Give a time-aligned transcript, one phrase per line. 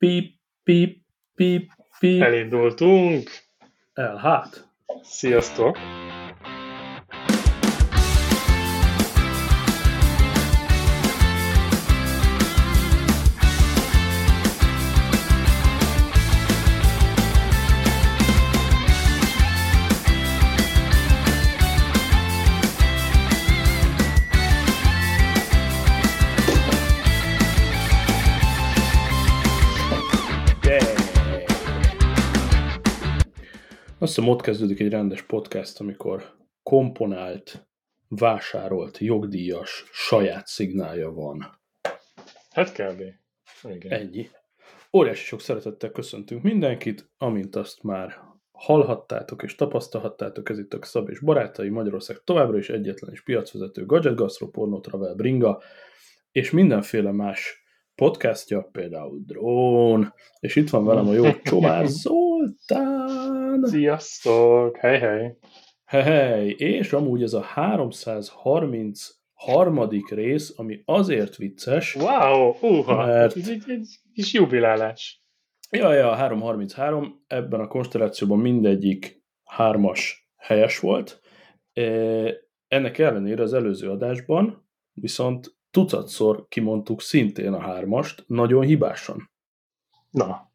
[0.00, 1.02] Pip, pip,
[1.34, 2.22] pip, pip.
[2.22, 3.30] Elindultunk.
[3.92, 4.68] El, hát.
[5.02, 5.78] Sziasztok.
[34.10, 37.68] Azt hiszem ott kezdődik egy rendes podcast, amikor komponált,
[38.08, 41.60] vásárolt, jogdíjas, saját szignálja van.
[42.50, 43.02] Hát kb.
[43.62, 43.92] Igen.
[43.92, 44.28] Ennyi.
[44.92, 48.18] Óriási sok szeretettel köszöntünk mindenkit, amint azt már
[48.52, 53.86] hallhattátok és tapasztalhattátok, ez itt a Szab és Barátai Magyarország továbbra is egyetlen és piacvezető
[53.86, 55.62] gadget, gastro, porno, travel, bringa,
[56.32, 57.64] és mindenféle más
[58.00, 63.64] podcastja, például Drón, és itt van velem a jó Csomár Zoltán.
[63.64, 64.76] Sziasztok!
[64.76, 65.36] Hej, hej!
[65.84, 69.88] Hej, hej, és amúgy ez a 333.
[70.08, 72.54] rész, ami azért vicces, Wow!
[72.60, 73.06] Uha!
[73.06, 75.24] Mert- Ez egy, egy kis jubilálás.
[75.70, 81.20] ja, ja, 333, ebben a konstellációban mindegyik hármas helyes volt.
[81.72, 81.82] E,
[82.68, 89.30] Ennek ellenére az előző adásban viszont tucatszor kimondtuk szintén a hármast, nagyon hibásan.
[90.10, 90.50] Na,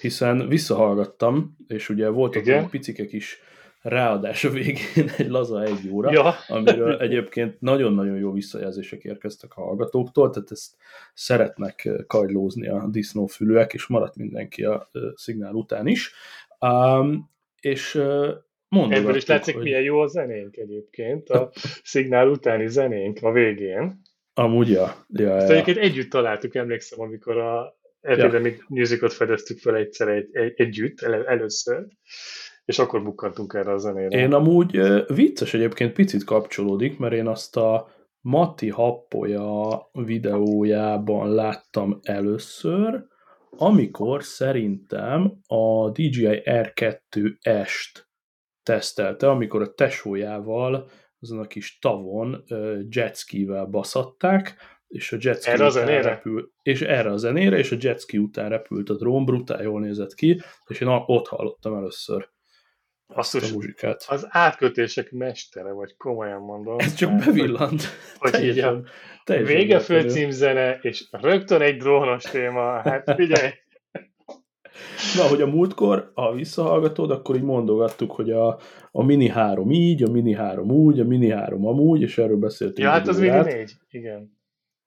[0.00, 2.56] hiszen visszahallgattam, és ugye voltak Igen.
[2.56, 3.40] olyan picikek is
[3.82, 6.34] ráadás a végén egy laza egy óra, ja.
[6.48, 10.76] amiről egyébként nagyon-nagyon jó visszajelzések érkeztek a hallgatóktól, tehát ezt
[11.14, 16.12] szeretnek eh, kagylózni a disznófülőek, és maradt mindenki a eh, szignál után is.
[16.60, 17.30] Um,
[17.60, 18.28] és uh,
[18.68, 21.28] mondogattuk, Ebből is látszik, hogy milyen jó a zenénk egyébként.
[21.28, 21.50] A
[21.82, 24.00] szignál utáni zenénk a végén.
[24.38, 25.54] Amúgy ja, ja, Ezt ja.
[25.54, 31.26] egyébként együtt találtuk, emlékszem, amikor a Epidemic Musicot fedeztük fel egyszer egy, egy, együtt, el,
[31.26, 31.86] először,
[32.64, 34.18] és akkor bukkantunk erre a zenére.
[34.18, 37.88] Én amúgy vicces egyébként picit kapcsolódik, mert én azt a
[38.20, 43.04] Mati Happoja videójában láttam először,
[43.50, 48.06] amikor szerintem a DJI R2S-t
[48.62, 50.90] tesztelte, amikor a tesójával
[51.20, 52.44] azon a kis tavon
[52.90, 54.56] jetskivel baszatták,
[54.88, 56.02] és a jetski Erre a zenére?
[56.02, 60.14] repül, és erre a zenére, és a jetski után repült a drón, brutál jól nézett
[60.14, 62.28] ki, és én ott hallottam először
[63.14, 64.04] azt a muzsikát.
[64.08, 66.78] az átkötések mestere, vagy komolyan mondom.
[66.78, 67.82] Ez csak bevillant.
[68.18, 68.86] Hogy így a Teljesen,
[69.24, 72.80] teljesen vége főcímzene, és rögtön egy drónos téma.
[72.80, 73.50] Hát figyelj,
[75.16, 78.58] Na, hogy a múltkor, ha visszahallgatod, akkor így mondogattuk, hogy a,
[78.90, 82.78] a Mini 3 így, a Mini 3 úgy, a Mini 3 amúgy, és erről beszéltünk.
[82.78, 83.72] ja, hát az Mini órát, 4.
[83.90, 84.36] Igen.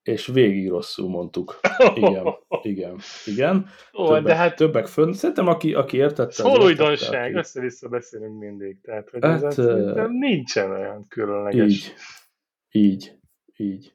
[0.03, 1.59] És végig rosszul mondtuk.
[1.95, 2.25] Igen,
[2.61, 3.65] igen, igen.
[3.99, 5.11] Ó, Többek, de hát többek fönn.
[5.11, 6.43] Szerintem, aki, aki értette...
[6.43, 8.81] értette, újdonság, aki- össze-vissza beszélünk mindig.
[8.81, 11.67] Tehát, hogy Hát, ez szerintem nincsen olyan különleges.
[11.71, 11.93] Így,
[12.71, 13.11] így,
[13.57, 13.93] így.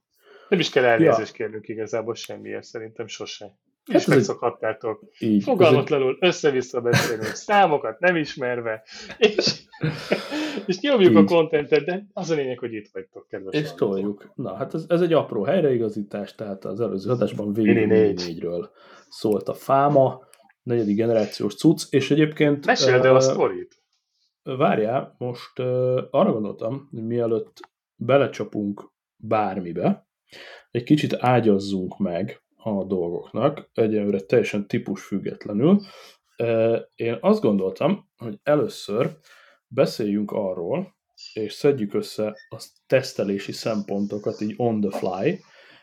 [0.49, 3.59] Nem is kell elnézést kérnünk igazából semmiért, szerintem sose.
[3.93, 5.03] Hát És megszokhattátok.
[5.19, 5.29] így.
[5.31, 8.83] Ez egy- Fogalmatlanul össze-vissza beszélünk, számokat nem ismerve,
[9.19, 9.63] és,
[10.67, 11.17] és nyomjuk Így.
[11.17, 13.89] a kontentet, de az a lényeg, hogy itt vagytok, kedves És hallgatók.
[13.89, 14.33] toljuk.
[14.35, 18.39] Na, hát ez, ez egy apró helyreigazítás, tehát az előző adásban Mini végig Mini négy.
[18.41, 18.69] 4-ről
[19.09, 20.25] szólt a fáma,
[20.63, 22.67] negyedik generációs cucc, és egyébként...
[22.67, 23.75] Meséld el ö, a sztorit.
[24.43, 25.67] Várjál, most uh,
[26.11, 27.61] arra gondoltam, hogy mielőtt
[27.97, 30.07] belecsapunk bármibe,
[30.71, 35.81] egy kicsit ágyazzunk meg a dolgoknak, egyelőre teljesen típus függetlenül.
[36.95, 39.17] Én azt gondoltam, hogy először
[39.69, 40.95] beszéljünk arról,
[41.33, 45.39] és szedjük össze a tesztelési szempontokat így on the fly,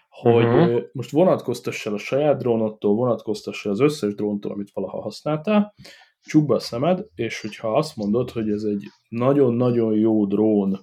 [0.10, 0.74] hogy Mhm.
[0.74, 5.74] uh most vonatkoztass el a saját drónottól, vonatkoztass el az összes dróntól, amit valaha használtál,
[6.22, 10.80] csukd a szemed, és hogyha azt mondod, hogy ez egy nagyon-nagyon jó drón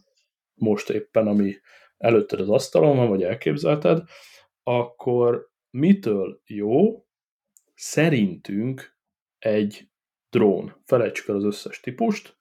[0.55, 1.55] most éppen, ami
[1.97, 4.03] előtted az asztalon van, vagy elképzelted,
[4.62, 7.06] akkor mitől jó
[7.75, 8.97] szerintünk
[9.39, 9.89] egy
[10.30, 10.83] drón?
[10.84, 12.39] Felejtsük el az összes típust,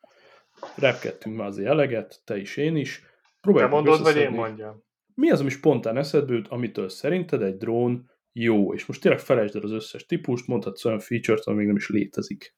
[0.75, 3.00] repkedtünk már azért eleget, te is, én is.
[3.00, 3.07] Te
[3.42, 4.83] Próbáljuk meg mondod, vagy én mondjam?
[5.13, 8.74] Mi az, ami spontán eszedbe jut, amitől szerinted egy drón jó?
[8.74, 11.89] És most tényleg felejtsd el az összes típust, mondhatsz olyan feature-t, ami még nem is
[11.89, 12.56] létezik.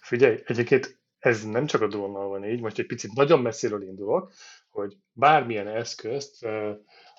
[0.00, 4.32] Figyelj, egyébként ez nem csak a drónnal van így, most egy picit nagyon messziről indulok,
[4.68, 6.46] hogy bármilyen eszközt,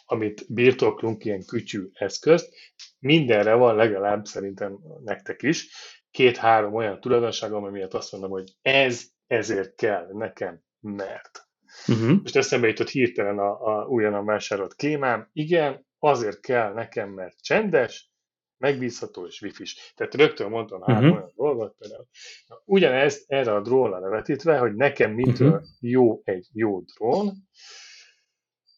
[0.06, 2.56] amit birtoklunk, ilyen kütyű eszközt,
[3.00, 5.70] mindenre van legalább szerintem nektek is
[6.12, 11.48] két-három olyan tulajdonság, ami miatt azt mondom, hogy ez ezért kell nekem, mert.
[11.88, 12.22] Uh-huh.
[12.22, 15.30] Most eszembe jutott hirtelen a, a újonnan vásárolt kémám.
[15.34, 18.12] Igen, azért kell nekem, mert csendes,
[18.58, 19.94] megbízható és wifi-s.
[19.96, 21.18] Tehát rögtön mondtam három uh-huh.
[21.18, 22.08] olyan dolgot, például
[22.48, 25.68] Na, ugyanezt erre a drónra levetítve, hogy nekem mitől uh-huh.
[25.80, 27.34] jó egy jó drón,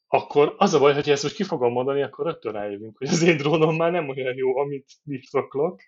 [0.08, 3.24] akkor az a baj, hogy ezt most ki fogom mondani, akkor rögtön rájövünk, hogy az
[3.24, 5.82] én drónom már nem olyan jó, amit birtoklok,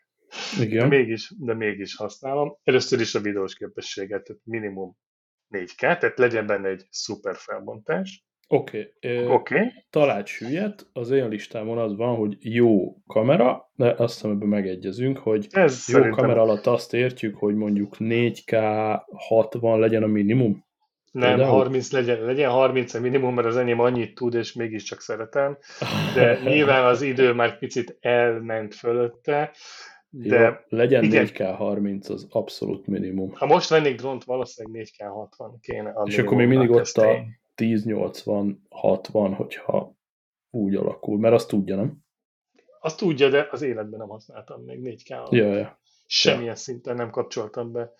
[0.60, 0.90] Igen.
[0.90, 2.58] De mégis, de mégis használom.
[2.64, 4.98] Először is a videós képességet, tehát minimum
[5.50, 8.28] 4K, tehát legyen benne egy szuper felbontás.
[8.48, 8.94] Oké.
[9.02, 9.26] Okay.
[9.26, 10.24] Okay.
[10.26, 15.48] Sülyet, az én listámon az van, hogy jó kamera, de azt hiszem ebben megegyezünk, hogy
[15.50, 20.68] Ez jó kamera alatt azt értjük, hogy mondjuk 4K 60 legyen a minimum.
[21.12, 21.58] Nem, Például?
[21.58, 25.58] 30 legyen, legyen 30 a minimum, mert az enyém annyit tud, és mégiscsak szeretem.
[26.14, 29.52] De nyilván az idő már picit elment fölötte.
[30.10, 31.28] De Jó, legyen igen.
[31.28, 33.32] 4K 30, az abszolút minimum.
[33.34, 35.94] Ha most vennék drónt, valószínűleg 4K 60 kéne.
[36.06, 37.24] És akkor még mindig ott a
[37.56, 39.98] 1080-60, hogyha
[40.50, 41.98] úgy alakul, mert azt tudja, nem?
[42.82, 45.32] Azt tudja, de az életben nem használtam még 4K.
[45.32, 45.80] Ja, ja.
[46.12, 47.94] Semmilyen szinten nem kapcsoltam be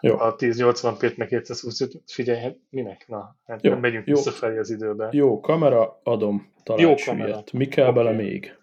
[0.00, 0.18] jó.
[0.18, 3.04] a 1080p-t, meg 220 Figyelj, hát minek?
[3.08, 3.70] Na, hát jó.
[3.70, 4.14] nem megyünk jó.
[4.14, 5.08] visszafelé az időben.
[5.12, 7.44] Jó kamera, adom talán Jó kamera.
[7.52, 8.02] Mi kell okay.
[8.02, 8.58] bele még?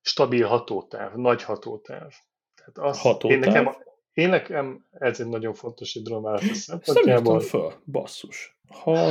[0.00, 2.12] Stabil hatótáv, nagy hatótáv.
[2.54, 3.30] Tehát az, hatótáv?
[3.30, 3.76] Én nekem,
[4.12, 7.36] én nekem ez egy nagyon fontos egy drónválasztás szempontjából.
[7.36, 8.58] Ezt föl, basszus.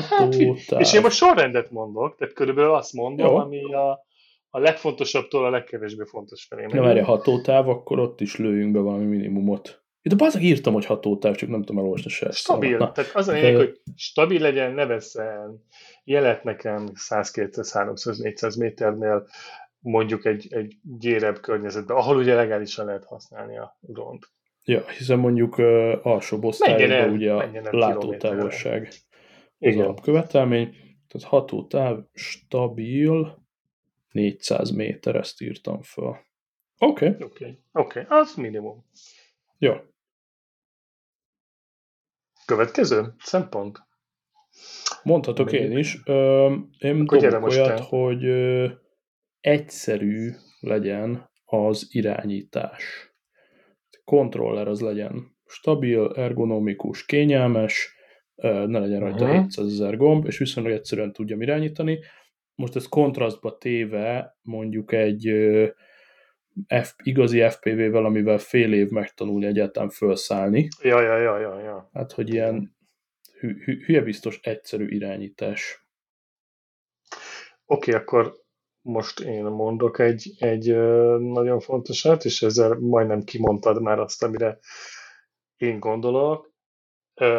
[0.09, 0.33] Hát,
[0.77, 3.35] és én most sorrendet mondok, tehát körülbelül azt mondom, Jó.
[3.35, 4.05] ami a,
[4.55, 6.65] a legfontosabbtól a legkevésbé fontos felé.
[6.65, 9.83] Na várj, hatótáv, akkor ott is lőjünk be valami minimumot.
[10.01, 12.31] De bazag írtam, hogy hatótáv, csak nem tudom elolvasni se.
[12.31, 12.77] Stabil.
[12.77, 15.63] Na, tehát az a lényeg, hogy stabil legyen, ne veszel
[16.03, 19.27] jelet nekem 100, 200, 300, 400 méternél
[19.79, 24.29] mondjuk egy, egy gyérebb környezetben, ahol ugye legálisan lehet használni a drónt.
[24.65, 28.93] Ja, hiszen mondjuk uh, alsó osztályban ugye a látótávolság
[29.59, 30.75] az alapkövetelmény,
[31.07, 33.42] tehát hatótáv stabil
[34.13, 36.25] 400 méter, ezt írtam fel.
[36.77, 37.07] Oké.
[37.07, 37.07] Okay.
[37.09, 37.59] Oké, okay.
[37.71, 38.19] okay.
[38.19, 38.85] az minimum.
[39.57, 39.73] Jó.
[42.45, 43.79] Következő szempont?
[45.03, 45.97] Mondhatok Még én is.
[46.05, 47.83] Ö, én Akkor dobok olyat, te.
[47.83, 48.69] hogy ö,
[49.39, 53.13] egyszerű legyen az irányítás.
[54.03, 57.95] Kontroller az legyen stabil, ergonomikus, kényelmes,
[58.45, 59.41] ne legyen rajta uh-huh.
[59.41, 61.99] 700 ezer gomb, és viszonylag egyszerűen tudjam irányítani.
[62.55, 65.31] Most ez kontrasztba téve mondjuk egy
[66.83, 70.67] F, igazi FPV-vel, amivel fél év megtanulni egyáltalán felszállni.
[70.81, 71.89] Ja, ja, ja, ja, ja.
[71.93, 72.75] Hát, hogy ilyen
[73.39, 75.87] hü, hü, hülye biztos egyszerű irányítás.
[77.65, 78.33] Oké, okay, akkor
[78.81, 80.75] most én mondok egy, egy
[81.19, 84.59] nagyon fontosat, és ezzel majdnem kimondtad már azt, amire
[85.57, 86.51] én gondolok,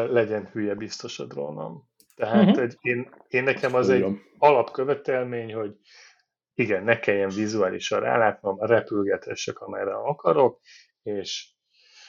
[0.09, 1.89] legyen hülye biztos a drónom.
[2.15, 2.63] Tehát uh-huh.
[2.63, 4.05] egy, én, én nekem az egy
[4.39, 5.77] alapkövetelmény, hogy
[6.55, 10.61] igen, ne kelljen vizuálisan rálátnom, repülgetessek, amerre akarok,
[11.03, 11.53] és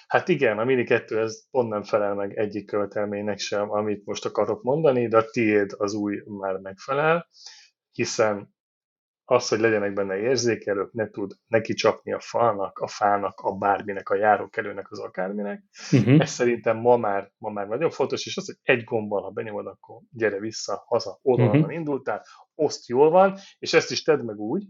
[0.08, 4.26] hát igen, a Mini 2 ez pont nem felel meg egyik követelménynek sem, amit most
[4.26, 7.28] akarok mondani, de a tiéd az új már megfelel,
[7.92, 8.55] hiszen
[9.26, 14.10] az, hogy legyenek benne érzékelők, ne tud neki csapni a falnak, a fának, a bárminek,
[14.10, 15.64] a járókelőnek, az akárminek.
[15.92, 16.22] Uh-huh.
[16.22, 19.68] Ez szerintem ma már, ma már nagyon fontos, és az, hogy egy gombbal, ha benyomod,
[19.68, 21.74] akkor gyere vissza, haza, oda, uh-huh.
[21.74, 22.26] indultál,
[22.56, 24.68] oszt jól van, és ezt is tedd meg úgy,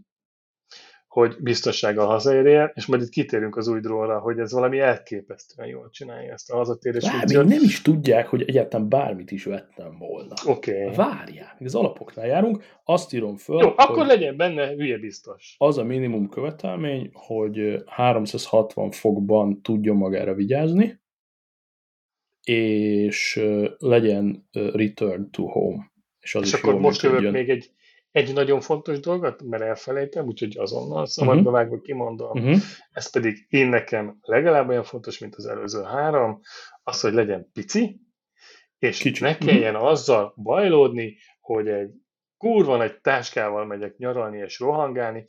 [1.16, 5.90] hogy biztonsággal hazaérjen, és majd itt kitérünk az új drónra, hogy ez valami elképesztően jól
[5.90, 10.34] csinálja ezt a hazatérés Bár, még nem is tudják, hogy egyáltalán bármit is vettem volna.
[10.46, 10.82] Oké.
[10.82, 10.94] Okay.
[10.94, 15.54] Várják, az alapoknál járunk, azt írom föl, Jó, akkor legyen benne hülye biztos.
[15.58, 21.00] Az a minimum követelmény, hogy 360 fokban tudjon magára vigyázni,
[22.42, 23.40] és
[23.78, 25.92] legyen return to home.
[26.20, 27.70] És, az és is akkor most jövök még egy
[28.16, 31.54] egy nagyon fontos dolgot, mert elfelejtem, úgyhogy azonnal szabadba uh-huh.
[31.54, 32.56] vágva kimondom, uh-huh.
[32.90, 36.40] ez pedig én nekem legalább olyan fontos, mint az előző három,
[36.82, 38.00] az, hogy legyen pici,
[38.78, 39.22] és Kicsi.
[39.22, 39.90] ne kelljen uh-huh.
[39.90, 41.90] azzal bajlódni, hogy egy
[42.36, 45.24] kurva egy táskával megyek nyaralni és rohangálni,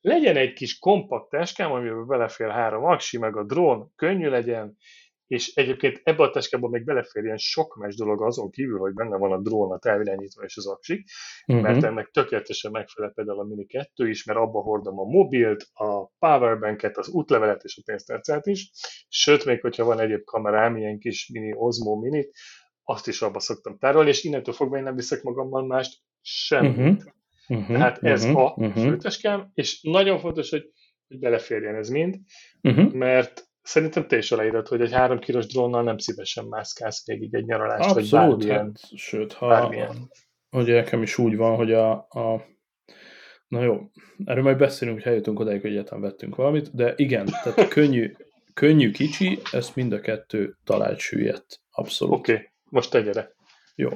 [0.00, 4.76] legyen egy kis kompakt táskám, amiben belefér három aksi, meg a drón könnyű legyen,
[5.30, 9.32] és egyébként ebbe a táskában még beleférjen sok más dolog azon kívül, hogy benne van
[9.32, 11.08] a drón, a távirányítva és az aksik,
[11.46, 11.64] uh-huh.
[11.64, 16.06] mert ennek tökéletesen megfelel például a Mini 2 is, mert abba hordom a mobilt, a
[16.18, 18.70] powerbanket, az útlevelet és a pénztárcát is,
[19.08, 22.36] sőt, még hogyha van egyéb kamerám, ilyen kis mini Osmo Minit,
[22.82, 26.76] azt is abba szoktam tárolni, és innentől fogva én nem viszek magammal mást semmit.
[26.76, 27.58] Uh-huh.
[27.60, 27.76] Uh-huh.
[27.76, 28.40] Tehát ez uh-huh.
[28.40, 28.82] a uh-huh.
[28.82, 30.70] főteskám, és nagyon fontos, hogy,
[31.08, 32.16] hogy beleférjen ez mind,
[32.62, 32.92] uh-huh.
[32.92, 37.44] mert Szerintem te is aláírod, hogy egy három kilós drónnal nem szívesen mászkálsz végig egy
[37.44, 38.64] nyaralást, Abszolút, vagy bármilyen.
[38.64, 40.10] Hát, sőt, ha, bármilyen.
[40.50, 42.48] ugye nekem is úgy van, hogy a, a
[43.50, 43.90] Na jó,
[44.24, 48.12] erről majd beszélünk, hogy eljutunk odáig, hogy egyáltalán vettünk valamit, de igen, tehát könnyű,
[48.54, 51.60] könnyű kicsi, ezt mind a kettő talált süllyedt.
[51.70, 52.14] Abszolút.
[52.14, 53.34] Oké, okay, most tegyere.
[53.74, 53.88] Jó.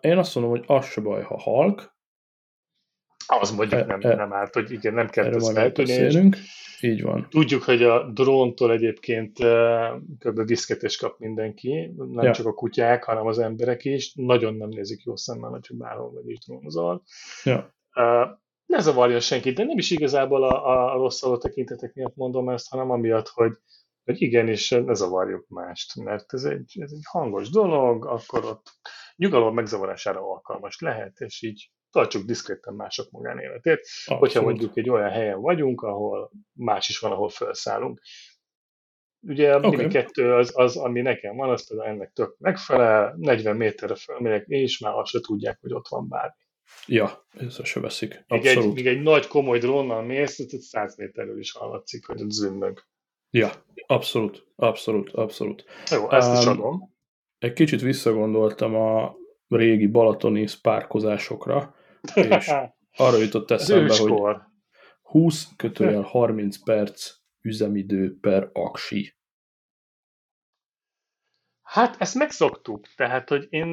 [0.00, 1.96] Én azt mondom, hogy az se baj, ha halk.
[3.26, 6.30] Az mondjuk e, nem, e, nem árt, hogy igen, nem kell ezt feltűnni.
[6.80, 7.26] Így van.
[7.30, 9.38] Tudjuk, hogy a dróntól egyébként
[10.18, 10.46] kb.
[10.46, 12.32] viszketés kap mindenki, nem ja.
[12.32, 14.12] csak a kutyák, hanem az emberek is.
[14.14, 17.02] Nagyon nem nézik jó szemmel, hogy bárhol vagy is drónozol.
[17.44, 17.74] Ja.
[17.94, 22.68] Uh, ne zavarja senkit, de nem is igazából a, a rossz tekintetek miatt mondom ezt,
[22.68, 23.52] hanem amiatt, hogy,
[24.04, 28.66] hogy igenis ne zavarjuk mást, mert ez egy, ez egy hangos dolog, akkor ott
[29.16, 34.20] nyugalom megzavarására alkalmas lehet, és így tartsuk diszkréten mások magánéletét, Abszolút.
[34.22, 38.00] hogyha mondjuk egy olyan helyen vagyunk, ahol más is van, ahol felszállunk.
[39.20, 39.88] Ugye a okay.
[39.88, 44.78] kettő az, az, ami nekem van, az például ennek tök megfelel, 40 méterre fölmegyek, és
[44.78, 46.46] már azt se tudják, hogy ott van bármi.
[46.86, 48.24] Ja, ez se veszik.
[48.28, 52.86] Még egy, még egy nagy komoly drónnal mész, 100 méterről is hallatszik, hogy ott zümmög.
[53.30, 53.50] Ja,
[53.86, 55.64] abszolút, abszolút, abszolút.
[55.90, 56.94] Jó, ezt um, is adom.
[57.38, 59.16] Egy kicsit visszagondoltam a
[59.48, 61.74] régi balatoni spárkozásokra,
[62.14, 62.50] és
[62.96, 64.36] arra jutott eszembe, hogy
[65.02, 69.16] 20 kötőjel 30 perc üzemidő per aksi.
[71.62, 73.66] Hát ezt megszoktuk, tehát, hogy én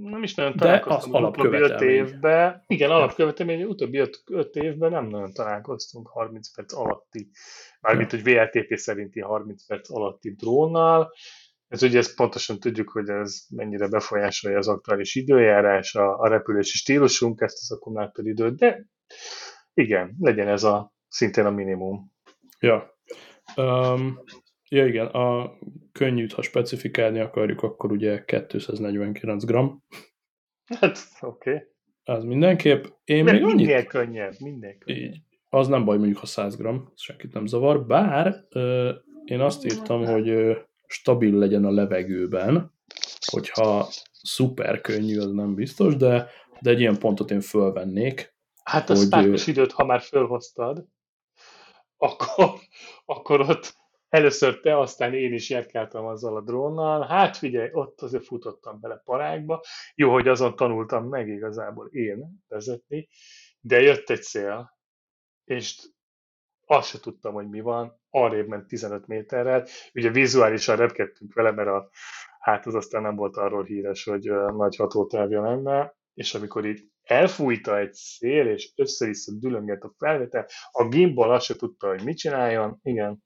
[0.00, 2.64] nem is nagyon találkoztam az, az utóbbi öt évben.
[2.66, 7.30] Igen, alapkövetelmény, utóbbi öt, öt évben nem nagyon találkoztunk 30 perc alatti,
[7.80, 11.12] mármint, hogy VLTP szerinti 30 perc alatti drónnal.
[11.68, 16.76] Ez ugye ezt pontosan tudjuk, hogy ez mennyire befolyásolja az aktuális időjárás, a, a repülési
[16.76, 18.86] stílusunk, ezt az akkumulátoridőt, de
[19.74, 22.12] igen, legyen ez a szintén a minimum.
[22.60, 22.98] Ja.
[23.56, 24.18] Um,
[24.68, 25.52] ja igen, a
[25.92, 29.84] könnyűt, ha specifikálni akarjuk, akkor ugye 249 gram.
[30.66, 31.50] Hát, oké.
[31.50, 31.62] Okay.
[32.04, 32.84] Az mindenképp.
[33.04, 33.56] Én De még annyit...
[33.56, 35.02] Minél könnyebb, minden könnyebb.
[35.02, 35.20] Így.
[35.48, 38.92] Az nem baj, mondjuk, ha 100 gram, senkit nem zavar, bár ö,
[39.24, 42.72] én azt írtam, hogy ö, stabil legyen a levegőben,
[43.26, 48.34] hogyha szuper könnyű, az nem biztos, de, de egy ilyen pontot én fölvennék.
[48.62, 49.42] Hát a hogy...
[49.46, 50.86] időt, ha már fölhoztad,
[51.96, 52.50] akkor,
[53.04, 53.76] akkor ott
[54.08, 57.06] először te, aztán én is járkáltam azzal a drónnal.
[57.06, 59.62] Hát figyelj, ott azért futottam bele parákba.
[59.94, 63.08] Jó, hogy azon tanultam meg igazából én vezetni,
[63.60, 64.78] de jött egy szél,
[65.44, 65.88] és
[66.66, 69.66] azt se tudtam, hogy mi van, arrébb ment 15 méterrel.
[69.94, 71.90] Ugye vizuálisan repkedtünk vele, mert a,
[72.38, 77.78] hát az aztán nem volt arról híres, hogy nagy hatótávja lenne, és amikor így elfújta
[77.78, 82.78] egy szél, és össze-vissza dülöngett a felvétel, a gimbal azt se tudta, hogy mit csináljon,
[82.82, 83.22] igen.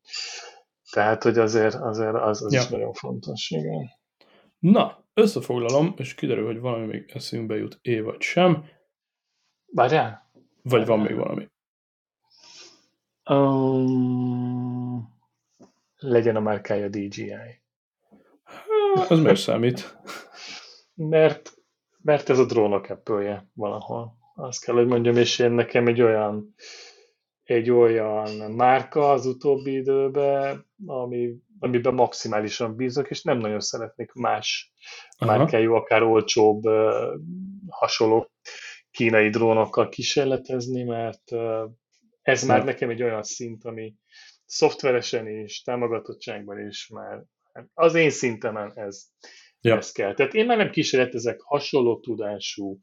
[0.90, 2.60] Tehát, hogy azért, azért az, az ja.
[2.60, 3.88] is nagyon fontos, igen.
[4.58, 8.64] Na, összefoglalom, és kiderül, hogy valami még eszünkbe jut, é vagy sem.
[9.66, 10.30] Várjál?
[10.62, 11.48] Vagy van még valami?
[13.24, 15.18] Um,
[15.96, 17.32] legyen a márkája DJI.
[19.08, 19.98] Az miért számít?
[20.94, 21.52] mert,
[22.02, 24.12] mert ez a drónok apple valahol.
[24.34, 26.54] Azt kell, hogy mondjam, és én nekem egy olyan
[27.50, 34.72] egy olyan márka az utóbbi időben, ami, amiben maximálisan bízok, és nem nagyon szeretnék más
[35.18, 35.36] Aha.
[35.36, 36.62] márkájú, akár olcsóbb,
[37.68, 38.30] hasonló
[38.90, 41.22] kínai drónokkal kísérletezni, mert
[42.22, 43.94] ez már nekem egy olyan szint, ami
[44.44, 47.24] szoftveresen is, támogatottságban is már
[47.74, 49.06] az én szintemen ez,
[49.60, 49.76] ja.
[49.76, 50.14] ez kell.
[50.14, 52.80] Tehát én már nem kísérletezek hasonló tudású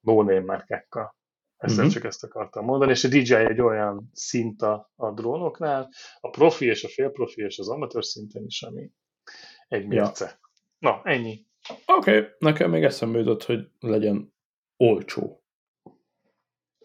[0.00, 1.16] no márkákkal.
[1.56, 1.92] Ezt uh-huh.
[1.92, 5.88] csak ezt akartam mondani, és a DJI egy olyan szint a, a drónoknál,
[6.20, 8.90] a profi és a félprofi és az amatőr szinten is, ami
[9.68, 10.24] egy mérce.
[10.24, 10.38] Ja.
[10.78, 11.46] Na, ennyi.
[11.86, 12.30] Oké, okay.
[12.38, 14.34] nekem még eszembe jutott, hogy legyen
[14.76, 15.42] olcsó.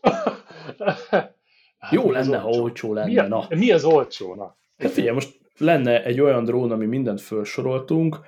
[1.77, 3.07] Hát Jó lenne, ha olcsó lenne.
[3.07, 3.48] Mi, a, na.
[3.50, 4.36] mi az olcsó?
[4.36, 4.57] Na?
[4.77, 8.19] Hát figyelj, most lenne egy olyan drón, ami mindent felsoroltunk,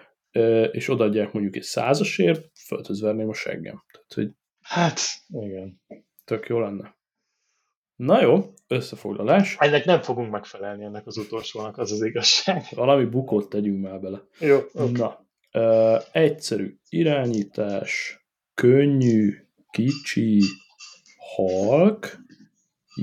[0.71, 3.83] és odaadják mondjuk egy százasért, földhöz verném a seggem.
[3.91, 4.29] Tehát, hogy
[4.61, 5.81] hát, igen.
[6.25, 6.97] Tök jó lenne.
[7.95, 9.55] Na jó, összefoglalás.
[9.59, 12.63] Ennek nem fogunk megfelelni ennek az utolsónak, az az igazság.
[12.75, 14.21] Valami bukót tegyünk már bele.
[14.39, 14.91] Jó, okay.
[14.91, 18.19] Na, uh, egyszerű irányítás,
[18.53, 19.35] könnyű,
[19.71, 20.41] kicsi,
[21.35, 22.17] halk,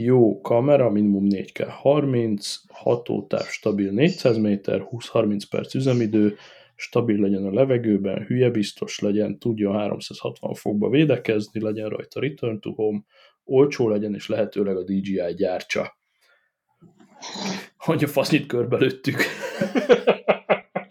[0.02, 6.36] jó kamera, minimum 4K30, hatótáv stabil 400 méter, 20-30 perc üzemidő,
[6.74, 12.70] stabil legyen a levegőben, hülye biztos legyen, tudjon 360 fokba védekezni, legyen rajta return to
[12.70, 13.00] home,
[13.44, 15.98] olcsó legyen, és lehetőleg a DJI gyártsa.
[17.76, 19.16] Hogy a fasznyit körbelőttük.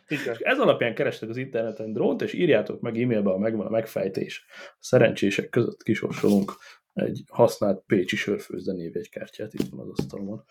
[0.08, 0.36] Igen.
[0.40, 4.46] Ez alapján kerestek az interneten drónt, és írjátok meg e-mailbe, ha megvan a megfejtés.
[4.50, 6.54] A szerencsések között kisorsolunk
[6.96, 10.44] egy használt Pécsi sörfőzde névjegykártyát itt van az asztalomon.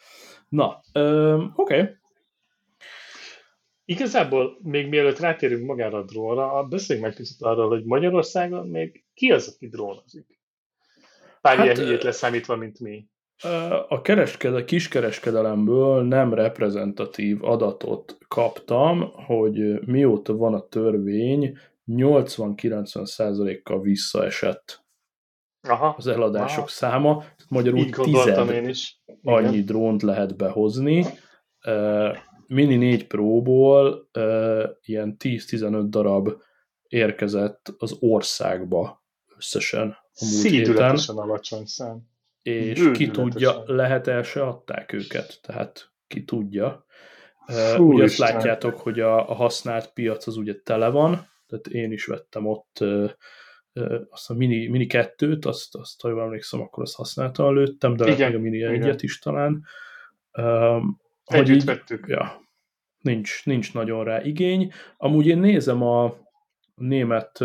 [0.49, 0.81] Na,
[1.55, 1.81] oké.
[1.81, 1.97] Okay.
[3.85, 9.31] Igazából még mielőtt rátérünk magára a drónra, beszéljünk meg kicsit arról, hogy Magyarországon még ki
[9.31, 10.41] az, aki drónozik?
[11.41, 13.09] Pár hát, ilyen hülyét leszámítva, mint mi.
[13.89, 24.84] A kereskede, kiskereskedelemből nem reprezentatív adatot kaptam, hogy mióta van a törvény, 80-90%-kal visszaesett
[25.68, 26.68] Aha, az eladások aha.
[26.68, 27.25] száma.
[27.49, 29.02] Magyarul tized én is.
[29.23, 29.64] annyi Igen.
[29.64, 31.06] drónt lehet behozni.
[32.47, 34.09] Mini 4 Pro-ból
[34.83, 36.28] ilyen 10-15 darab
[36.88, 39.04] érkezett az országba
[39.37, 40.99] összesen a múlt héten.
[41.06, 42.02] alacsony szám.
[42.42, 46.85] És ki tudja, lehet el se adták őket, tehát ki tudja.
[47.47, 51.92] Fú, ugye azt látjátok, hogy a, a használt piac az ugye tele van, tehát én
[51.92, 52.85] is vettem ott
[54.11, 58.12] azt a mini, mini kettőt, azt, azt ha jól emlékszem, akkor azt használtam lőttem, de
[58.12, 58.73] igen, még a mini igen.
[58.73, 59.64] egyet is talán.
[60.33, 62.04] Um, Együtt így, vettük.
[62.09, 62.40] Ja,
[62.99, 64.73] nincs, nincs nagyon rá igény.
[64.97, 66.16] Amúgy én nézem a
[66.75, 67.40] német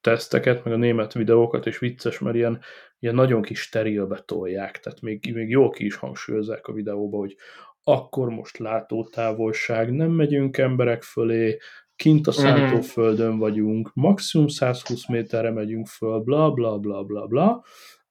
[0.00, 2.60] teszteket, meg a német videókat, és vicces, mert ilyen,
[2.98, 7.36] ilyen nagyon kis sterilbe tolják, tehát még, még jól ki is hangsúlyozzák a videóba, hogy
[7.84, 11.58] akkor most látótávolság, nem megyünk emberek fölé,
[11.96, 12.40] kint a mhm.
[12.40, 17.64] szántóföldön vagyunk, maximum 120 méterre megyünk föl, bla bla bla bla bla.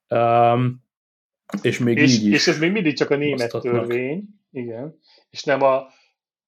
[0.09, 0.83] Um,
[1.61, 4.99] és még és, így is És ez még mindig csak a német törvény, igen,
[5.29, 5.87] és nem a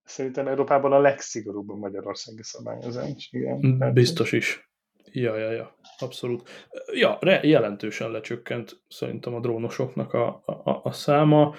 [0.04, 3.30] szerintem Európában a legszigorúbb a magyarországi szabályozás.
[3.32, 3.94] Igen.
[3.94, 4.70] Biztos is.
[5.12, 6.50] Ja, ja, ja, abszolút.
[6.94, 11.56] Ja, re, jelentősen lecsökkent szerintem a drónosoknak a, a, a száma,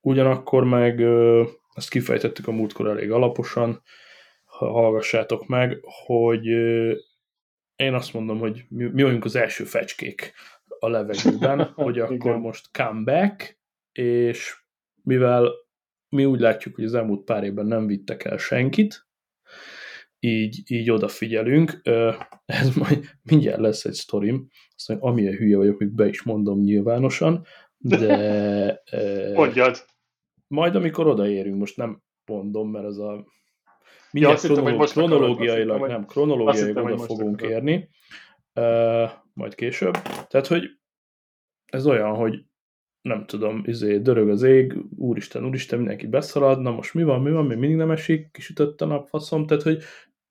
[0.00, 1.00] ugyanakkor meg
[1.74, 3.82] ezt kifejtettük a múltkor elég alaposan,
[4.56, 6.46] hallgassátok meg, hogy
[7.76, 10.32] én azt mondom, hogy mi, mi vagyunk az első fecskék
[10.78, 13.58] a levegőben, hogy akkor most comeback,
[13.92, 14.56] és
[15.02, 15.52] mivel
[16.08, 19.06] mi úgy látjuk, hogy az elmúlt pár évben nem vittek el senkit,
[20.18, 21.80] így, így odafigyelünk.
[22.44, 26.60] Ez majd mindjárt lesz egy sztorim, azt mondja, amilyen hülye vagyok, még be is mondom
[26.60, 28.82] nyilvánosan, de...
[29.34, 29.84] Mondjad!
[30.46, 33.26] Majd amikor odaérünk, most nem mondom, mert az a
[34.20, 37.88] mindjárt ja, kronoló, hittem, kronológiailag, hittem, nem, kronológiailag oda fogunk érni,
[38.54, 39.92] uh, majd később.
[40.28, 40.64] Tehát, hogy
[41.66, 42.44] ez olyan, hogy
[43.00, 47.30] nem tudom, izé, dörög az ég, úristen, úristen, mindenki beszalad, na most mi van, mi
[47.30, 49.82] van, még mindig nem esik, kisütött a nap, faszom, tehát, hogy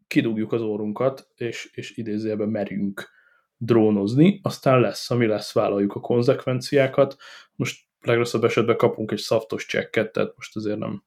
[0.07, 3.09] kidugjuk az órunkat, és, és idézőjelben merjünk
[3.57, 7.15] drónozni, aztán lesz, ami lesz, vállaljuk a konzekvenciákat.
[7.55, 11.03] Most legrosszabb esetben kapunk egy szaftos csekket, tehát most azért nem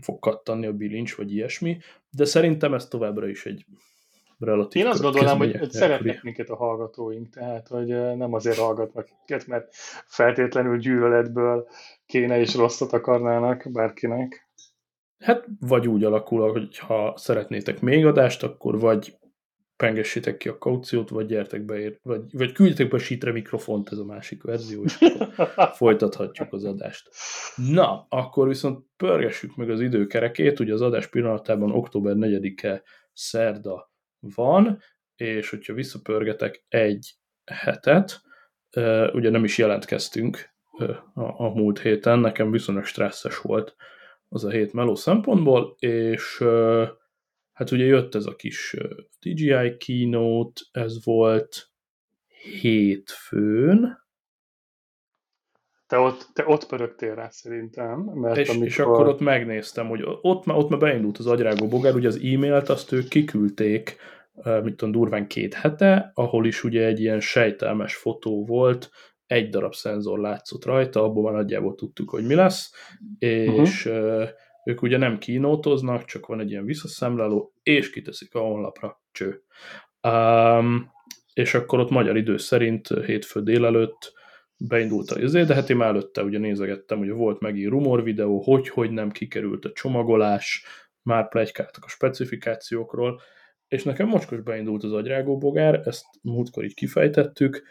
[0.00, 1.78] fog kattanni a bilincs, vagy ilyesmi,
[2.10, 3.66] de szerintem ez továbbra is egy
[4.38, 9.08] relatív Én azt gondolom, hogy, hogy szeretnek minket a hallgatóink, tehát hogy nem azért hallgatnak
[9.16, 9.74] minket, mert
[10.06, 11.68] feltétlenül gyűlöletből
[12.06, 14.48] kéne és rosszat akarnának bárkinek.
[15.18, 19.18] Hát vagy úgy alakul, hogy ha szeretnétek még adást, akkor vagy
[19.82, 23.98] pengessétek ki a kauciót, vagy gyertek be, vagy, vagy küldjetek be a sítre mikrofont, ez
[23.98, 24.98] a másik verzió, és
[25.78, 27.10] folytathatjuk az adást.
[27.56, 34.78] Na, akkor viszont pörgessük meg az időkerekét, ugye az adás pillanatában október 4-e szerda van,
[35.16, 37.14] és hogyha visszapörgetek egy
[37.44, 38.20] hetet,
[39.12, 40.50] ugye nem is jelentkeztünk
[41.14, 43.76] a, a múlt héten, nekem viszonylag stresszes volt
[44.28, 46.44] az a hét meló szempontból, és
[47.62, 48.76] hát ugye jött ez a kis
[49.20, 51.70] DJI keynote, ez volt
[52.60, 54.00] hétfőn.
[55.86, 57.98] Te ott, te ott pörögtél rá szerintem.
[57.98, 58.66] Mert és, amikor...
[58.66, 62.16] és akkor ott megnéztem, hogy ott már, ott már beindult az agyrágó bogár, ugye az
[62.16, 63.96] e-mailt azt ők kiküldték
[64.62, 68.90] mit tudom, durván két hete, ahol is ugye egy ilyen sejtelmes fotó volt,
[69.26, 72.72] egy darab szenzor látszott rajta, abból már nagyjából tudtuk, hogy mi lesz,
[73.18, 74.28] és uh-huh.
[74.64, 79.42] ők ugye nem kínótoznak, csak van egy ilyen visszaszámláló, és kiteszik a honlapra, cső.
[80.08, 80.90] Um,
[81.32, 84.12] és akkor ott magyar idő szerint hétfő délelőtt
[84.56, 88.68] beindult a izé, de hát én előtte ugye nézegettem, hogy volt megint rumor videó, hogy,
[88.68, 90.64] hogy nem kikerült a csomagolás,
[91.02, 93.20] már plegykáltak a specifikációkról,
[93.68, 97.62] és nekem mocskos beindult az agyrágó bogár, ezt múltkor így kifejtettük,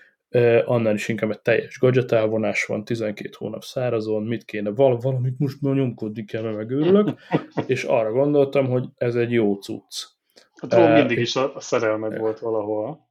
[0.65, 5.39] annál is inkább egy teljes gadget elvonás van, 12 hónap szárazon, mit kéne, val valamit
[5.39, 7.19] most már nyomkodni kell, mert megőrülök,
[7.67, 10.03] és arra gondoltam, hogy ez egy jó cucc.
[10.61, 13.09] Hát uh, mindig is a, szerelmed volt valahol.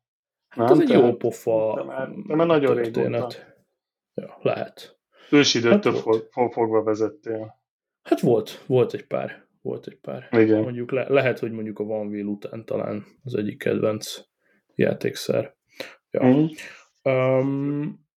[0.49, 3.55] Hát ez egy jó pofa de már, de már nagyon történet.
[4.15, 4.99] Ja, lehet.
[5.31, 7.55] Ősidőtől hát fog, fogva vezettél.
[8.03, 10.29] Hát volt, volt egy pár volt egy pár.
[10.31, 10.63] Igen.
[10.63, 14.21] Mondjuk le, lehet, hogy mondjuk a Van Wheel után talán az egyik kedvenc
[14.75, 15.57] játékszer.
[16.11, 16.27] Ja.
[16.27, 16.47] Mm.
[17.03, 18.09] Um,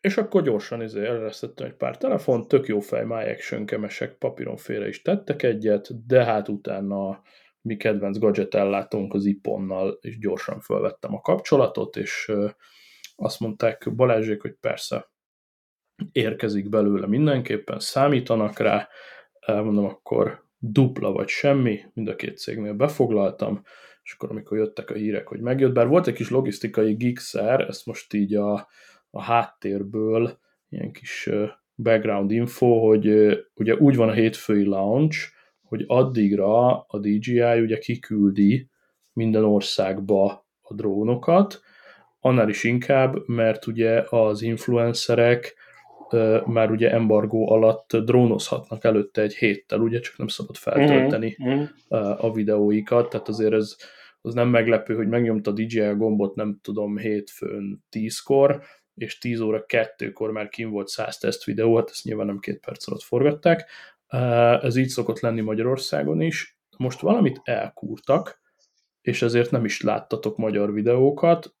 [0.00, 4.56] és akkor gyorsan izé eleresztettem egy pár telefont, tök jó fej, my action, kemesek, papíron
[4.56, 7.22] félre is tettek egyet, de hát utána
[7.60, 12.32] mi kedvenc gadget ellátónk az iponnal, és gyorsan felvettem a kapcsolatot, és
[13.16, 15.10] azt mondták Balázsék, hogy persze
[16.12, 18.88] érkezik belőle mindenképpen, számítanak rá,
[19.46, 23.62] mondom, akkor dupla vagy semmi, mind a két cégnél befoglaltam,
[24.06, 27.86] és akkor amikor jöttek a hírek, hogy megjött, bár volt egy kis logisztikai gigszer, ezt
[27.86, 28.68] most így a,
[29.10, 30.38] a háttérből,
[30.68, 31.30] ilyen kis
[31.74, 38.70] background info, hogy ugye úgy van a hétfői launch, hogy addigra a DJI ugye kiküldi
[39.12, 41.60] minden országba a drónokat,
[42.20, 45.54] annál is inkább, mert ugye az influencerek
[46.46, 51.64] már ugye embargó alatt drónozhatnak előtte egy héttel, ugye csak nem szabad feltölteni mm-hmm.
[52.18, 53.76] a videóikat, tehát azért ez
[54.20, 58.62] az nem meglepő, hogy megnyomta a DJI gombot, nem tudom, hétfőn tízkor,
[58.94, 62.60] és 10 óra kettőkor már kim volt 100 teszt videó, hát ezt nyilván nem két
[62.60, 63.70] perc alatt forgatták.
[64.62, 66.58] Ez így szokott lenni Magyarországon is.
[66.76, 68.40] Most valamit elkúrtak,
[69.00, 71.54] és ezért nem is láttatok magyar videókat.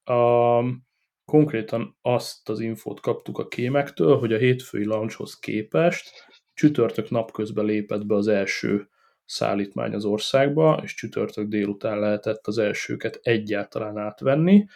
[1.26, 8.06] Konkrétan azt az infót kaptuk a kémektől, hogy a hétfői launchhoz képest csütörtök napközben lépett
[8.06, 8.88] be az első
[9.24, 14.66] szállítmány az országba, és csütörtök délután lehetett az elsőket egyáltalán átvenni.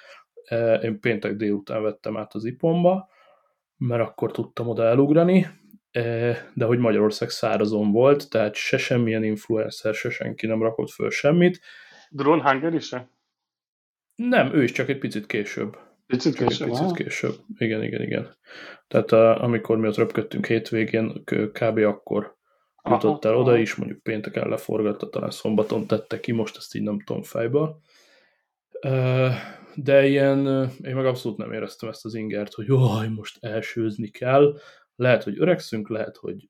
[0.45, 3.09] E, én péntek délután vettem át az ipomba,
[3.77, 5.47] mert akkor tudtam oda elugrani,
[5.91, 6.03] e,
[6.55, 11.61] de hogy Magyarország szárazon volt, tehát se semmilyen influencer, se senki nem rakott föl semmit.
[12.11, 13.09] Drone Hungary se?
[14.15, 15.77] Nem, ő is csak egy picit később.
[16.11, 16.69] Picit később?
[16.69, 17.35] Picit később.
[17.57, 18.37] Igen, igen, igen.
[18.89, 21.79] Tehát amikor mi ott röpködtünk hétvégén, kb.
[21.79, 22.37] akkor
[22.85, 27.01] jutott el oda is, mondjuk pénteken leforgatta, talán szombaton tette ki, most ezt így nem
[27.05, 27.81] tudom fejből.
[29.75, 30.47] De ilyen,
[30.83, 34.59] én meg abszolút nem éreztem ezt az ingert, hogy jaj, most elsőzni kell.
[34.97, 36.49] Lehet, hogy öregszünk, lehet, hogy,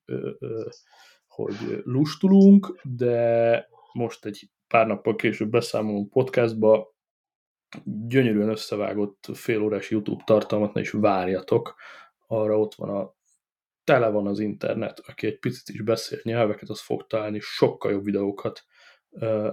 [1.27, 6.94] hogy lustulunk, de most egy pár nappal később beszámolunk podcastba,
[7.85, 11.74] gyönyörűen összevágott félórás YouTube tartalmat, ne is várjatok,
[12.26, 13.14] arra ott van a
[13.85, 18.04] tele van az internet, aki egy picit is beszél nyelveket, az fog találni sokkal jobb
[18.04, 18.64] videókat,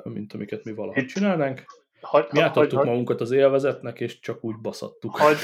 [0.04, 1.64] mint amiket mi valahogy csinálnánk.
[2.02, 5.18] Hagy, mi átadtuk hagy, magunkat az élvezetnek, és csak úgy baszattuk.
[5.18, 5.38] Hagy,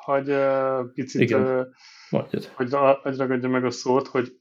[0.00, 1.68] hagy uh, picit, Igen.
[2.10, 2.70] Uh, hogy
[3.02, 4.32] ragadja meg a szót, hogy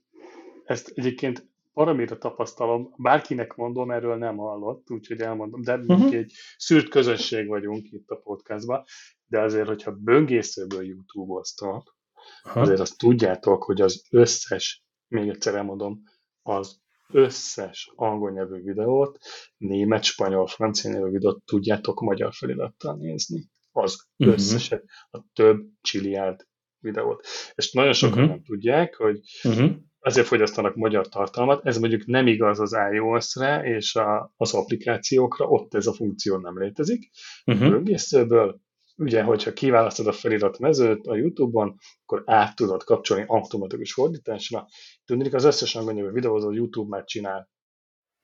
[0.65, 6.10] ezt egyébként valamire tapasztalom, bárkinek mondom, erről nem hallott, úgyhogy elmondom, de uh-huh.
[6.10, 8.84] mi egy szűrt közösség vagyunk itt a podcastban,
[9.26, 11.96] de azért, hogyha böngészőből YouTube-oztok,
[12.44, 16.04] azért azt tudjátok, hogy az összes, még egyszer elmondom,
[16.42, 16.82] az
[17.14, 19.18] összes angol nyelvű videót,
[19.58, 23.50] német, spanyol, francia nyelvű videót tudjátok magyar felirattal nézni.
[23.72, 24.36] Az uh-huh.
[24.36, 26.48] összeset, a több csiliárd
[26.80, 27.28] videót.
[27.56, 28.30] És nagyon sokan uh-huh.
[28.30, 29.72] nem tudják, hogy uh-huh.
[30.02, 35.74] Azért fogyasztanak magyar tartalmat, ez mondjuk nem igaz az iOS-re és a, az applikációkra, ott
[35.74, 37.10] ez a funkció nem létezik.
[37.46, 37.70] Uh-huh.
[37.70, 38.62] Böngészőből
[38.98, 44.66] ugye, hogyha kiválasztod a felirat mezőt a YouTube-on, akkor át tudod kapcsolni automatikus fordításra.
[45.06, 47.50] Tudnék, az összes angol nyelvű videózó YouTube már csinál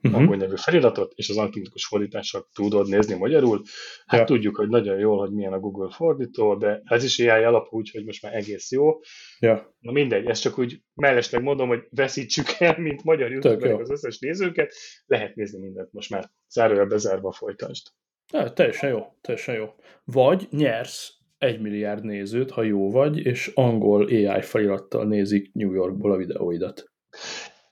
[0.04, 0.20] uh-huh.
[0.20, 3.62] angol nyelvű feliratot, és az automatikus fordítással tudod nézni magyarul.
[4.06, 4.26] Hát ja.
[4.26, 8.06] tudjuk, hogy nagyon jól, hogy milyen a Google fordító, de ez is AI alapú, úgyhogy
[8.06, 9.00] most már egész jó.
[9.40, 9.76] Ja.
[9.80, 14.20] Na mindegy, ezt csak úgy mellesleg mondom, hogy veszítsük el, mint magyar YouTube az összes
[14.20, 14.74] nézőket,
[15.06, 16.30] lehet nézni mindent most már.
[16.50, 17.88] Zárója bezárva folytasd.
[18.34, 19.66] Ja, teljesen jó, teljesen jó.
[20.04, 26.12] Vagy nyersz egy milliárd nézőt, ha jó vagy, és angol AI felirattal nézik New Yorkból
[26.12, 26.92] a videóidat.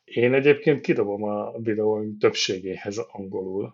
[0.06, 3.74] Én egyébként kidobom a videóim többségéhez angolul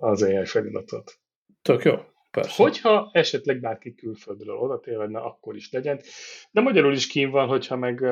[0.00, 1.20] az AI feliratot.
[1.62, 1.94] Tök jó,
[2.30, 2.62] persze.
[2.62, 6.00] Hogyha esetleg bárki külföldről oda tévedne, akkor is legyen.
[6.50, 8.04] De magyarul is kín van, hogyha meg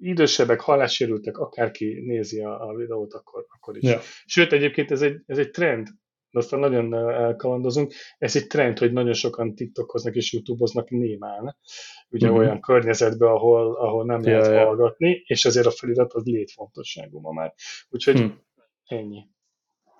[0.00, 3.82] idősebbek, hallássérültek, akárki nézi a, a videót, akkor, akkor is.
[3.82, 4.00] Ja.
[4.24, 5.88] Sőt, egyébként ez egy, ez egy trend
[6.36, 7.92] de aztán nagyon elkalandozunk.
[8.18, 11.56] Ez egy trend, hogy nagyon sokan TikTokoznak és YouTube-oznak némán,
[12.08, 12.42] ugye uh-huh.
[12.42, 14.66] olyan környezetben, ahol, ahol nem yeah, lehet yeah.
[14.66, 17.54] hallgatni, és ezért a felirat az létfontosságú ma már.
[17.88, 18.40] Úgyhogy hmm.
[18.84, 19.26] ennyi.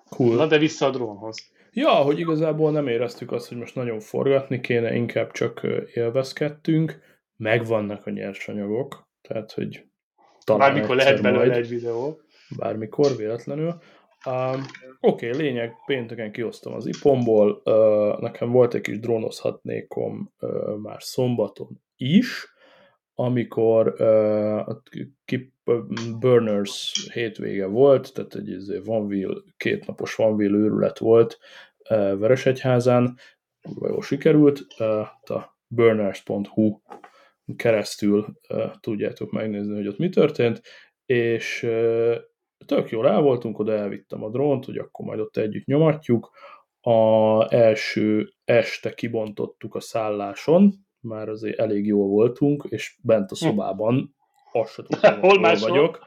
[0.09, 0.35] Cool.
[0.35, 1.37] Na, de vissza a drónhoz.
[1.71, 6.99] Ja, hogy igazából nem éreztük azt, hogy most nagyon forgatni kéne, inkább csak élvezkedtünk,
[7.35, 9.85] megvannak a nyersanyagok, tehát, hogy
[10.43, 12.19] talán Bármikor lehet belőle majd, egy videó.
[12.57, 13.81] Bármikor, véletlenül.
[14.25, 14.65] Um,
[14.99, 21.03] Oké, okay, lényeg, pénteken kiosztom az ipomból, uh, nekem volt egy kis drónozhatnékom uh, már
[21.03, 22.47] szombaton is,
[23.13, 24.81] amikor uh, a
[25.25, 25.51] Keep
[26.19, 31.37] Burners hétvége volt, tehát egy izé Vanville, kétnapos Vanville őrület volt
[31.89, 33.17] uh, Veresegyházán,
[33.81, 34.99] jól sikerült, uh,
[35.31, 36.79] a burners.hu
[37.55, 40.61] keresztül uh, tudjátok megnézni, hogy ott mi történt,
[41.05, 41.67] és
[42.65, 46.31] tök jól el voltunk, oda elvittem a drónt, hogy akkor majd ott együtt nyomatjuk.
[46.81, 53.45] A első este kibontottuk a szálláson, már azért elég jól voltunk, és bent a hm.
[53.45, 54.15] szobában
[54.51, 55.99] azt se tudtam, hol, hol vagyok.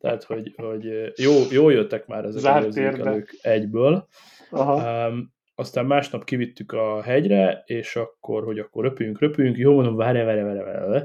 [0.00, 4.08] Tehát, hogy, hogy jó, jó jöttek már ezek Zárt az érzékelők egyből.
[4.50, 5.08] Aha.
[5.08, 10.22] Um, aztán másnap kivittük a hegyre, és akkor, hogy akkor röpüljünk, röpüljünk, jó mondom, várj,
[10.22, 11.04] várj, várj, várj,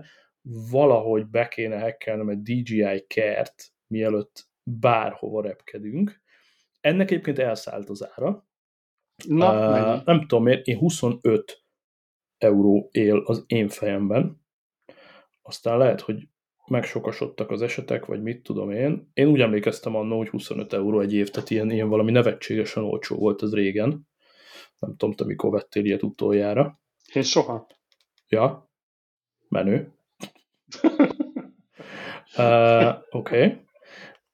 [0.72, 4.49] valahogy be kéne hackelnem egy DJI kert, mielőtt
[4.80, 6.22] bárhova repkedünk.
[6.82, 8.48] Ennek egyébként elszállt az ára.
[9.28, 11.64] Na, uh, nem tudom miért, én 25
[12.38, 14.42] euró él az én fejemben.
[15.42, 16.28] Aztán lehet, hogy
[16.70, 19.10] megsokasodtak az esetek, vagy mit tudom én.
[19.14, 23.16] Én úgy emlékeztem annó, hogy 25 euró egy év, tehát ilyen, ilyen valami nevetségesen olcsó
[23.16, 24.08] volt ez régen.
[24.80, 26.80] Nem tudom, te mikor vettél ilyet utoljára.
[27.14, 27.68] Én soha.
[28.28, 28.72] Ja,
[29.48, 29.94] menő.
[32.38, 33.44] uh, Oké.
[33.44, 33.68] Okay.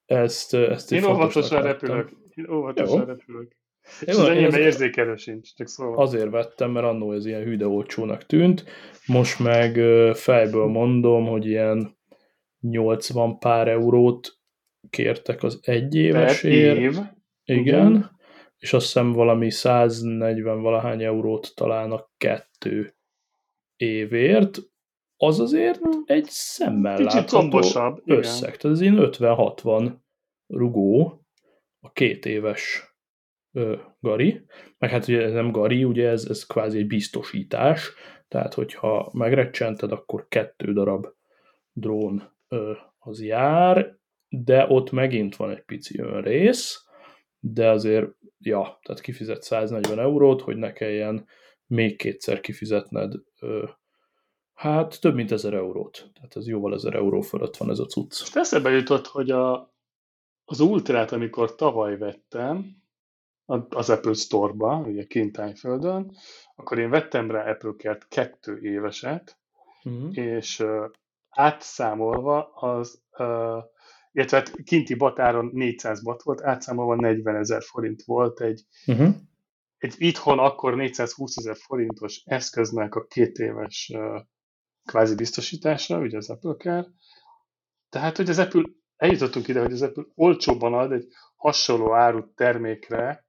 [0.06, 2.10] Ezt, ezt Én óvatosan repülök.
[2.36, 3.06] Én óvatosan Jó.
[3.06, 3.56] repülök.
[4.02, 5.98] Én és az enyémben érzékelő sincs, csak szóval.
[5.98, 8.64] Azért vettem, mert annó ez ilyen hűde olcsónak tűnt,
[9.06, 9.74] most meg
[10.14, 11.98] fejből mondom, hogy ilyen
[12.60, 14.38] 80 pár eurót
[14.90, 16.78] kértek az egyévesért.
[16.78, 16.98] Év.
[17.44, 17.92] Igen.
[17.92, 18.06] Uh-huh.
[18.58, 22.96] És azt hiszem valami 140 valahány eurót találnak kettő
[23.76, 24.60] évért.
[25.18, 28.48] Az azért egy szemmel Kicsit látható tombosabb, összeg.
[28.48, 28.60] Igen.
[28.60, 29.94] Tehát ez ilyen 50-60
[30.48, 31.22] rugó
[31.80, 32.94] a két éves
[33.52, 34.42] ö, Gari.
[34.78, 37.94] Meg hát ugye ez nem Gari, ugye ez, ez kvázi egy biztosítás.
[38.28, 41.08] Tehát, hogyha megrecsented, akkor kettő darab
[41.72, 42.34] drón
[43.00, 43.98] az jár,
[44.30, 46.86] de ott megint van egy pici önrész,
[47.40, 51.28] de azért, ja, tehát kifizet 140 eurót, hogy ne kelljen
[51.68, 53.14] még kétszer kifizetned,
[54.56, 56.10] hát több mint 1000 eurót.
[56.14, 58.22] Tehát ez jóval 1000 euró fölött van ez a cucc.
[58.22, 59.74] És eszembe jutott, hogy a,
[60.46, 62.84] az Ultrát, amikor tavaly vettem,
[63.70, 66.12] az Apple Store-ba, ugye kint Tájföldön,
[66.56, 69.38] akkor én vettem rá Apple Care kettő éveset,
[69.84, 70.18] uh-huh.
[70.18, 70.66] és
[71.30, 73.64] átszámolva az, uh,
[74.12, 79.16] illetve hát kinti batáron 400 bat volt, átszámolva 40 ezer forint volt egy, uh-huh.
[79.78, 84.22] egy itthon akkor 420 ezer forintos eszköznek a két éves uh,
[84.86, 86.86] kvázi biztosítása, ugye az Apple Care.
[87.90, 88.64] Tehát, hogy az Apple,
[88.96, 93.26] eljutottunk ide, hogy az Apple olcsóban ad egy hasonló áru termékre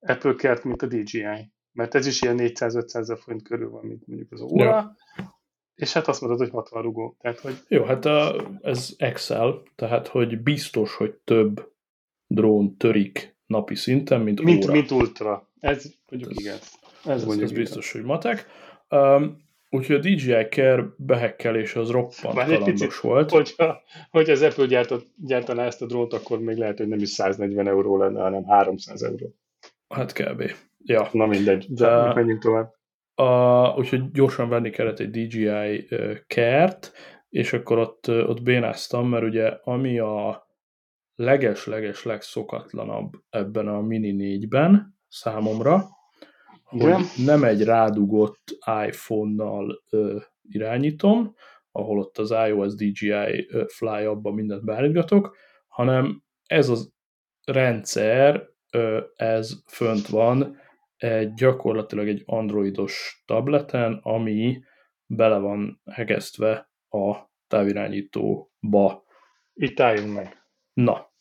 [0.00, 1.52] Apple Care-t, mint a DJI.
[1.72, 4.64] Mert ez is ilyen 400-500 ezer forint körül van, mint mondjuk az óra.
[4.64, 4.96] Ja.
[5.74, 7.16] És hát azt mondod, hogy 60 rugó.
[7.20, 7.54] Tehát, hogy...
[7.68, 11.72] Jó, hát a, ez Excel, tehát hogy biztos, hogy több
[12.26, 14.72] drón törik napi szinten, mint, mint óra.
[14.72, 15.50] Mint ultra.
[15.60, 16.78] Ez mondjuk ez, igaz.
[17.04, 18.46] Ez, ez, mondjuk ez biztos, hogy matek.
[18.88, 19.43] Um,
[19.74, 23.30] úgyhogy a DJI Care behekkelése az roppant Már kalandos picit, volt.
[23.30, 27.08] Hogyha, hogy az Apple gyártott, gyártaná ezt a drónt, akkor még lehet, hogy nem is
[27.08, 29.34] 140 euró lenne, hanem 300 euró.
[29.88, 30.50] Hát kb.
[30.84, 31.08] Ja.
[31.12, 32.72] Na mindegy, de menjünk tovább.
[33.14, 35.88] A, úgyhogy gyorsan venni kellett egy DJI
[36.26, 36.92] kert,
[37.28, 40.48] és akkor ott, ott bénáztam, mert ugye ami a
[41.14, 45.84] leges-leges legszokatlanabb ebben a Mini 4-ben számomra,
[46.80, 51.34] hogy nem egy rádugott iPhone-nal ö, irányítom,
[51.72, 56.92] ahol ott az iOS DJI Fly abban mindent beállítgatok, hanem ez az
[57.44, 60.56] rendszer, ö, ez fönt van
[60.96, 64.62] egy, gyakorlatilag egy androidos tableten, ami
[65.06, 67.16] bele van hegesztve a
[67.48, 69.04] távirányítóba.
[69.54, 70.42] Itt álljunk meg.
[70.72, 71.12] Na.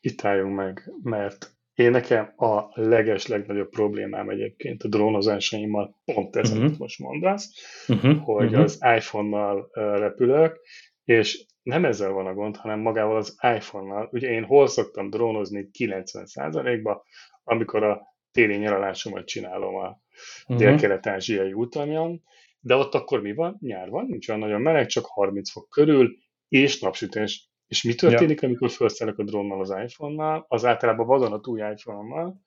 [0.00, 6.48] Itt álljunk meg, mert én nekem a leges, legnagyobb problémám egyébként a drónozásaimmal pont ez,
[6.48, 6.64] uh-huh.
[6.64, 7.50] amit most mondasz,
[7.88, 8.24] uh-huh.
[8.24, 8.62] hogy uh-huh.
[8.62, 10.60] az iPhone-nal repülök,
[11.04, 14.08] és nem ezzel van a gond, hanem magával az iPhone-nal.
[14.12, 17.04] Ugye én hol szoktam drónozni 90%-ba,
[17.44, 20.00] amikor a téli nyaralásomat csinálom a
[20.42, 20.56] uh-huh.
[20.56, 22.22] dél-kelet-ázsiai útamon,
[22.60, 23.56] de ott akkor mi van?
[23.60, 26.16] Nyár van, nincs olyan nagyon meleg, csak 30 fok körül,
[26.48, 27.50] és napsütés.
[27.72, 28.48] És mi történik, ja.
[28.48, 30.44] amikor felszállok a drónnal az iPhone-nal?
[30.48, 32.40] Az általában vadon a túl iPhone-nal.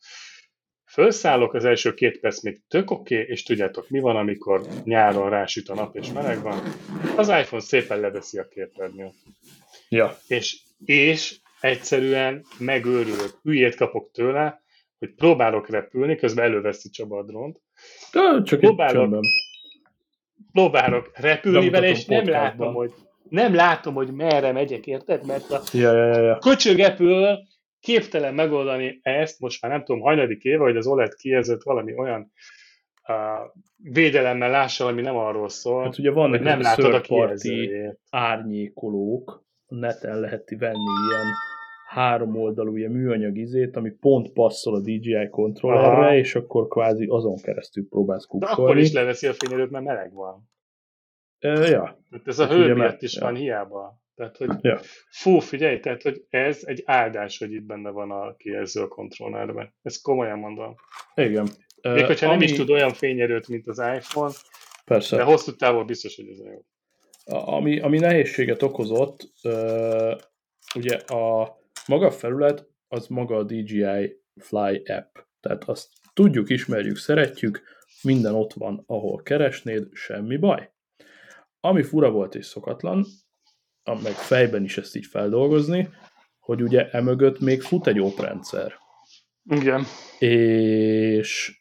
[0.85, 5.29] Felszállok, az első két perc még tök oké, okay, és tudjátok, mi van, amikor nyáron
[5.29, 6.61] rásüt a nap és meleg van?
[7.15, 9.13] Az iPhone szépen leveszi a képernyőt.
[9.89, 10.17] Ja.
[10.27, 14.63] És, és egyszerűen megőrülök, hülyét kapok tőle,
[14.97, 17.61] hogy próbálok repülni, közben előveszi Csaba a drónt.
[18.11, 19.19] De csak próbálok,
[20.51, 22.93] próbálok repülni vele, és nem látom, hogy
[23.29, 25.25] nem látom, hogy merre megyek, érted?
[25.25, 27.38] Mert a ja, ja, ja, köcsögepül
[27.79, 32.31] képtelen megoldani ezt, most már nem tudom, hajnadik éve, hogy az OLED kijelzett valami olyan
[33.77, 37.71] védelemmel lássa, ami nem arról szól, hát ugye van hogy nem látod a parti
[38.09, 41.25] árnyékolók, neten lehet venni ilyen
[41.89, 47.35] három oldalú ilyen műanyag izét, ami pont passzol a DJI kontrollerre, és akkor kvázi azon
[47.41, 48.55] keresztül próbálsz kuksolni.
[48.55, 50.49] De akkor is leveszi a fényerőt, mert meleg van.
[51.45, 51.99] E, ja.
[52.10, 53.21] Tehát ez a hő miatt is ja.
[53.21, 54.03] van hiába.
[54.15, 54.79] Tehát, hogy ja.
[55.10, 59.73] fú, figyelj, tehát, hogy ez egy áldás, hogy itt benne van a kijelző a kontrollerben.
[59.81, 60.75] Ezt komolyan mondom.
[61.15, 61.47] Igen.
[61.81, 62.36] Még hogyha ami...
[62.36, 64.34] nem is tud olyan fényerőt, mint az iPhone,
[64.86, 65.17] Persze.
[65.17, 66.65] de hosszú távon biztos, hogy ez jó.
[67.38, 70.12] Ami, ami nehézséget okozott, uh,
[70.75, 75.17] ugye a maga a felület, az maga a DJI Fly app.
[75.39, 77.62] Tehát azt tudjuk, ismerjük, szeretjük,
[78.01, 80.69] minden ott van, ahol keresnéd, semmi baj.
[81.65, 83.06] Ami fura volt és szokatlan,
[83.84, 85.89] meg fejben is ezt így feldolgozni,
[86.39, 88.73] hogy ugye emögött még fut egy oprendszer.
[89.43, 89.84] Igen.
[90.19, 91.60] És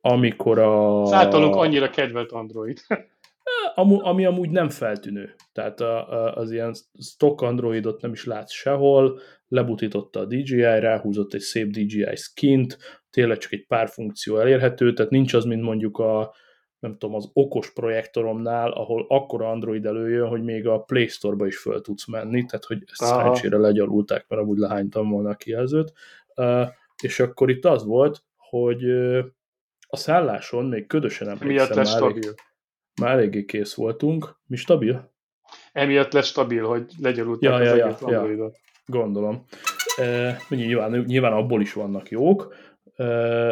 [0.00, 1.02] amikor a...
[1.02, 2.80] Az általunk annyira kedvelt Android.
[3.74, 5.34] ami, ami amúgy nem feltűnő.
[5.52, 11.34] Tehát a, a, az ilyen stock Androidot nem is látsz sehol, lebutította a DJI, ráhúzott
[11.34, 12.78] egy szép DJI skint,
[13.10, 16.34] tényleg csak egy pár funkció elérhető, tehát nincs az, mint mondjuk a
[16.84, 21.58] nem tudom, az okos projektoromnál, ahol akkora Android előjön, hogy még a Play Store-ba is
[21.58, 23.18] föl tudsz menni, tehát hogy ezt Aha.
[23.18, 25.92] szerencsére legyalulták, mert amúgy lehánytam volna a kijelzőt.
[26.36, 26.68] Uh,
[27.02, 29.24] és akkor itt az volt, hogy uh,
[29.86, 32.34] a szálláson még ködösen emlékszem, már, elég,
[33.00, 34.40] már eléggé kész voltunk.
[34.46, 35.12] Mi stabil?
[35.72, 38.50] Emiatt lesz stabil, hogy legyalulták ja, az ja, egész ja, Ja.
[38.86, 39.44] Gondolom.
[39.98, 42.54] Uh, nyilván, nyilván abból is vannak jók,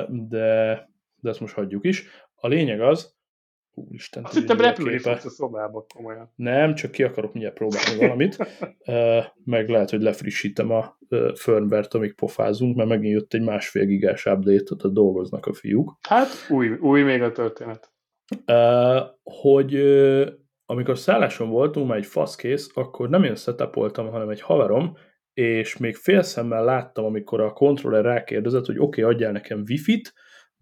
[0.08, 2.06] de, de ezt most hagyjuk is.
[2.34, 3.20] A lényeg az,
[3.74, 4.24] Úristen.
[4.24, 6.32] Azt hittem repülni fogsz a szobába, komolyan.
[6.36, 8.36] Nem, csak ki akarok mindjárt próbálni valamit.
[9.44, 10.98] meg lehet, hogy lefrissítem a
[11.34, 15.96] firmware-t, amíg pofázunk, mert megint jött egy másfél gigás update tehát dolgoznak a fiúk.
[16.08, 17.92] Hát új, új még a történet.
[19.22, 19.74] hogy
[20.66, 24.96] amikor szálláson voltunk, már egy faszkész, akkor nem én setupoltam, hanem egy haverom,
[25.32, 30.12] és még félszemmel láttam, amikor a kontroller rákérdezett, hogy oké, okay, adjál nekem wifi-t,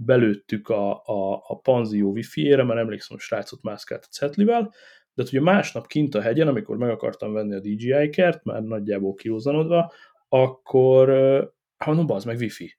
[0.05, 4.73] belőttük a, a, a Panzio wifi-ére, mert emlékszem, hogy srácot mászkált a cetlivel,
[5.15, 9.93] de ugye másnap kint a hegyen, amikor meg akartam venni a DJI-kert, már nagyjából kiózanodva,
[10.29, 11.09] akkor,
[11.77, 12.77] hát mondom, az meg wifi.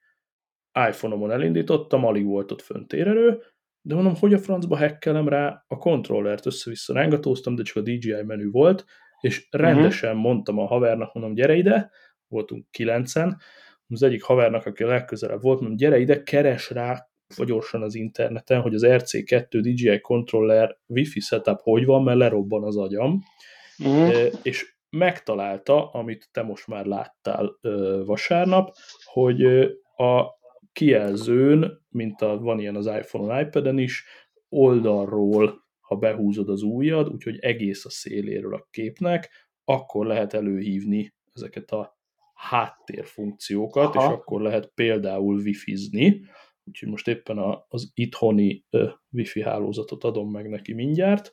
[0.89, 3.41] iPhone-omon elindítottam, alig volt ott fönt térerő,
[3.81, 8.23] de mondom, hogy a francba hekkelem rá a kontrollert, össze-vissza rángatóztam, de csak a DJI
[8.23, 8.85] menü volt,
[9.19, 10.25] és rendesen uh-huh.
[10.25, 11.91] mondtam a havernak, mondom, gyere ide,
[12.27, 13.37] voltunk kilencen,
[13.87, 18.61] az egyik havernak, aki a legközelebb volt, mondom, gyere ide, keres rá gyorsan az interneten,
[18.61, 23.23] hogy az RC2 DJI controller wifi setup hogy van, mert lerobban az agyam,
[23.87, 24.09] mm.
[24.41, 27.59] és megtalálta, amit te most már láttál
[28.05, 29.43] vasárnap, hogy
[29.95, 30.39] a
[30.73, 34.05] kijelzőn, mint a, van ilyen az iPhone-on, iPad-en is,
[34.49, 39.29] oldalról, ha behúzod az ujjad, úgyhogy egész a széléről a képnek,
[39.63, 41.99] akkor lehet előhívni ezeket a
[42.33, 44.05] háttérfunkciókat, Aha.
[44.05, 46.21] és akkor lehet például wifi-zni,
[46.71, 48.65] úgyhogy most éppen a, az itthoni
[49.11, 51.31] wifi hálózatot adom meg neki mindjárt.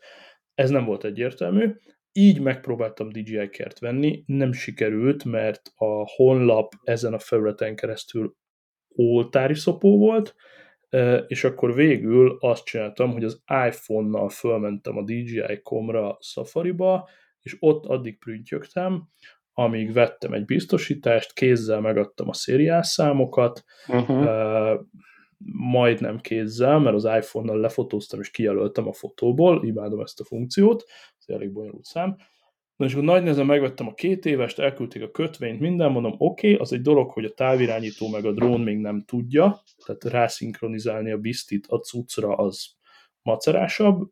[0.54, 1.74] Ez nem volt egyértelmű.
[2.12, 8.36] Így megpróbáltam DJI kert venni, nem sikerült, mert a honlap ezen a felületen keresztül
[8.88, 10.34] oltári szopó volt,
[11.26, 17.08] és akkor végül azt csináltam, hogy az iPhone-nal fölmentem a DJI-komra Safari-ba,
[17.40, 19.08] és ott addig prüntjögtem,
[19.52, 24.86] amíg vettem egy biztosítást, kézzel megadtam a szériásszámokat, uh-huh
[25.52, 30.84] majdnem kézzel, mert az iPhone-nal lefotóztam és kijelöltem a fotóból, imádom ezt a funkciót,
[31.18, 32.16] ez elég bonyolult szám.
[32.76, 36.52] Na és akkor nagy nehezen megvettem a két évest, elküldték a kötvényt, minden, mondom, oké,
[36.52, 41.10] okay, az egy dolog, hogy a távirányító meg a drón még nem tudja, tehát rászinkronizálni
[41.10, 42.66] a biztit a cuccra az
[43.22, 44.10] macerásabb,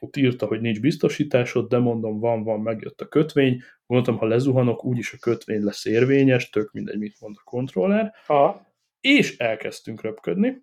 [0.00, 4.84] ott írta, hogy nincs biztosításod, de mondom, van, van, megjött a kötvény, gondoltam, ha lezuhanok,
[4.84, 8.12] úgyis a kötvény lesz érvényes, tök mindegy, mit mond a kontroller.
[8.26, 8.73] Aha
[9.04, 10.62] és elkezdtünk röpködni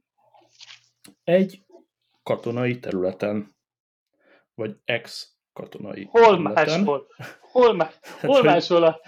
[1.23, 1.65] egy
[2.23, 3.55] katonai területen,
[4.53, 6.79] vagy ex-katonai Hol területen.
[6.79, 7.07] máshol?
[7.51, 9.01] Hol, má, hát, hol máshol a,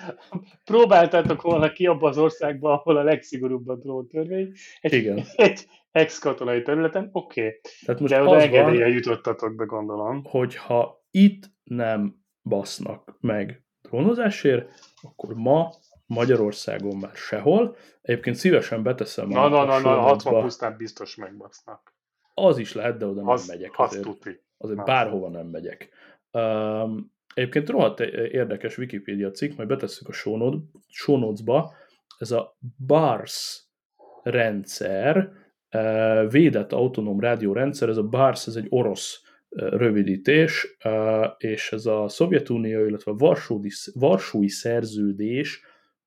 [0.64, 4.52] próbáltátok volna ki abba az országba, ahol a legszigorúbb a dróntörvény?
[4.82, 5.24] Egy, Igen.
[5.36, 7.60] Egy ex-katonai területen, oké.
[7.86, 8.08] Okay.
[8.08, 10.24] De oda engedélye jutottatok be, gondolom.
[10.24, 14.70] Hogyha itt nem basznak meg drónozásért,
[15.02, 15.72] akkor ma
[16.14, 17.76] Magyarországon már sehol.
[18.02, 21.94] Egyébként szívesen beteszem na, a Na, na, na, 60 pusztán biztos megbasznak.
[22.34, 23.72] Az is lehet, de oda az, nem megyek.
[23.76, 24.42] Azért, tuti.
[24.58, 25.90] azért az bárhova nem megyek.
[26.32, 30.12] Um, egyébként rohadt érdekes Wikipedia cikk, majd betesszük a
[30.88, 31.74] show notes-ba.
[32.18, 33.64] Ez a BARS
[34.24, 35.32] rendszer,
[36.30, 39.22] védett autonóm rádiórendszer, ez a BARS, ez egy orosz
[39.56, 40.78] rövidítés,
[41.38, 45.62] és ez a Szovjetunió, illetve a Varsói, Varsói szerződés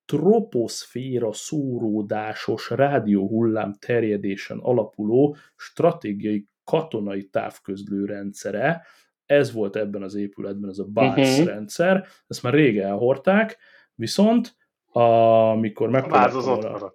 [0.06, 8.86] troposzféra szóródásos rádióhullám terjedésen alapuló stratégiai katonai távközlő rendszere.
[9.26, 11.46] Ez volt ebben az épületben, ez a BARS uh-huh.
[11.46, 12.06] rendszer.
[12.26, 13.56] Ezt már rég elhordták,
[13.94, 14.56] viszont
[14.92, 16.92] amikor megpróbáltam...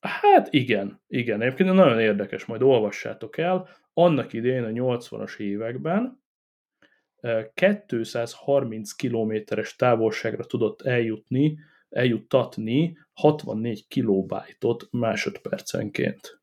[0.00, 1.40] Hát igen, igen.
[1.40, 3.68] Egyébként nagyon érdekes, majd olvassátok el.
[3.92, 6.22] Annak idején a 80-as években
[7.54, 11.58] 230 kilométeres távolságra tudott eljutni,
[11.92, 16.40] eljuttatni 64 kilobájtot másodpercenként.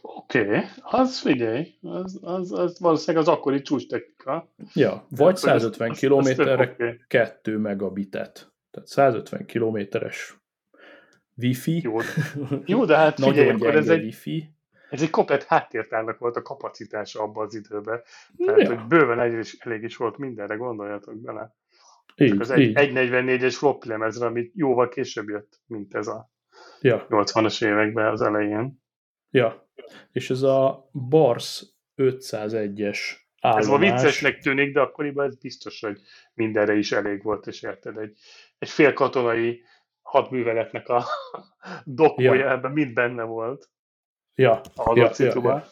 [0.00, 0.60] Oké, okay.
[0.80, 4.52] az figyelj, az, az, az valószínűleg az akkori csúcs technika.
[4.74, 7.00] Ja, vagy 150 kilométerre okay.
[7.06, 8.52] 2 megabitet.
[8.70, 10.36] Tehát 150 kilométeres
[11.36, 11.80] Wi-Fi.
[11.82, 11.98] Jó,
[12.64, 14.54] jó de hát figyelj, akkor ez egy, Wi-Fi.
[14.90, 18.00] ez egy komplet háttértárnak volt a kapacitása abban az időben.
[18.36, 18.68] Tehát, ja.
[18.68, 21.54] hogy bőven elég is, elég is volt mindenre, gondoljatok bele.
[22.16, 26.30] Így, az egy, 1.44-es floppy lemezre, ami jóval később jött, mint ez a
[26.80, 27.06] ja.
[27.08, 28.80] 80-as években az elején.
[29.30, 29.68] Ja,
[30.12, 31.64] és ez a Bars
[31.96, 32.98] 501-es
[33.40, 33.64] állomás.
[33.64, 36.00] Ez ma viccesnek tűnik, de akkoriban ez biztos, hogy
[36.34, 38.18] mindenre is elég volt, és érted, egy,
[38.58, 39.62] egy fél katonai
[40.02, 41.04] hadműveletnek a
[41.84, 42.50] dokója ja.
[42.50, 43.70] ebben mind benne volt.
[44.34, 45.64] Ja, a ja, ja, ja,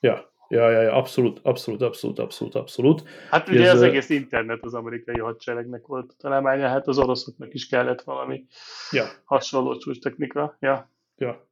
[0.00, 0.32] ja.
[0.48, 3.02] Ja, ja, ja, abszolút, abszolút, abszolút, abszolút, abszolút.
[3.30, 7.54] Hát ugye ez, az egész internet az amerikai hadseregnek volt a találmánya, hát az oroszoknak
[7.54, 8.44] is kellett valami
[8.90, 9.04] ja.
[9.24, 10.56] hasonló csúcs technika.
[10.60, 10.92] Ja.
[11.16, 11.48] ja.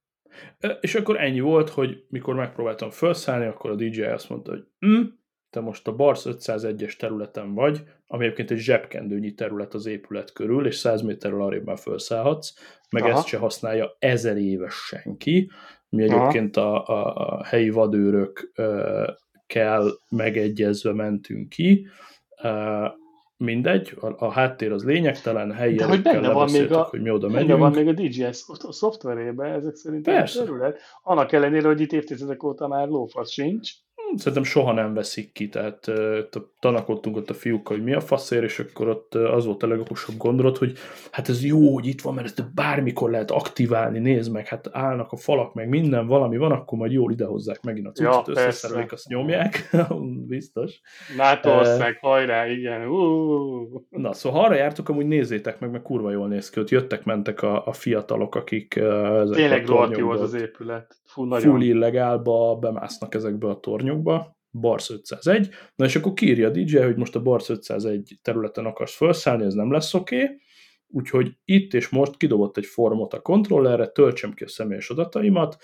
[0.81, 5.03] És akkor ennyi volt, hogy mikor megpróbáltam felszállni, akkor a DJ azt mondta, hogy hm,
[5.51, 10.67] te most a Bars 501-es területen vagy, ami egyébként egy zsebkendőnyi terület az épület körül,
[10.67, 12.55] és 100 méterrel arrébb már felszállhatsz,
[12.91, 13.13] meg Aha.
[13.13, 15.51] ezt se használja ezer éves senki,
[15.89, 18.53] mi egyébként a, a, a helyi vadőrök
[19.47, 21.87] kell megegyezve mentünk ki,
[23.37, 27.11] mindegy, a, a háttér az lényegtelen, helyi De hogy benne van még a, hogy mi
[27.11, 27.59] oda benne megyünk.
[27.59, 30.41] van még a DJS a szoftverében, ezek szerint Persze.
[30.41, 30.81] a terület.
[31.03, 33.71] Annak ellenére, hogy itt évtizedek óta már lófasz sincs
[34.15, 35.91] szerintem soha nem veszik ki, tehát
[36.61, 40.17] tanakodtunk ott a fiúkkal, hogy mi a faszér, és akkor ott az volt a legokosabb
[40.17, 40.73] gondolat, hogy
[41.11, 45.13] hát ez jó, hogy itt van, mert ezt bármikor lehet aktiválni, nézd meg, hát állnak
[45.13, 48.93] a falak, meg minden, valami van, akkor majd jól idehozzák megint a cuccot, ja, összeszerelik,
[48.93, 49.71] azt nyomják,
[50.29, 50.81] biztos.
[51.17, 52.87] NATO ország, uh, hajrá, igen.
[52.87, 53.81] Uh.
[53.91, 57.43] Na, szóval arra jártuk, amúgy nézzétek meg, mert kurva jól néz ki, ott jöttek, mentek
[57.43, 60.97] a, a fiatalok, akik uh, Tényleg rohadt jó az az épület.
[61.05, 63.96] Full, full illegálba bemásznak ezekbe a tornyokba,
[64.61, 68.97] Bars 501, na és akkor kírja a DJ, hogy most a Bars 501 területen akarsz
[68.97, 70.41] felszállni, ez nem lesz oké, okay.
[70.89, 75.57] úgyhogy itt és most kidobott egy formot a kontrollerre, töltsem ki a személyes adataimat,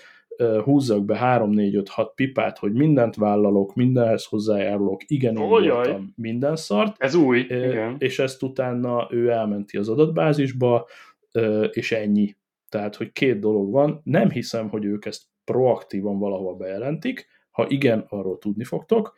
[0.63, 6.13] húzzak be 3, 4, 5, 6 pipát, hogy mindent vállalok, mindenhez hozzájárulok, igen, én voltam
[6.15, 6.95] minden szart.
[6.97, 7.95] Ez új, igen.
[7.97, 10.87] És ezt utána ő elmenti az adatbázisba,
[11.71, 12.35] és ennyi.
[12.69, 18.05] Tehát, hogy két dolog van, nem hiszem, hogy ők ezt proaktívan valahova bejelentik, ha igen,
[18.09, 19.17] arról tudni fogtok.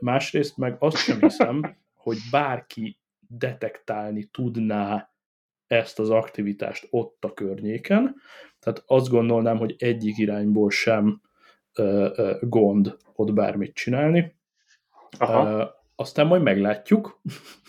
[0.00, 2.98] Másrészt meg azt sem hiszem, hogy bárki
[3.28, 5.10] detektálni tudná
[5.66, 8.14] ezt az aktivitást ott a környéken.
[8.58, 11.20] Tehát azt gondolnám, hogy egyik irányból sem
[12.40, 14.34] gond ott bármit csinálni.
[15.18, 15.74] Aha.
[15.94, 17.20] Aztán majd meglátjuk.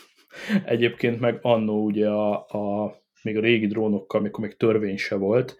[0.65, 5.57] Egyébként meg annó ugye a, a még a régi drónokkal, amikor még törvény se volt,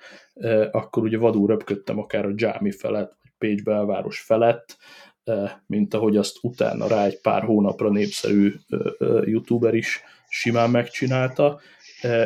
[0.72, 4.78] akkor ugye vadul röpködtem akár a Jámi felett, Pécs belváros felett,
[5.68, 8.54] mint ahogy azt utána rá egy pár hónapra népszerű
[9.26, 11.60] youtuber is simán megcsinálta,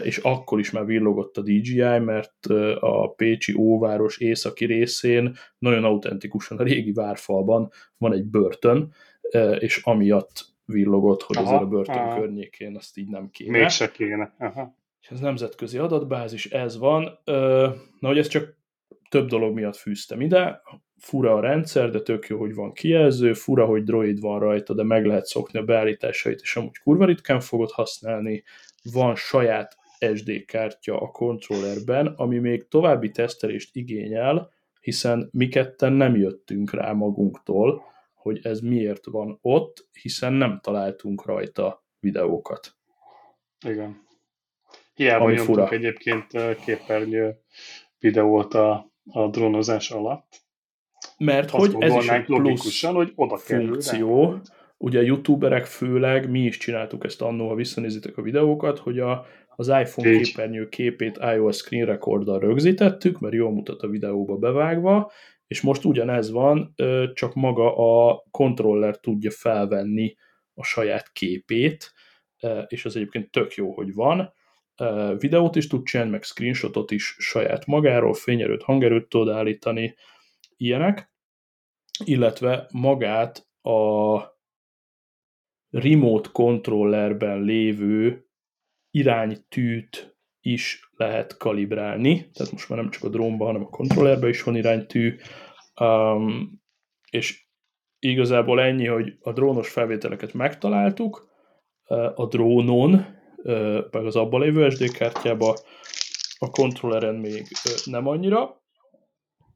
[0.04, 2.46] és akkor is már villogott a DJI, mert
[2.80, 8.94] a Pécsi óváros északi részén nagyon autentikusan a régi várfalban van egy börtön,
[9.60, 12.20] és amiatt villogott, hogy aha, azért a börtön aha.
[12.20, 13.58] környékén azt így nem kéne.
[13.58, 14.34] Mégse kéne.
[14.40, 14.76] Aha
[15.10, 17.20] ez nemzetközi adatbázis, ez van.
[18.00, 18.56] Na, hogy ez csak
[19.10, 20.62] több dolog miatt fűztem ide.
[20.98, 24.84] Fura a rendszer, de tök jó, hogy van kijelző, fura, hogy droid van rajta, de
[24.84, 28.44] meg lehet szokni a beállításait, és amúgy kurva ritkán fogod használni.
[28.92, 29.78] Van saját
[30.16, 36.92] SD kártya a kontrollerben, ami még további tesztelést igényel, hiszen mi ketten nem jöttünk rá
[36.92, 37.84] magunktól,
[38.14, 42.76] hogy ez miért van ott, hiszen nem találtunk rajta videókat.
[43.66, 44.06] Igen.
[44.94, 45.70] Hiába ami nyomtunk fura.
[45.70, 47.40] egyébként képernyő
[48.00, 50.47] videót a, a drónozás alatt.
[51.18, 54.32] Mert Azt hogy ez is egy plusz hogy oda funkció.
[54.32, 54.42] Rá.
[54.78, 59.26] Ugye a youtuberek főleg, mi is csináltuk ezt annó, ha visszanézitek a videókat, hogy a
[59.60, 60.22] az iPhone Így.
[60.22, 65.12] képernyő képét iOS screen recorddal rögzítettük, mert jól mutat a videóba bevágva,
[65.48, 66.74] és most ugyanez van,
[67.14, 70.16] csak maga a kontroller tudja felvenni
[70.54, 71.94] a saját képét,
[72.68, 74.34] és az egyébként tök jó, hogy van.
[75.18, 79.96] Videót is tud csinálni, meg screenshotot is saját magáról, fényerőt, hangerőt tud állítani,
[80.58, 81.12] ilyenek,
[82.04, 84.20] illetve magát a
[85.70, 88.28] remote controllerben lévő
[88.92, 94.44] iránytűt is lehet kalibrálni, tehát most már nem csak a drónban, hanem a kontrollerben is
[94.44, 95.16] van iránytű,
[95.80, 96.62] um,
[97.12, 97.46] és
[98.00, 101.28] igazából ennyi, hogy a drónos felvételeket megtaláltuk,
[102.16, 103.06] a drónon,
[103.92, 105.58] meg az abban lévő SD kártyába,
[106.38, 107.48] a kontrolleren még
[107.86, 108.62] nem annyira,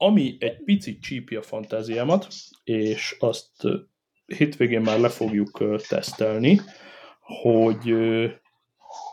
[0.04, 2.28] ami egy picit csípi a fantáziámat,
[2.64, 3.52] és azt
[4.26, 6.62] hétvégén már le fogjuk tesztelni,
[7.20, 7.92] hogy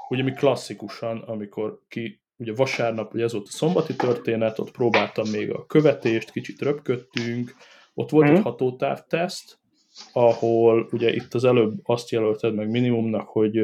[0.08, 5.28] ugye mi klasszikusan, amikor ki, ugye vasárnap, ugye ez volt a szombati történet, ott próbáltam
[5.28, 7.54] még a követést, kicsit röpködtünk,
[7.94, 8.28] ott volt mm.
[8.28, 8.42] egy mhm.
[8.42, 9.58] hatótávteszt,
[10.12, 13.60] ahol ugye itt az előbb azt jelölted meg minimumnak, hogy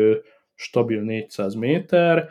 [0.55, 2.29] stabil 400 méter,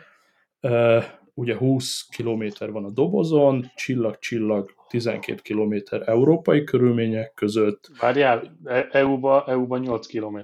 [1.34, 5.74] ugye 20 km van a dobozon, csillag-csillag 12 km
[6.04, 7.90] európai körülmények között.
[8.00, 8.56] Várjál,
[8.90, 10.38] EU-ba, EU-ba 8 km.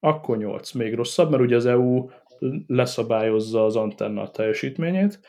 [0.00, 2.08] Akkor 8, még rosszabb, mert ugye az EU
[2.66, 5.20] leszabályozza az antenna teljesítményét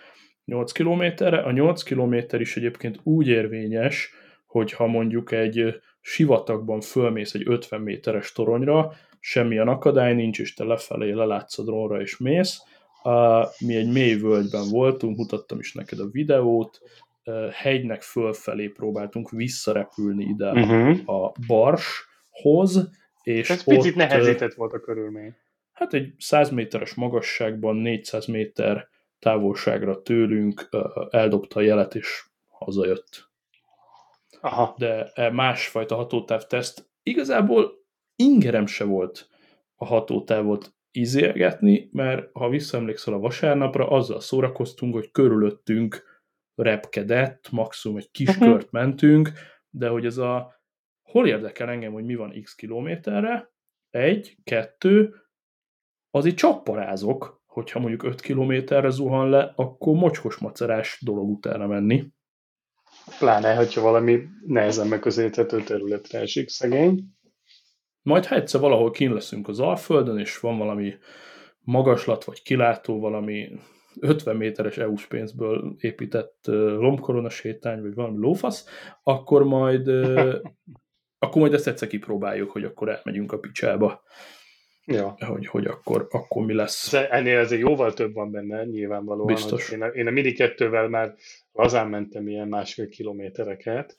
[0.46, 1.38] 8 kilométerre.
[1.38, 4.14] A 8 kilométer is egyébként úgy érvényes,
[4.46, 10.64] hogy ha mondjuk egy sivatagban fölmész egy 50 méteres toronyra, semmilyen akadály nincs, és te
[10.64, 12.62] lefelé lelátsz a drónra és mész.
[13.60, 16.82] Mi egy mély völgyben voltunk, mutattam is neked a videót,
[17.52, 21.10] hegynek fölfelé próbáltunk visszarepülni ide uh-huh.
[21.10, 22.90] a Barshoz,
[23.24, 25.36] és Ez ott, picit nehezített volt a körülmény
[25.74, 28.88] hát egy 100 méteres magasságban, 400 méter
[29.20, 30.70] távolságra tőlünk
[31.10, 33.32] eldobta a jelet, és hazajött.
[34.42, 34.76] Aha.
[34.78, 37.72] De e másfajta hatótávteszt igazából
[38.16, 39.28] ingerem se volt
[39.76, 46.13] a hatótávot izélgetni, mert ha visszaemlékszel a vasárnapra, azzal szórakoztunk, hogy körülöttünk
[46.56, 48.48] repkedett, maximum egy kis uh-huh.
[48.48, 49.32] kört mentünk,
[49.70, 50.62] de hogy ez a
[51.02, 53.52] hol érdekel engem, hogy mi van x kilométerre,
[53.90, 55.16] egy, kettő,
[56.12, 62.12] azért csak parázok, hogyha mondjuk 5 kilométerre zuhan le, akkor mocskos macerás dolog utána menni.
[63.20, 67.04] Pláne, hogyha valami nehezen megközelíthető területre esik szegény.
[68.02, 70.94] Majd ha egyszer valahol kín leszünk az Alföldön, és van valami
[71.60, 73.52] magaslat vagy kilátó, valami
[74.00, 78.68] 50 méteres EU-s pénzből épített lomkorona sétány, vagy valami lófasz,
[79.04, 79.88] akkor majd,
[81.24, 84.04] akkor majd ezt egyszer kipróbáljuk, hogy akkor elmegyünk a picsába.
[84.86, 85.16] Ja.
[85.28, 86.94] Hogy, hogy akkor, akkor mi lesz.
[86.94, 89.26] Ennél azért jóval több van benne, nyilvánvalóan.
[89.26, 89.72] Biztos.
[89.72, 91.16] Én a, én a Mini 2-vel már
[91.52, 93.98] lazán mentem ilyen másfél kilométereket.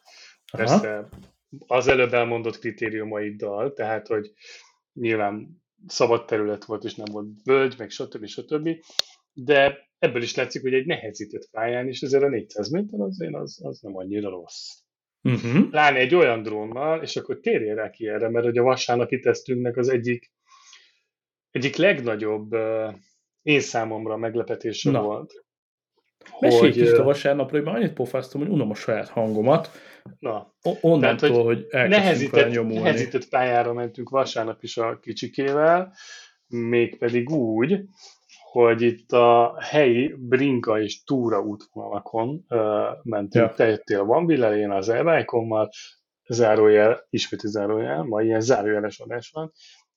[0.52, 0.62] Aha.
[0.64, 1.08] Persze
[1.66, 4.32] az előbb elmondott kritériumaiddal, tehát, hogy
[4.92, 8.26] nyilván szabad terület volt, és nem volt völgy, meg stb.
[8.26, 8.68] stb.
[9.32, 13.58] De ebből is látszik, hogy egy nehezített pályán is azért a 400 méter azért az,
[13.62, 14.70] az nem annyira rossz.
[15.22, 15.68] Uh-huh.
[15.70, 19.76] Pláne egy olyan drónnal, és akkor térjél rá ki erre, mert hogy a vasárnapi tesztünknek
[19.76, 20.32] az egyik
[21.50, 22.94] egyik legnagyobb uh,
[23.42, 25.02] én számomra meglepetése Na.
[25.02, 25.44] volt.
[26.40, 29.70] Mesélj hogy, kicsit a vasárnapra, hogy már annyit pofáztam, hogy unom a saját hangomat.
[30.18, 30.54] Na.
[30.80, 32.82] Onnantól, Tehát, hogy, hogy nehezített, nyomulni.
[32.82, 35.92] nehezített pályára mentünk vasárnap is a kicsikével,
[36.46, 37.84] mégpedig úgy,
[38.54, 42.58] hogy itt a helyi Brinka és Túra útvonalakon uh,
[43.02, 43.44] mentünk.
[43.44, 43.54] Ja.
[43.54, 45.70] Te jöttél Bambilel, én az Elvájkommal,
[46.28, 49.52] zárójel, ismét zárójel, ma ilyen zárójeles adás van,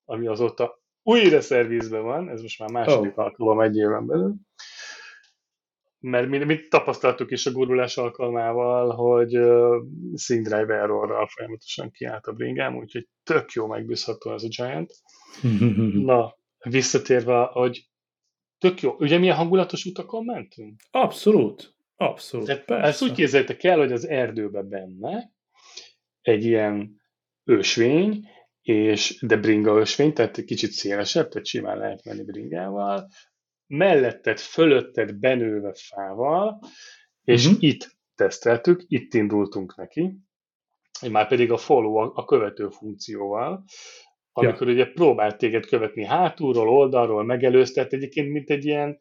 [0.06, 3.24] ami azóta újra szervizben van, ez most már második oh.
[3.24, 4.36] alkalom egy éven belül,
[6.00, 9.84] mert mi, mi tapasztaltuk is a gurulás alkalmával, hogy uh,
[10.16, 14.92] SyncDrive errorral folyamatosan kiállt a bringám, úgyhogy tök jó megbízható ez a Giant.
[16.12, 16.36] Na,
[16.70, 17.88] visszatérve, hogy
[18.58, 18.96] tök jó.
[19.00, 20.82] Ugye milyen hangulatos utakon mentünk?
[20.92, 21.76] Abszolút.
[21.96, 22.88] Abszolút, Tehát persze.
[22.88, 25.32] Ezt úgy képzeljétek el, hogy az erdőbe benne
[26.22, 27.02] egy ilyen
[27.44, 28.28] ősvény,
[28.62, 33.10] és, de bringa ösvény, tehát egy kicsit szélesebb, tehát simán lehet menni bringával,
[33.68, 36.60] melletted, fölötted benőve fával,
[37.24, 37.64] és uh-huh.
[37.64, 40.18] itt teszteltük, itt indultunk neki,
[41.10, 43.64] már pedig a follow, a követő funkcióval,
[44.38, 44.74] amikor ja.
[44.74, 49.00] ugye próbált téged követni hátulról, oldalról, megelőztet, egyébként mint egy ilyen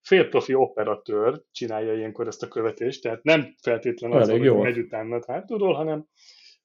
[0.00, 5.74] félprofi operatőr csinálja ilyenkor ezt a követést, tehát nem feltétlenül az, hogy megy utána hátulról,
[5.74, 6.06] hanem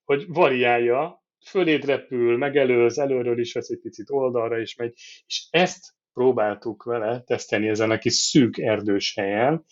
[0.03, 4.93] hogy variálja föléd repül, megelőz, előről is vesz egy picit oldalra is megy,
[5.27, 9.65] és ezt próbáltuk vele tesztelni ezen a kis szűk erdős helyen,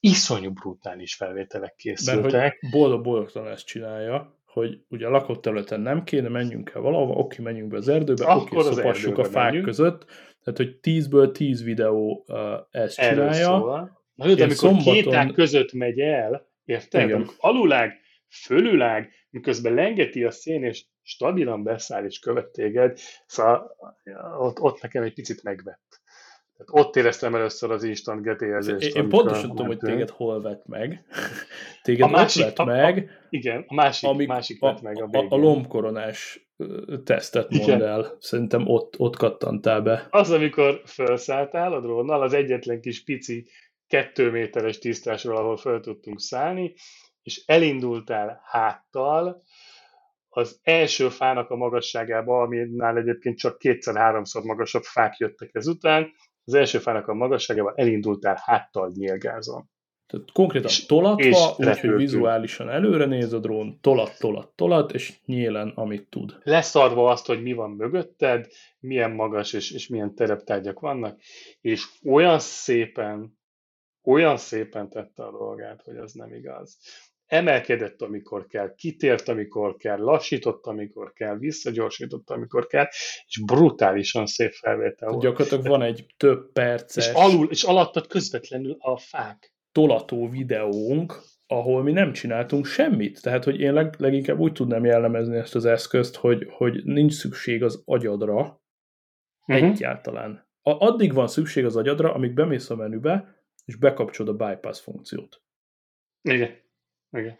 [0.00, 2.32] iszonyú brutális felvételek készültek.
[2.32, 7.14] Mert hogy boldog-boldogtalan ezt csinálja, hogy ugye a lakott területen nem kéne, menjünk el valahova,
[7.14, 9.64] oké, menjünk be az erdőbe, Akkor oké, szopassuk a fák menjünk.
[9.64, 10.04] között,
[10.44, 12.38] tehát hogy 10-ből 10 videó uh,
[12.70, 13.58] ezt Erről csinálja.
[13.58, 14.02] Szól.
[14.14, 14.94] Na jó, de amikor szombaton...
[14.94, 17.08] két ág között megy el, érted?
[17.08, 17.28] Igen.
[17.38, 23.76] Alulág, fölülág, miközben lengeti a szén, és stabilan beszáll és követ téged, szóval
[24.38, 25.97] ott, ott nekem egy picit megvett.
[26.58, 28.96] Tehát ott éreztem először az instant get érzést.
[28.96, 31.04] Én, én pontosan tudom, hogy téged hol vett meg.
[31.82, 33.08] Téged a másik, vett a, meg.
[33.08, 35.28] A, igen, a másik, amik, másik vett meg a végén.
[35.28, 36.48] A, a lombkoronás
[37.04, 37.82] tesztet mondd igen.
[37.82, 38.16] el.
[38.20, 40.06] Szerintem ott, ott kattantál be.
[40.10, 43.48] Az, amikor felszálltál a drónnal, az egyetlen kis pici
[43.86, 46.74] kettő méteres tisztásról, ahol fel tudtunk szállni,
[47.22, 49.42] és elindultál háttal,
[50.28, 56.12] az első fának a magasságába, aminál egyébként csak kétszer-háromszor magasabb fák jöttek ezután,
[56.48, 59.70] az első fának a magasságával elindultál háttal nyílgázon.
[60.06, 65.72] Tehát konkrétan és, tolatva, úgyhogy vizuálisan előre néz a drón, tolat, tolat, tolat, és nyílen,
[65.74, 66.38] amit tud.
[66.42, 68.46] Leszarva azt, hogy mi van mögötted,
[68.80, 71.20] milyen magas és, és milyen tereptárgyak vannak,
[71.60, 73.38] és olyan szépen,
[74.04, 76.78] olyan szépen tette a dolgát, hogy az nem igaz
[77.28, 82.86] emelkedett, amikor kell, kitért, amikor kell, lassított, amikor kell, visszagyorsított, amikor kell,
[83.26, 85.22] és brutálisan szép felvétel volt.
[85.22, 87.08] Gyakorlatilag van egy több perces...
[87.08, 89.52] És, alul, és alattad közvetlenül a fák.
[89.72, 93.22] Tolató videónk, ahol mi nem csináltunk semmit.
[93.22, 97.62] Tehát, hogy én leg, leginkább úgy tudnám jellemezni ezt az eszközt, hogy, hogy nincs szükség
[97.62, 98.62] az agyadra
[99.46, 99.68] uh-huh.
[99.68, 100.46] egyáltalán.
[100.62, 105.42] A, addig van szükség az agyadra, amíg bemész a menübe, és bekapcsolod a bypass funkciót.
[106.22, 106.66] Igen.
[107.10, 107.38] Igen.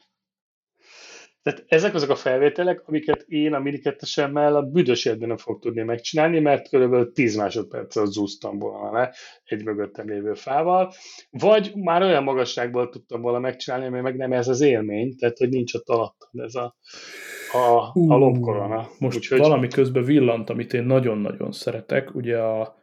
[1.42, 5.60] Tehát ezek azok a felvételek, amiket én a Mini 2 a büdös életben nem fog
[5.60, 7.12] tudni megcsinálni, mert kb.
[7.12, 9.14] 10 másodperccel zúztam volna le
[9.44, 10.92] egy mögöttem lévő fával,
[11.30, 15.48] vagy már olyan magasságból tudtam volna megcsinálni, mert meg nem ez az élmény, tehát hogy
[15.48, 16.76] nincs ott alatt ez a,
[17.52, 18.88] a, a lombkorona.
[18.98, 19.38] Most Úgyhogy...
[19.38, 22.76] valami közben villant, amit én nagyon-nagyon szeretek, ugye a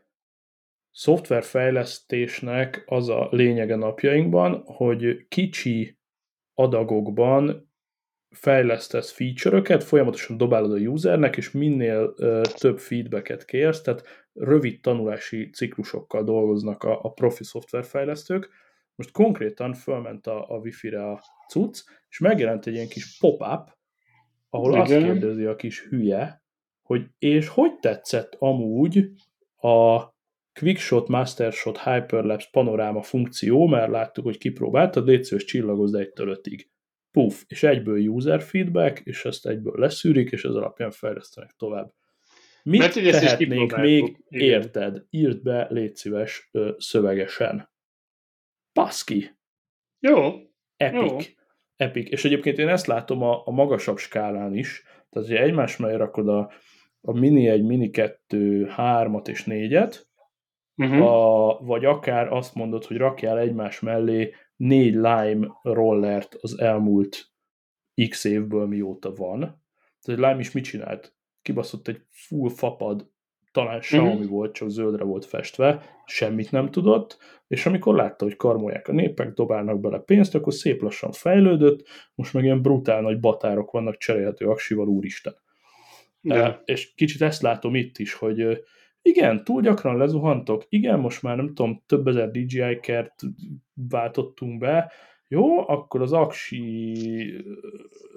[0.91, 5.97] szoftverfejlesztésnek az a lényege napjainkban, hogy kicsi
[6.55, 7.73] adagokban
[8.29, 14.03] fejlesztesz feature-öket, folyamatosan dobálod a usernek, és minél uh, több feedbacket kérsz, tehát
[14.33, 18.49] rövid tanulási ciklusokkal dolgoznak a, a profi szoftverfejlesztők.
[18.95, 23.77] Most konkrétan fölment a, a Wi-Fi-re a cucc, és megjelent egy ilyen kis pop-up,
[24.49, 24.81] ahol Igen.
[24.81, 26.43] azt kérdezi a kis hülye,
[26.81, 29.11] hogy és hogy tetszett amúgy
[29.55, 30.14] a
[30.59, 36.69] Quickshot, Mastershot, Hyperlapse, panoráma funkció, mert láttuk, hogy kipróbáltad, légy szíves csillagozd 1 5
[37.11, 41.93] Puff, és egyből user feedback, és ezt egyből leszűrik, és ez alapján fejlesztenek tovább.
[42.63, 44.47] Mit mert tehetnénk még, igen.
[44.47, 45.05] érted?
[45.09, 47.69] Írd be, légy szíves, szövegesen.
[48.73, 49.37] Paszki.
[49.99, 50.33] Jó.
[50.77, 51.11] Epic.
[51.11, 51.17] Jó.
[51.75, 52.09] Epic.
[52.09, 56.29] És egyébként én ezt látom a, a magasabb skálán is, tehát hogy egymás mellé rakod
[56.29, 56.51] a,
[57.01, 59.95] a Mini 1, Mini 2, 3-at és 4-et,
[60.77, 61.01] uh-huh.
[61.01, 67.33] a, vagy akár azt mondod, hogy rakjál egymás mellé négy Lime rollert az elmúlt
[68.09, 69.39] x évből mióta van.
[70.01, 71.15] Tehát Lime is mit csinált?
[71.41, 73.09] Kibaszott egy full fapad,
[73.51, 73.79] talán mhm.
[73.79, 74.29] Xiaomi uh-huh.
[74.29, 77.17] volt, csak zöldre volt festve, semmit nem tudott,
[77.47, 82.33] és amikor látta, hogy karmolják a népek, dobálnak bele pénzt, akkor szép lassan fejlődött, most
[82.33, 85.35] meg ilyen brutál nagy batárok vannak cserélhető aksival, úristen.
[86.21, 86.61] De.
[86.65, 88.63] És kicsit ezt látom itt is, hogy
[89.05, 93.13] igen, túl gyakran lezuhantok, igen, most már nem tudom, több ezer DJI-kert
[93.73, 94.91] váltottunk be,
[95.27, 97.43] jó, akkor az aksi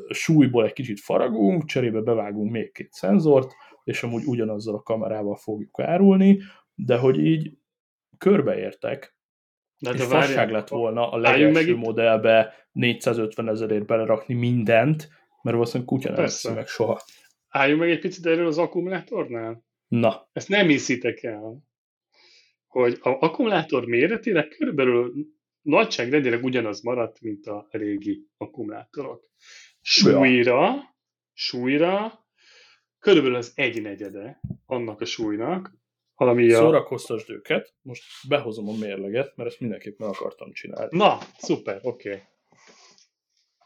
[0.08, 3.52] súlyból egy kicsit faragunk, cserébe bevágunk még két szenzort,
[3.84, 6.38] és amúgy ugyanazzal a kamerával fogjuk árulni,
[6.74, 7.52] de hogy így
[8.18, 9.16] körbeértek,
[9.78, 15.08] de és fasság lett volna a legelső modellbe 450 ezerért belerakni mindent,
[15.42, 17.00] mert valószínűleg kutya nem veszi meg soha.
[17.48, 19.66] Álljunk meg egy picit erről az akkumulátornál?
[19.88, 20.28] Na.
[20.32, 21.66] Ezt nem hiszitek el,
[22.66, 25.14] hogy a akkumulátor méretére körülbelül
[25.62, 29.28] nagyságrendileg ugyanaz maradt, mint a régi akkumulátorok.
[29.80, 30.74] Súlyra,
[31.32, 32.26] súlyra
[32.98, 35.76] körülbelül az egy negyede annak a súlynak,
[36.14, 36.56] valami a...
[36.56, 40.96] Szórakoztasd őket, most behozom a mérleget, mert ezt mindenképp meg akartam csinálni.
[40.96, 42.08] Na, szuper, oké.
[42.08, 42.22] Okay.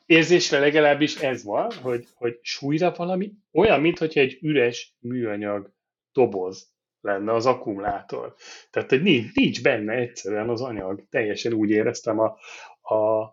[0.07, 5.73] Érzésre legalábbis ez van, hogy, hogy súlyra valami olyan, mintha egy üres műanyag
[6.13, 8.35] doboz lenne az akkumulátor.
[8.71, 11.09] Tehát, hogy nincs, nincs benne egyszerűen az anyag.
[11.11, 12.25] Teljesen úgy éreztem a,
[12.95, 13.33] a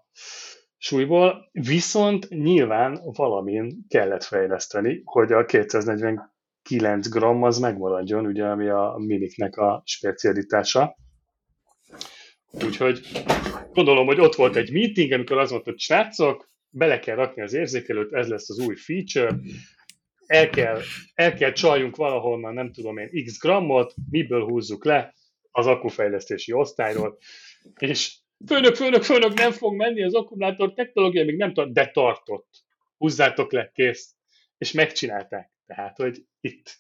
[0.78, 8.68] súlyból, viszont nyilván valamin kellett fejleszteni, hogy a 242 9 gram az megmaradjon, ugye, ami
[8.68, 10.96] a miniknek a specialitása.
[12.52, 13.02] Úgyhogy
[13.74, 17.54] gondolom, hogy ott volt egy meeting, amikor az volt, hogy srácok, bele kell rakni az
[17.54, 19.36] érzékelőt, ez lesz az új feature,
[20.30, 20.80] el kell,
[21.14, 25.14] el kell csaljunk valahonnan, nem tudom én, x grammot, miből húzzuk le
[25.52, 27.18] az akkufejlesztési osztályról,
[27.80, 28.18] és
[28.48, 32.48] főnök, főnök, főnök, nem fog menni az akkumulátor technológia, még nem tart, de tartott.
[32.98, 34.16] Húzzátok le, kész.
[34.58, 35.52] És megcsinálták.
[35.66, 36.80] Tehát, hogy itt,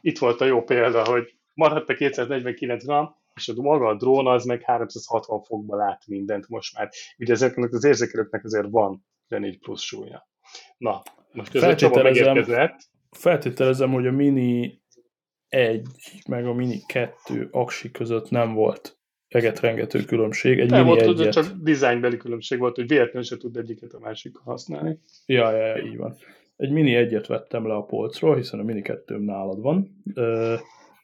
[0.00, 4.26] itt volt a jó példa, hogy maradt a 249 gram, és a maga a drón
[4.26, 6.90] az meg 360 fokba lát mindent most már.
[7.18, 10.28] Ugye ezeknek az érzékelőknek azért van 4 plusz súlya.
[10.76, 11.02] Na,
[11.32, 12.90] most ez a Csaba megérkezett.
[13.10, 14.80] Feltételezem, hogy a Mini
[15.48, 15.86] 1
[16.28, 18.96] meg a Mini 2 aksi között nem volt
[19.28, 20.58] eget-rengető különbség.
[20.58, 21.32] Egy nem, mini ott egyet...
[21.32, 24.98] csak dizájnbeli különbség volt, hogy véletlenül se tud egyiket a másikkal használni.
[25.26, 26.16] Ja, ja, ja, így van.
[26.56, 30.02] Egy mini egyet vettem le a polcról, hiszen a mini kettőm nálad van,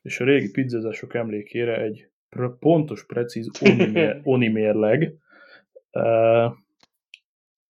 [0.03, 2.11] és a régi pizzázások emlékére egy
[2.59, 3.51] pontos, precíz
[4.22, 5.14] oni mérleg.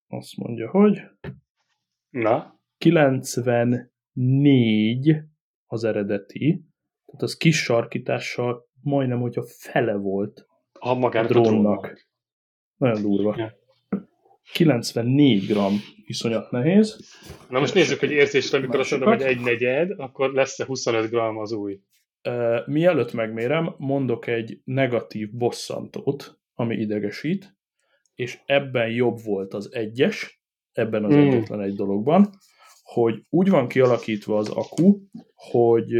[0.08, 1.00] Azt mondja, hogy
[2.10, 2.60] Na?
[2.78, 5.16] 94
[5.66, 6.64] az eredeti,
[7.04, 12.06] tehát az kis sarkítással majdnem, hogy a fele volt a, a drónnak.
[12.76, 13.34] Nagyon durva.
[13.38, 13.56] Ja.
[14.52, 15.72] 94 gram
[16.04, 17.16] iszonyat nehéz.
[17.48, 21.38] Na most nézzük, hogy érzésre, amikor azt mondom, hogy egy negyed, akkor lesz-e 25 gram
[21.38, 21.80] az új?
[22.28, 27.56] Uh, mielőtt megmérem, mondok egy negatív bosszantót, ami idegesít,
[28.14, 30.37] és ebben jobb volt az egyes,
[30.78, 31.18] ebben az mm.
[31.18, 32.30] egyetlen egy dologban,
[32.82, 34.98] hogy úgy van kialakítva az akku,
[35.34, 35.94] hogy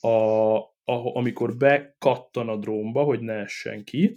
[0.00, 4.16] a, a, amikor bekattan a drónba, hogy ne essen ki,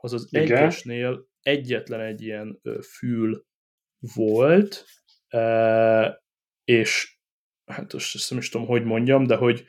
[0.00, 0.42] az az Igen.
[0.42, 2.60] egyesnél egyetlen egy ilyen
[2.98, 3.44] fül
[4.14, 4.84] volt,
[6.64, 7.18] és
[7.64, 9.64] hát most ezt nem is tudom, hogy mondjam, de hogy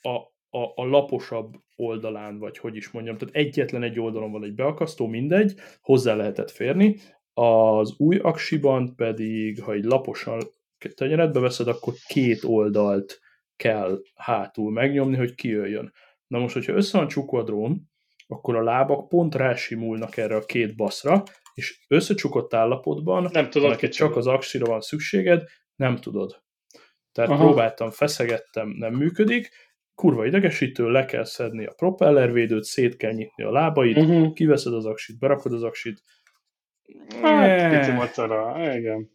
[0.00, 0.16] a,
[0.58, 5.06] a, a laposabb oldalán, vagy hogy is mondjam, tehát egyetlen egy oldalon van egy beakasztó,
[5.06, 6.96] mindegy, hozzá lehetett férni,
[7.34, 10.40] az új aksiban pedig, ha egy laposan
[10.94, 13.20] tenyeredbe veszed, akkor két oldalt
[13.56, 15.92] kell hátul megnyomni, hogy kijöjjön.
[16.26, 17.90] Na most, hogyha össze van csukva a drón,
[18.26, 21.22] akkor a lábak pont rásimulnak erre a két baszra,
[21.54, 25.42] és összecsukott állapotban, nem tudod, neked csak az aksira van szükséged,
[25.76, 26.42] nem tudod.
[27.12, 27.44] Tehát Aha.
[27.44, 29.48] próbáltam, feszegettem, nem működik,
[29.94, 34.32] kurva idegesítő, le kell szedni a propellervédőt, szét kell nyitni a lábait, uh-huh.
[34.32, 36.02] kiveszed az aksit, berakod az aksit.
[37.20, 39.10] Hát, pici macera, igen.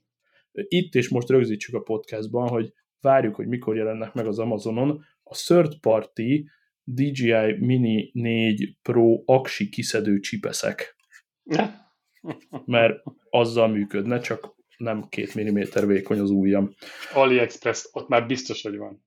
[0.52, 5.36] Itt és most rögzítsük a podcastban, hogy várjuk, hogy mikor jelennek meg az Amazonon a
[5.46, 6.50] third party
[6.84, 10.96] DJI Mini 4 Pro aksi kiszedő csipeszek.
[12.66, 16.74] Mert azzal működne, csak nem két milliméter vékony az ujjam.
[17.14, 19.06] AliExpress, ott már biztos, hogy van.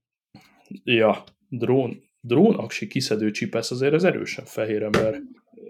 [0.84, 5.20] Ja, drón, drón aksi kiszedő csipesz azért az erősen fehér ember.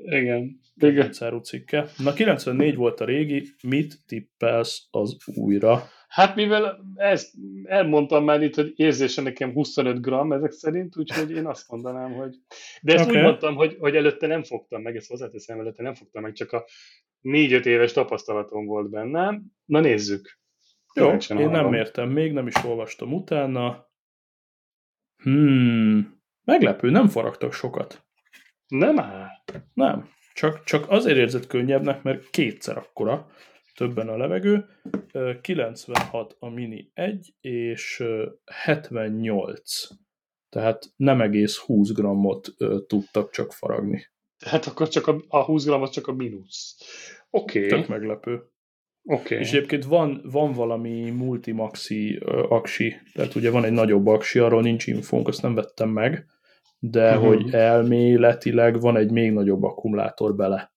[0.05, 0.61] Igen.
[0.75, 1.13] Igen.
[1.43, 1.87] cikke.
[1.99, 5.83] Na 94 volt a régi, mit tippelsz az újra?
[6.09, 7.35] Hát mivel ezt
[7.65, 12.35] elmondtam már itt, hogy érzése nekem 25 gram ezek szerint, úgyhogy én azt mondanám, hogy...
[12.83, 13.17] De ezt okay.
[13.17, 16.53] úgy mondtam, hogy, hogy előtte nem fogtam meg, ezt hozzáteszem, előtte nem fogtam meg, csak
[16.53, 16.65] a
[17.23, 19.43] 4-5 éves tapasztalatom volt bennem.
[19.65, 20.41] Na nézzük.
[20.95, 21.51] Jó, én hallom.
[21.51, 23.91] nem értem, még nem is olvastam utána.
[25.17, 28.05] Hmm, meglepő, nem faragtak sokat.
[28.67, 29.32] Nem áll.
[29.75, 33.31] Nem, csak, csak azért érzett könnyebbnek, mert kétszer akkora
[33.75, 34.67] többen a levegő,
[35.41, 38.05] 96 a Mini 1, és
[38.45, 39.89] 78.
[40.49, 42.55] Tehát nem egész 20 grammot
[42.87, 44.11] tudtak csak faragni.
[44.39, 46.77] Tehát akkor csak a, a 20 gramm az csak a mínusz.
[47.31, 47.67] Oké.
[47.67, 47.79] Okay.
[47.79, 48.35] Tök meglepő.
[48.35, 49.23] Oké.
[49.23, 49.39] Okay.
[49.39, 52.17] És egyébként van, van valami multimaxi
[52.49, 56.27] aksi, tehát ugye van egy nagyobb aksi, arról nincs infónk, azt nem vettem meg,
[56.85, 57.27] de uh-huh.
[57.27, 60.73] hogy elméletileg van egy még nagyobb akkumulátor bele.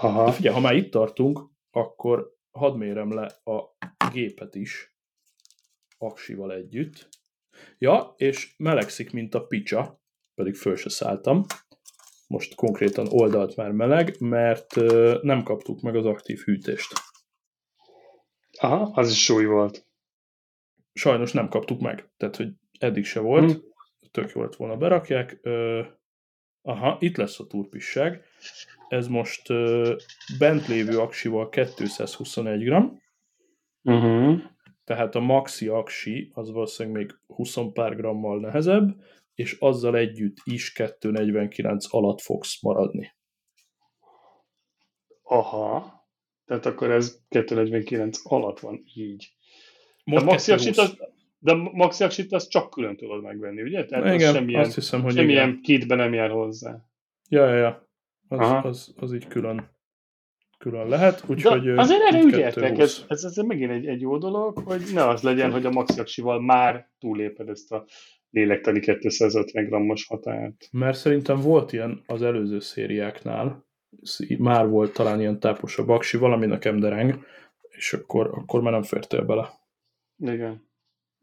[0.00, 0.24] Aha.
[0.24, 1.40] De figyelj, ha már itt tartunk,
[1.70, 3.76] akkor hadd mérem le a
[4.12, 4.96] gépet is
[5.98, 7.08] aksival együtt.
[7.78, 10.00] Ja, és melegszik, mint a picsa,
[10.34, 11.44] pedig föl se szálltam.
[12.26, 14.74] Most konkrétan oldalt már meleg, mert
[15.22, 16.92] nem kaptuk meg az aktív hűtést.
[18.60, 19.86] Aha, az is súly volt.
[20.92, 23.50] Sajnos nem kaptuk meg, tehát hogy eddig se volt.
[23.50, 23.66] Hmm.
[24.10, 25.40] Tök jó lett volna berakják.
[26.62, 28.22] Aha, itt lesz a turpisság.
[28.88, 29.96] Ez most uh,
[30.38, 33.02] bent lévő aksival 221 gram.
[33.82, 34.40] Uh-huh.
[34.84, 39.00] Tehát a maxi aksi az valószínűleg még 20 pár grammal nehezebb,
[39.34, 43.16] és azzal együtt is 249 alatt fogsz maradni.
[45.22, 45.96] Aha.
[46.44, 49.36] Tehát akkor ez 249 alatt van így.
[50.04, 50.96] Most a maxi aksit az,
[51.38, 53.84] De a maxi aksit azt csak külön tudod megvenni, ugye?
[53.84, 55.60] Tehát igen, semmilyen, azt hiszem, hogy semmilyen igen.
[55.62, 56.84] kitbe nem jár hozzá.
[57.28, 57.88] Ja, ja, ja.
[58.28, 59.76] Az, az, az így külön
[60.58, 61.68] külön lehet, úgyhogy...
[61.68, 65.52] Azért erre ügyeltek, ez, ez, ez megint egy, egy jó dolog, hogy ne az legyen,
[65.52, 67.84] hogy a maxiaksival már túléped ezt a
[68.30, 70.68] lélektani 250 grammos határt.
[70.72, 73.66] Mert szerintem volt ilyen az előző szériáknál,
[74.38, 77.26] már volt talán ilyen táposabb aksi, valami nekem dereng,
[77.68, 79.50] és akkor, akkor már nem fértél bele.
[80.16, 80.67] Igen.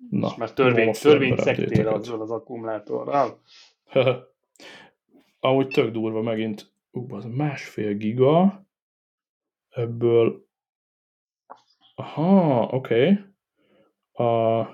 [0.10, 3.40] Na, és már törvény, törvényt szektél azzal az akkumulátorral.
[5.40, 8.66] Amúgy tök durva megint, ú, az másfél giga,
[9.70, 10.46] ebből
[11.96, 13.10] aha, oké.
[13.10, 14.28] Okay.
[14.28, 14.68] A,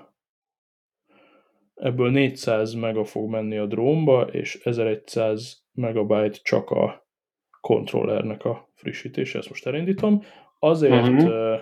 [1.74, 7.06] ebből 400 mega fog menni a drónba, és 1100 megabyte csak a
[7.60, 10.22] kontrollernek a frissítése, ezt most elindítom.
[10.58, 11.60] Azért uh-huh.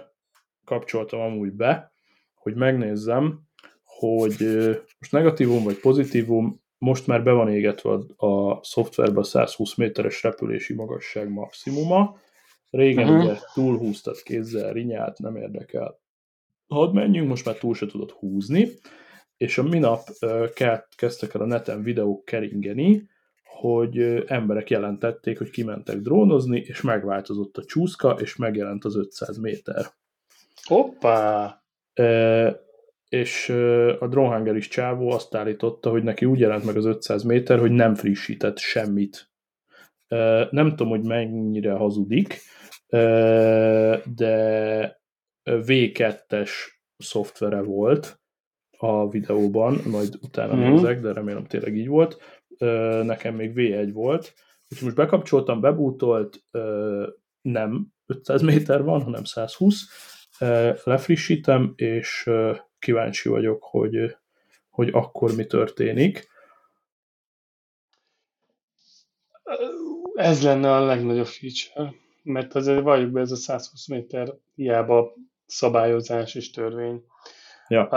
[0.65, 1.93] kapcsoltam amúgy be,
[2.35, 3.49] hogy megnézzem,
[4.01, 4.37] hogy
[4.99, 10.75] most negatívum vagy pozitívum, most már be van égetve a, szoftverbe a 120 méteres repülési
[10.75, 12.17] magasság maximuma,
[12.71, 13.25] Régen uh-huh.
[13.25, 16.01] ugye túlhúztad kézzel, rinyát, nem érdekel.
[16.69, 18.69] Hadd menjünk, most már túl se tudod húzni,
[19.37, 20.09] és a minap
[20.97, 23.09] kezdtek el a neten videók keringeni,
[23.45, 29.87] hogy emberek jelentették, hogy kimentek drónozni, és megváltozott a csúszka, és megjelent az 500 méter.
[30.63, 31.63] Hoppá!
[31.93, 32.05] E,
[33.11, 33.49] és
[33.99, 37.71] a drónhanger is csávó azt állította, hogy neki úgy jelent meg az 500 méter, hogy
[37.71, 39.31] nem frissített semmit.
[40.51, 42.41] Nem tudom, hogy mennyire hazudik,
[44.05, 45.01] de
[45.45, 46.51] V2-es
[46.97, 48.21] szoftvere volt
[48.77, 50.73] a videóban, majd utána mm-hmm.
[50.73, 52.23] nézek, de remélem tényleg így volt.
[53.03, 54.35] Nekem még V1 volt,
[54.69, 56.45] és most bekapcsoltam, bebútolt,
[57.41, 59.87] nem 500 méter van, hanem 120,
[60.85, 62.31] lefrissítem, és
[62.81, 64.17] kíváncsi vagyok, hogy,
[64.71, 66.29] hogy akkor mi történik.
[70.15, 75.15] Ez lenne a legnagyobb feature mert azért valljuk be, ez a 120 méter hiába
[75.47, 77.05] szabályozás és törvény.
[77.69, 77.89] Ja.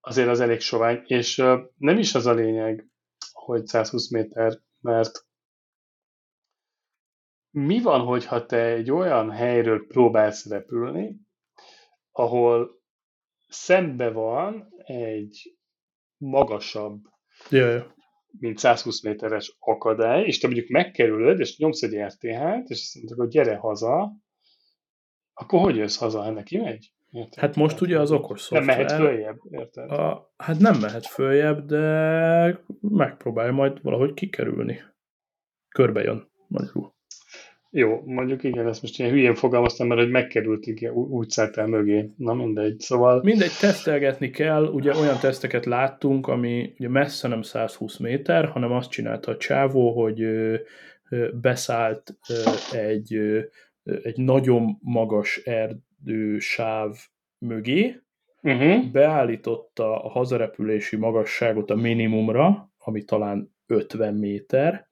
[0.00, 1.36] Azért az elég sovány, és
[1.76, 2.86] nem is az a lényeg,
[3.32, 5.26] hogy 120 méter, mert
[7.50, 11.16] mi van, hogyha te egy olyan helyről próbálsz repülni,
[12.12, 12.81] ahol
[13.52, 15.56] szembe van egy
[16.16, 17.00] magasabb
[17.50, 17.94] ja,
[18.38, 23.18] mint 120 méteres akadály, és te mondjuk megkerülöd, és nyomsz egy RTH-t, és azt mondod,
[23.18, 24.12] hogy gyere haza,
[25.32, 26.92] akkor hogy jössz haza, hát neki megy?
[27.10, 27.38] Érted?
[27.38, 28.66] Hát most ugye az okos szoftver...
[28.66, 29.90] Nem mehet följebb, érted?
[29.90, 34.80] A, hát nem mehet följebb, de megpróbálja majd valahogy kikerülni.
[35.68, 36.91] Körbe jön, magyarul.
[37.74, 41.66] Jó, mondjuk igen, ezt most ilyen hülyén fogalmaztam, mert hogy megkerült, igen, úgy szállt el
[41.66, 42.10] mögé.
[42.16, 43.20] Na mindegy, szóval...
[43.22, 48.90] Mindegy, tesztelgetni kell, ugye olyan teszteket láttunk, ami ugye messze nem 120 méter, hanem azt
[48.90, 50.26] csinálta a csávó, hogy
[51.40, 52.18] beszállt
[52.72, 53.18] egy,
[54.02, 56.96] egy nagyon magas erdősáv
[57.38, 58.00] mögé,
[58.42, 58.90] uh-huh.
[58.90, 64.88] beállította a hazarepülési magasságot a minimumra, ami talán 50 méter,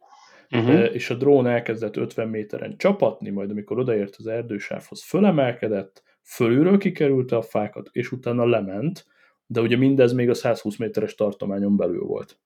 [0.50, 0.94] uh-huh.
[0.94, 7.36] és a drón elkezdett 50 méteren csapatni, majd amikor odaért az erdősávhoz, fölemelkedett, fölülről kikerülte
[7.36, 9.06] a fákat, és utána lement,
[9.46, 12.40] de ugye mindez még a 120 méteres tartományon belül volt.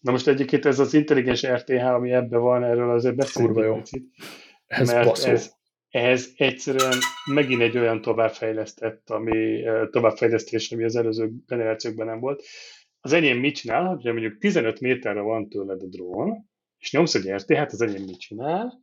[0.00, 3.74] Na most egyébként ez az intelligens RTH, ami ebben van, erről azért beszélünk jó.
[3.74, 4.04] Picit,
[4.66, 5.52] ez mert ez,
[5.88, 6.94] ez egyszerűen
[7.34, 12.42] megint egy olyan továbbfejlesztett, ami továbbfejlesztés, ami az előző generációkban nem volt.
[13.00, 16.47] Az enyém mit csinál, hogy mondjuk 15 méterre van tőled a drón,
[16.78, 18.82] és nyomsz egy RT, hát az enyém mit csinál?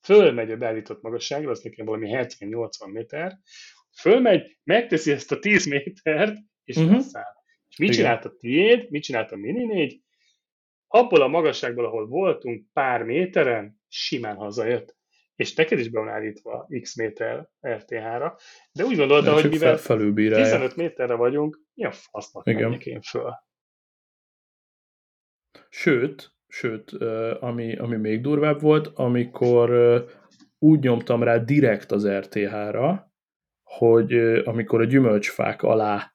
[0.00, 3.38] Fölmegy a beállított magasságra, az nekem valami 70-80 méter,
[3.96, 6.92] fölmegy, megteszi ezt a 10 métert, és uh-huh.
[6.92, 7.34] leszáll.
[7.68, 8.00] És mit Igen.
[8.00, 10.02] csinált a tiéd, mit csinált a Mini 4?
[10.86, 14.96] Abból a magasságból, ahol voltunk pár méteren, simán hazajött.
[15.34, 18.38] És neked is be van állítva x méter RTH-ra,
[18.72, 22.80] de úgy gondolta, hogy mivel 15 méterre vagyunk, mi a fasznak Igen.
[22.80, 23.32] én föl?
[25.68, 26.92] Sőt, sőt,
[27.40, 29.70] ami, ami még durvább volt, amikor
[30.58, 33.12] úgy nyomtam rá direkt az RTH-ra,
[33.62, 34.12] hogy
[34.44, 36.14] amikor a gyümölcsfák alá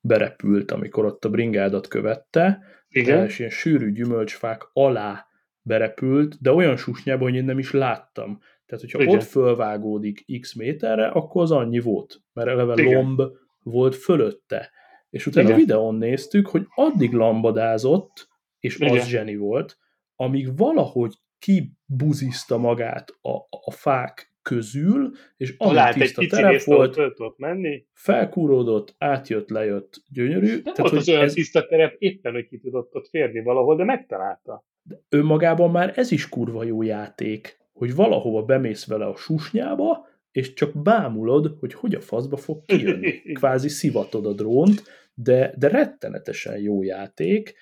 [0.00, 3.24] berepült, amikor ott a bringádat követte, Igen.
[3.24, 5.26] és ilyen sűrű gyümölcsfák alá
[5.62, 8.38] berepült, de olyan susnyában, hogy én nem is láttam.
[8.66, 9.14] Tehát, hogyha Igen.
[9.14, 12.94] ott fölvágódik x méterre, akkor az annyi volt, mert eleve Igen.
[12.94, 13.22] lomb
[13.62, 14.70] volt fölötte.
[15.10, 15.58] És utána Igen.
[15.58, 18.32] a videón néztük, hogy addig lambadázott,
[18.64, 18.98] és Igen.
[18.98, 19.78] az zseni volt,
[20.16, 23.36] amíg valahogy kibuziszta magát a,
[23.66, 27.86] a fák közül, és egy tiszta terep volt, tudott menni.
[27.92, 30.46] felkúródott, átjött, lejött, gyönyörű.
[30.46, 33.76] Nem Tehát, volt az olyan ez tiszta terep, éppen, hogy ki tudott ott férni valahol,
[33.76, 34.64] de megtalálta.
[35.08, 40.82] önmagában már ez is kurva jó játék, hogy valahova bemész vele a susnyába, és csak
[40.82, 43.10] bámulod, hogy hogy a faszba fog kijönni.
[43.38, 44.82] Kvázi szivatod a drónt,
[45.14, 47.54] de, de rettenetesen jó játék.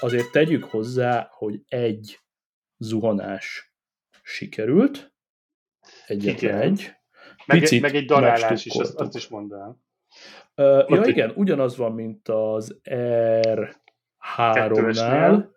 [0.00, 2.18] Azért tegyük hozzá, hogy egy
[2.78, 3.74] zuhanás
[4.22, 5.12] sikerült,
[6.06, 6.60] egyetlen Igen.
[6.60, 6.90] egy.
[7.46, 9.84] Meg, Picit meg egy darálás is, azt, azt is el.
[10.54, 14.52] Ö, Ja egy- igen, ugyanaz van, mint az R3-nál.
[14.54, 15.54] Kettőesnél.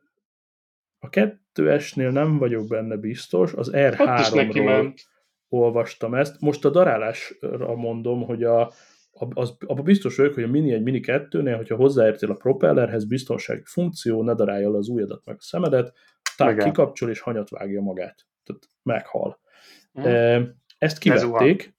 [0.99, 3.75] A 2-esnél nem vagyok benne biztos, az Ott
[4.19, 5.01] is neki R3-ról ment.
[5.49, 6.39] olvastam ezt.
[6.41, 8.71] Most a darálásra mondom, hogy a,
[9.33, 13.63] az, abban biztos vagyok, hogy a Mini egy Mini 2-nél, hogyha hozzáértél a propellerhez, biztonsági
[13.65, 15.93] funkció, ne darálja le az ujjadat meg a szemedet,
[16.37, 16.65] tehát Igen.
[16.65, 18.27] kikapcsol és hanyat vágja magát.
[18.43, 19.39] Tehát meghal.
[19.93, 20.07] Hm.
[20.07, 20.41] E,
[20.77, 21.75] Ezt kivették,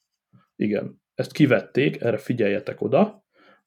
[0.57, 3.25] igen, ezt kivették, erre figyeljetek oda,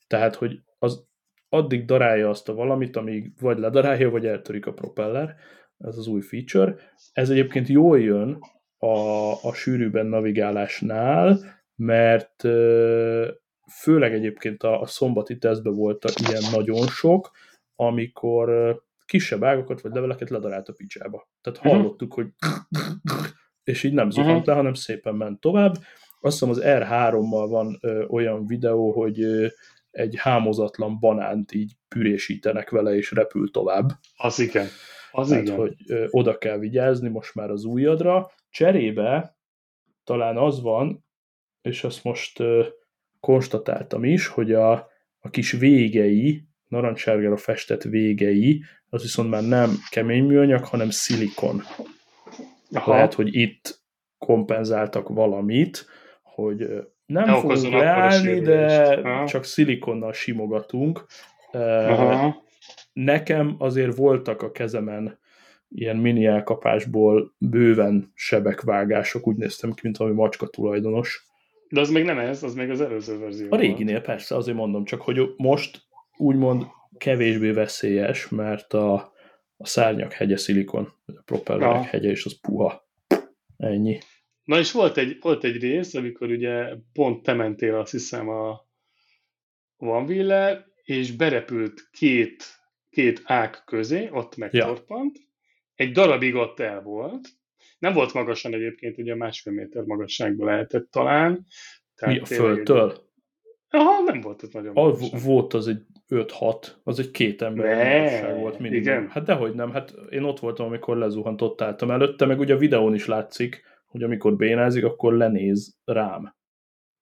[0.08, 1.08] tehát, hogy az
[1.50, 5.36] addig darálja azt a valamit, amíg vagy ledarálja, vagy eltörik a propeller,
[5.78, 6.76] ez az új feature.
[7.14, 8.40] Ez egyébként jól jön
[8.78, 11.40] a, a sűrűben navigálásnál,
[11.76, 12.44] mert
[13.72, 17.32] főleg egyébként a, a szombati tesztben voltak ilyen nagyon sok,
[17.76, 21.30] amikor kisebb ágakat vagy leveleket ledarált a picsába.
[21.42, 21.70] Tehát Mhm.
[21.76, 22.28] hallottuk, hogy
[23.64, 25.74] és így nem zuhant le, hanem szépen ment tovább.
[26.20, 29.48] Azt hiszem az R3-mal van ö, olyan videó, hogy ö,
[29.92, 33.90] egy hámozatlan banánt így pürésítenek vele, és repül tovább.
[34.16, 34.68] Az igen.
[35.12, 35.56] Az Tehát, igen.
[35.58, 38.32] hogy ö, oda kell vigyázni most már az ujjadra.
[38.50, 39.38] Cserébe
[40.04, 41.06] talán az van,
[41.62, 42.66] és azt most ö,
[43.24, 44.72] konstatáltam is, hogy a,
[45.20, 51.64] a kis végei, narancssárgára festett végei, az viszont már nem kemény műanyag, hanem szilikon.
[52.72, 52.92] Aha.
[52.92, 53.82] Lehet, hogy itt
[54.18, 55.86] kompenzáltak valamit,
[56.22, 56.58] hogy
[57.06, 58.84] nem Ne fogunk leállni, de.
[59.04, 59.26] Aha.
[59.26, 61.06] csak szilikonnal simogatunk.
[61.52, 62.44] Aha.
[62.94, 65.20] Nekem azért voltak a kezemen
[65.70, 71.32] ilyen mini elkapásból bőven sebekvágások, úgy néztem ki, mint valami macska tulajdonos.
[71.74, 73.48] De az még nem ez, az még az előző verzió.
[73.50, 75.82] A réginél persze, azért mondom, csak hogy most
[76.18, 76.66] úgymond
[76.98, 78.94] kevésbé veszélyes, mert a,
[79.58, 81.90] a szárnyak hegye szilikon, a propellerek Ja.
[81.90, 82.90] hegye, és az puha.
[83.58, 84.00] Ennyi.
[84.44, 88.68] Na és volt egy, volt egy rész, amikor ugye pont te mentél azt hiszem a
[89.78, 92.44] Van Wille, és berepült két,
[92.90, 95.18] két ág közé, ott megtorpant.
[95.76, 97.28] Egy darabig ott el volt.
[97.84, 101.46] Nem volt magasan egyébként, ugye másfél méter magasságban lehetett talán.
[102.06, 103.10] Mi a egy- földtől?
[103.70, 104.92] Aha, nem volt ott nagyon A,
[105.24, 108.82] volt az egy 5-6, az egy két ember magasság volt minimum.
[108.82, 109.10] igen.
[109.10, 112.58] Hát dehogy nem, hát én ott voltam, amikor lezuhant, ott álltam előtte, meg ugye a
[112.58, 116.36] videón is látszik, hogy amikor bénázik, akkor lenéz rám.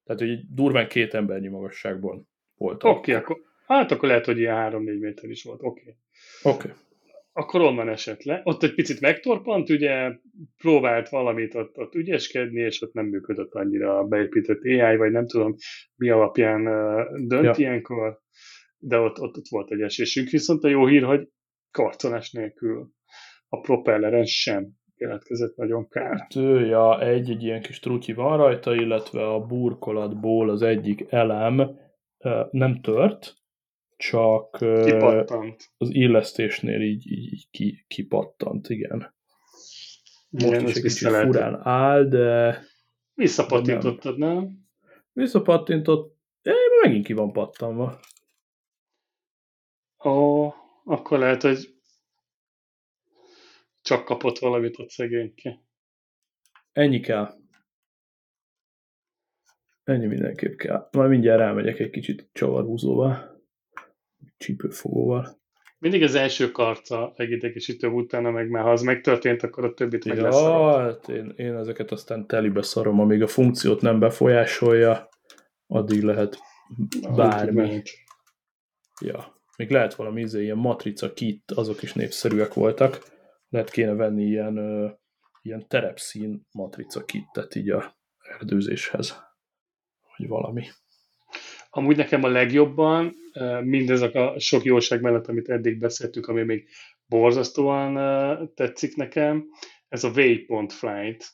[0.03, 2.91] Tehát, hogy durván két embernyi magasságban voltam.
[2.91, 5.59] Oké, akkor, hát akkor lehet, hogy ilyen 3-4 méter is volt.
[5.63, 5.95] Oké.
[6.43, 6.69] Oké.
[6.69, 6.71] Okay.
[7.33, 8.41] Akkor onnan esett le.
[8.43, 10.11] Ott egy picit megtorpant, ugye
[10.57, 15.27] próbált valamit ott, ott ügyeskedni, és ott nem működött annyira a beépített AI, vagy nem
[15.27, 15.55] tudom
[15.95, 16.63] mi alapján
[17.27, 17.53] dönt Ja.
[17.55, 18.19] ilyenkor,
[18.77, 20.29] de ott, ott, ott volt egy esésünk.
[20.29, 21.27] Viszont a jó hír, hogy
[21.71, 22.89] karcolás nélkül
[23.47, 26.19] a propelleren sem keletkezett nagyon kár.
[26.19, 31.79] Hát, ő, ja, egy-egy ilyen kis trutyi van rajta, illetve a burkolatból az egyik elem
[32.51, 33.33] nem tört,
[34.01, 35.71] csak Kipattant.
[35.77, 39.15] az illesztésnél így, így, így ki, kipattant, igen.
[40.29, 42.59] Most Igen, is egy kicsit furán áll, de
[43.13, 44.59] Visszapattintottad, nem?
[45.13, 47.99] visszapattintott, é, megint ki van pattanva.
[50.05, 50.47] Ó,
[50.83, 51.75] akkor lehet, hogy
[53.81, 55.61] csak kapott valamit ott szegényke.
[56.71, 57.33] Ennyi kell.
[59.83, 60.89] Ennyi mindenképp kell.
[60.91, 63.30] Majd mindjárt rámegyek egy kicsit csavarhúzóval,
[64.37, 65.39] csípőfogóval.
[65.79, 70.17] Mindig az első karca legidegésítő utána, meg már ha az megtörtént, akkor a többit meg
[70.17, 70.41] lesz.
[70.41, 75.09] Ja, hát én, én ezeket aztán telibe szarom, amíg a funkciót nem befolyásolja,
[75.67, 76.37] addig lehet
[77.15, 77.81] bármi.
[79.01, 79.39] Ja.
[79.57, 83.03] Még lehet valami izé, ilyen matrica kit, azok is népszerűek voltak.
[83.49, 84.89] Lehet kéne venni ilyen, ö,
[85.41, 87.97] ilyen terepszín matrica kittet így a
[88.37, 89.23] erdőzéshez.
[90.17, 90.65] Vagy valami.
[91.73, 93.15] Amúgy nekem a legjobban,
[93.63, 96.67] mindezek a sok jóság mellett, amit eddig beszéltünk, ami még
[97.05, 97.93] borzasztóan
[98.55, 99.45] tetszik nekem,
[99.87, 101.25] ez a Waypoint Flight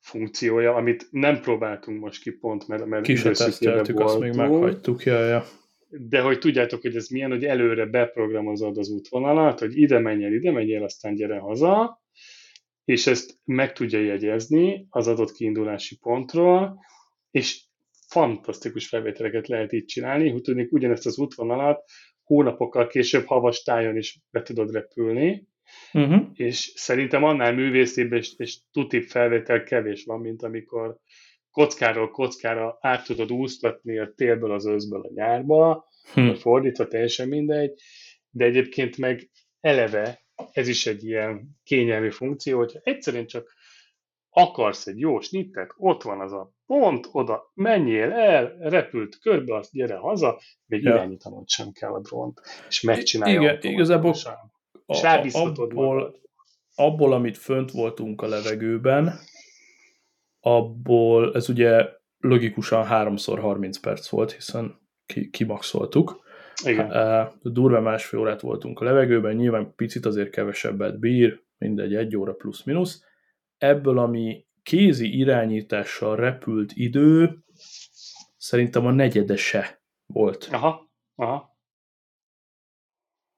[0.00, 4.34] funkciója, amit nem próbáltunk most ki pont, mert, mert Ki se időszűkében teszteltük, azt még
[4.34, 5.04] meghagytuk.
[5.04, 5.44] Ja, ja.
[5.88, 10.50] de hogy tudjátok, hogy ez milyen, hogy előre beprogramozod az útvonalat, hogy ide menjél, ide
[10.50, 12.02] menjél, aztán gyere haza,
[12.84, 16.84] és ezt meg tudja jegyezni az adott kiindulási pontról,
[17.30, 17.62] és
[18.14, 21.84] fantasztikus felvételeket lehet így csinálni, hogy tudnék ugyanezt az útvonalat
[22.22, 25.48] hónapokkal később havas tájon is be tudod repülni,
[25.92, 26.22] uh-huh.
[26.34, 30.96] és szerintem annál művészibb és, és tutibb felvétel kevés van, mint amikor
[31.50, 36.26] kockáról kockára át tudod úsztatni a télből az őszből a nyárba, hm.
[36.26, 37.72] vagy fordítva, teljesen mindegy,
[38.30, 43.54] de egyébként meg eleve ez is egy ilyen kényelmi funkció, hogyha egyszerűen csak
[44.30, 49.72] akarsz egy jó snittet, ott van az a pont, oda menjél el, repült körbe, azt
[49.72, 50.94] gyere haza, még ja.
[50.94, 54.24] irányítanod sem kell a drónt, és megcsinálja Igen, igazából és
[55.02, 56.20] a, abból,
[56.74, 59.18] abból, amit fönt voltunk a levegőben,
[60.40, 61.88] abból ez ugye
[62.18, 66.22] logikusan 3x30 perc volt, hiszen ki, kimaxoltuk.
[66.64, 66.90] Igen.
[66.90, 72.32] Uh, durva másfél órát voltunk a levegőben, nyilván picit azért kevesebbet bír, mindegy, egy óra
[72.32, 73.04] plusz-minusz.
[73.58, 77.38] Ebből, ami kézi irányítással repült idő,
[78.36, 80.48] szerintem a negyedese volt.
[80.52, 81.52] Aha, aha.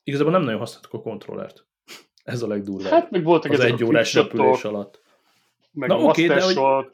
[0.03, 1.67] Igazából nem nagyon használtuk a kontrollert.
[2.25, 2.93] Ez a legdurvább.
[2.93, 5.05] Hát még voltak az egy órás repülés alatt
[5.77, 6.87] meg Na, a okay, de, hogy,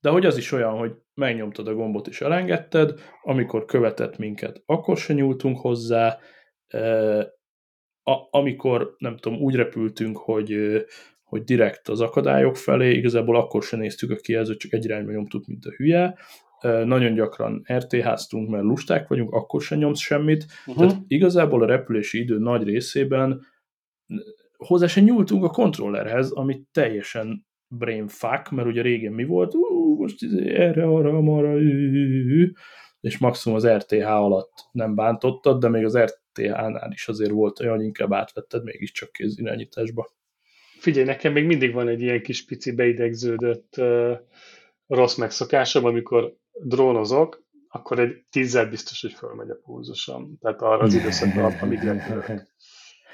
[0.00, 4.96] de hogy az is olyan, hogy megnyomtad a gombot és elengedted, amikor követett minket, akkor
[4.96, 6.18] se nyúltunk hozzá,
[8.02, 10.52] a, amikor, nem tudom, úgy repültünk, hogy,
[11.26, 15.46] hogy direkt az akadályok felé, igazából akkor se néztük a kijelzőt, csak egy irányba nyomtuk,
[15.46, 16.18] mint a hülye,
[16.84, 20.86] nagyon gyakran RTH-ztunk, mert lusták vagyunk, akkor se nyomsz semmit, uh-huh.
[20.86, 23.40] tehát igazából a repülési idő nagy részében
[24.56, 30.22] hozzá se nyúltunk a kontrollerhez, ami teljesen brainfuck, mert ugye régen mi volt, Ú, most
[30.22, 31.60] izé erre, arra, arra,
[33.00, 37.76] és maximum az RTH alatt nem bántottad, de még az RTH-nál is azért volt olyan,
[37.76, 40.08] hogy inkább átvetted mégiscsak kézirányításba.
[40.86, 44.12] Figyelj, nekem még mindig van egy ilyen kis pici beidegződött uh,
[44.86, 50.38] rossz megszokásom, amikor drónozok, akkor egy tízzel biztos, hogy fölmegy a pulzusom.
[50.40, 52.28] Tehát arra az időszakra, amíg repülök.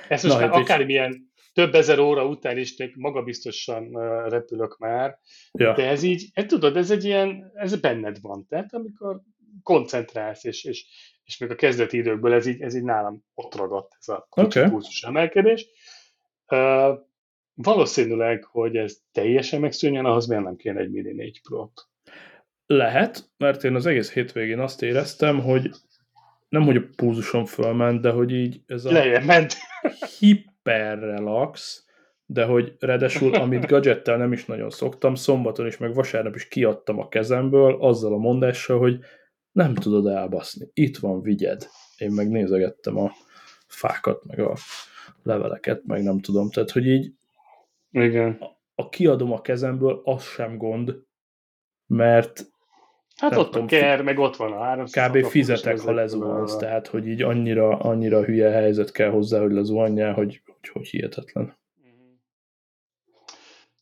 [0.09, 3.91] Ezt most Na, már hát akármilyen több ezer óra után is magabiztosan
[4.29, 5.19] repülök már,
[5.53, 5.75] ja.
[5.75, 9.21] de ez így, ez, tudod, ez egy ilyen, ez benned van, tehát amikor
[9.63, 10.87] koncentrálsz, és, és,
[11.25, 14.69] és még a kezdeti időkből ez így, ez így nálam ott ragadt, ez a okay.
[14.69, 15.67] pulzus emelkedés.
[16.49, 17.11] Uh,
[17.55, 21.89] valószínűleg, hogy ez teljesen megszűnjön, ahhoz miért nem kéne egy Mini 4 Pro-t?
[22.67, 25.71] Lehet, mert én az egész hétvégén azt éreztem, hogy
[26.49, 29.55] nem, hogy a púzusom fölment, de hogy így ez a Lejjebb ment.
[30.19, 31.85] hiper relax,
[32.27, 36.99] de hogy redesül, amit gadgettel nem is nagyon szoktam, szombaton is, meg vasárnap is kiadtam
[36.99, 38.99] a kezemből azzal a mondással, hogy
[39.53, 40.71] nem tudod elbaszni.
[40.73, 41.69] Itt van, vigyed.
[41.97, 43.13] Én meg nézegettem a
[43.67, 44.57] fákat, meg a
[45.23, 46.51] leveleket, meg nem tudom.
[46.51, 47.13] Tehát, hogy így
[47.93, 48.37] Igen.
[48.41, 51.03] A, a kiadom a kezemből, az sem gond,
[51.87, 52.51] mert
[53.17, 54.85] Hát ott tudom, a ker, meg ott van a három.
[54.85, 55.25] Kb.
[55.25, 60.43] fizetek, ha lezuhansz, tehát hogy így annyira, annyira hülye helyzet kell hozzá, hogy lezuhanjál, hogy,
[60.45, 61.57] hogy, hogy hihetetlen.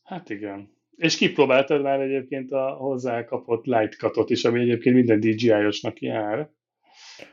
[0.03, 0.69] Hát igen.
[0.95, 6.49] És kipróbáltad már egyébként a hozzá kapott light cutot is, ami egyébként minden DJI-osnak jár.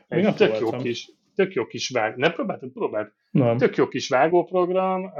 [0.07, 0.79] Egy tök próbáltam.
[0.79, 2.15] jó kis, tök jó kis vág.
[2.15, 2.71] Nem próbáltad?
[2.71, 3.11] Próbáld.
[3.31, 3.57] Nem.
[3.57, 5.11] Tök jó kis vágóprogram, uh,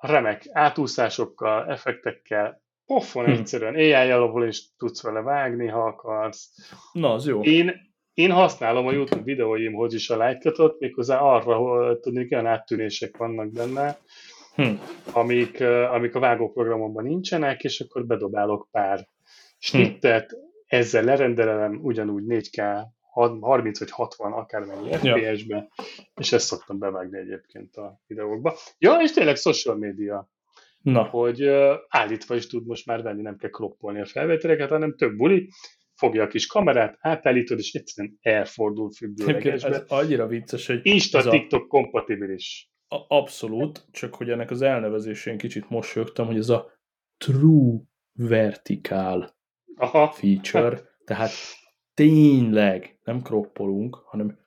[0.00, 3.30] remek átúszásokkal, effektekkel, Pofon hm.
[3.30, 6.50] egyszerűen, AI alapul is tudsz vele vágni, ha akarsz.
[6.92, 7.42] Na, az jó.
[7.42, 7.72] Én,
[8.14, 13.52] én használom a YouTube videóimhoz is a like méghozzá arra, hogy tudnék, olyan áttűnések vannak
[13.52, 13.98] benne,
[14.54, 14.72] hm.
[15.12, 19.08] amik, amik a vágóprogramomban nincsenek, és akkor bedobálok pár
[19.58, 20.36] snittet, hm.
[20.76, 22.82] ezzel lerendelem ugyanúgy 4K
[23.40, 25.68] 30 vagy 60 akármennyi FPS-be,
[26.14, 28.56] és ezt szoktam bevágni egyébként a videókba.
[28.78, 30.30] Ja, és tényleg social media
[30.80, 31.02] Na.
[31.02, 31.48] hogy
[31.88, 35.48] állítva is tud most már venni, nem kell kroppolni a felvételeket, hanem több buli,
[35.94, 39.68] fogja a kis kamerát, átállítod, és egyszerűen elfordul függőlegesbe.
[39.68, 40.80] Ez annyira vicces, hogy...
[40.82, 41.66] Insta, ez TikTok a...
[41.66, 42.70] kompatibilis.
[42.88, 46.72] A, abszolút, csak hogy ennek az elnevezésén kicsit mosolyogtam, hogy ez a
[47.16, 47.80] true
[48.12, 49.36] vertical
[49.76, 50.10] Aha.
[50.10, 51.30] feature, tehát
[51.94, 54.38] tényleg nem kroppolunk, hanem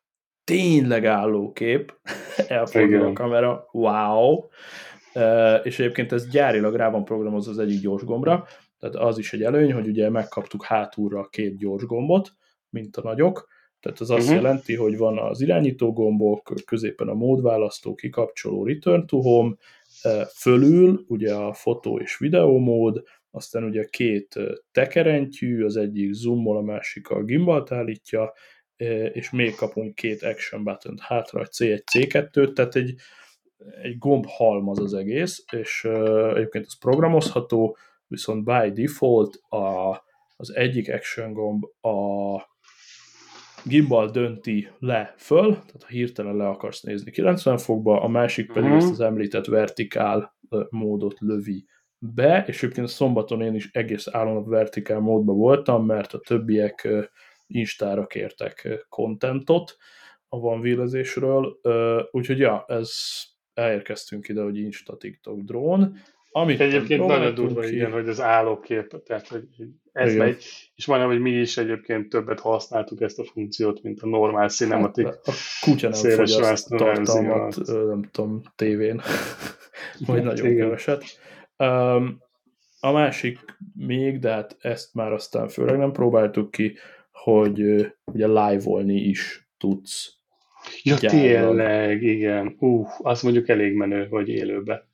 [0.44, 2.00] tényleg állókép,
[2.48, 4.44] elfordul a kamera, wow,
[5.64, 8.48] és egyébként ez gyárilag rá van programozva az egyik gyors gombra,
[8.80, 12.30] tehát az is egy előny, hogy ugye megkaptuk hátulra a két gyors gombot,
[12.70, 13.48] mint a nagyok,
[13.80, 14.36] tehát az azt uh-huh.
[14.36, 19.56] jelenti, hogy van az irányító gombok, középen a módválasztó, kikapcsoló, return to home,
[20.36, 24.36] fölül ugye a fotó és videó mód, aztán ugye két
[24.72, 28.34] tekerentyű, az egyik zoomol, a másik a gimbalt állítja,
[29.14, 32.96] és még kapunk két action button hátra, egy C1, C2, tehát egy
[33.82, 35.84] egy gomb halmaz az egész, és
[36.36, 37.78] egyébként ez programozható,
[38.08, 39.90] viszont by default a,
[40.36, 42.56] az egyik action gomb a
[43.64, 48.70] gimbal dönti le föl, tehát ha hirtelen le akarsz nézni 90 fokba, a másik pedig
[48.70, 48.84] uh-huh.
[48.84, 50.38] ezt az említett vertikál
[50.70, 51.66] módot lövi
[52.00, 56.88] be, és egyébként szombaton én is egész állandó vertikál módban voltam, mert a többiek
[57.48, 59.78] instára kértek kontentot
[60.30, 61.60] a van vélezésről,
[62.12, 62.92] úgyhogy ja, ez
[63.54, 65.98] elérkeztünk ide, hogy Insta TikTok drón,
[66.32, 67.74] amit egyébként nagyon durva, ki...
[67.74, 69.48] igen, hogy az állókép, tehát hogy
[69.92, 70.26] ez igen.
[70.26, 70.44] megy,
[70.76, 75.06] és majdnem, hogy mi is egyébként többet használtuk ezt a funkciót, mint a normál cinematik.
[75.06, 79.02] Hát, a kutya nem fogyaszt tartalmat, nem tudom, tévén,
[80.08, 80.58] vagy nagyon igen.
[80.58, 81.04] keveset.
[81.58, 82.22] Um,
[82.80, 83.40] a másik
[83.76, 86.78] még, de hát ezt már aztán főleg nem próbáltuk ki,
[87.12, 87.62] hogy
[88.06, 90.16] ugye live-olni is tudsz.
[90.84, 92.56] Ja, tényleg, igen.
[92.60, 94.88] Uh, az mondjuk elég menő, hogy élőbe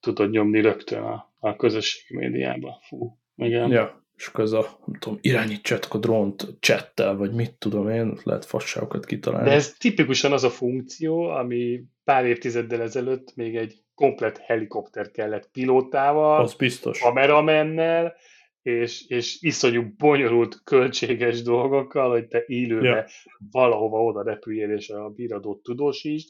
[0.00, 2.80] tudod nyomni rögtön a, a közösségi médiába.
[2.88, 3.70] Fú, igen.
[3.70, 8.18] Ja, és akkor ez a, nem tudom, irányítsátok a drónt csettel, vagy mit tudom én,
[8.22, 9.48] lehet fasságokat kitalálni.
[9.48, 15.50] De ez tipikusan az a funkció, ami pár évtizeddel ezelőtt még egy komplet helikopter kellett
[15.50, 17.00] pilótával, az biztos.
[17.00, 18.14] kameramennel,
[18.62, 23.04] és, és iszonyú bonyolult, költséges dolgokkal, hogy te élőbe ja.
[23.50, 26.28] valahova oda repüljél, és a bíradót tudósítsd,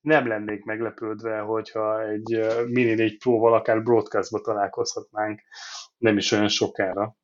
[0.00, 5.40] nem lennék meglepődve, hogyha egy Mini 4 Pro-val akár broadcastba találkozhatnánk
[5.96, 7.16] nem is olyan sokára,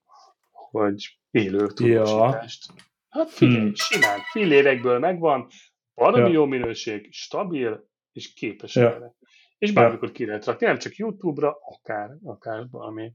[0.50, 2.66] hogy élő tudósítást.
[2.76, 2.82] Ja.
[3.08, 3.74] Hát figyelj, hmm.
[3.74, 5.46] simán, fillérekből megvan,
[5.94, 6.32] valami ja.
[6.32, 8.94] jó minőség, stabil, és képes ja.
[8.94, 9.14] erre.
[9.60, 13.12] És bármikor ki lehet rakni, nem csak YouTube-ra, akár, akár valami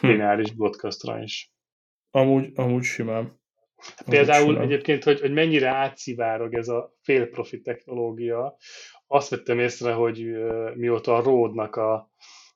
[0.00, 0.06] hm.
[0.06, 1.52] lineáris broadcastra is.
[2.10, 3.40] Amúgy, amúgy simán.
[4.04, 4.68] Például amúgy simán.
[4.68, 8.56] egyébként, hogy, hogy mennyire átszivárog ez a félprofi technológia,
[9.06, 10.24] azt vettem észre, hogy
[10.74, 12.10] mióta a Rode-nak a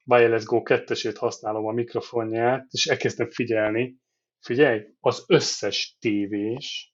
[0.05, 3.97] Wireless Go 2-esét használom a mikrofonját, és elkezdtem figyelni,
[4.41, 6.94] figyelj, az összes tévés,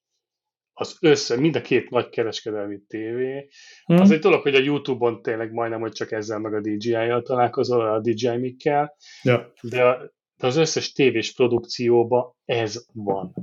[0.81, 3.49] az össze, mind a két nagy kereskedelmi tévé,
[3.85, 4.01] hmm.
[4.01, 7.81] az egy dolog, hogy a Youtube-on tényleg majdnem, hogy csak ezzel meg a DJI-jal találkozol,
[7.81, 9.53] a DJI mikkel, ja.
[9.61, 13.35] de, a, de az összes tévés produkcióban ez van.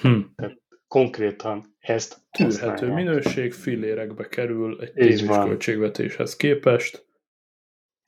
[0.00, 0.32] Hmm.
[0.36, 7.06] Tehát konkrétan ezt Tűrhető minőség, fillérekbe kerül egy tévés költségvetéshez képest.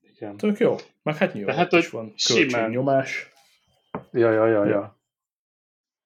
[0.01, 0.37] Igen.
[0.37, 0.77] Tök jó.
[1.03, 3.33] Meg hát nyilván hát, is van költségnyomás.
[4.13, 5.01] Ja, ja, ja, ja.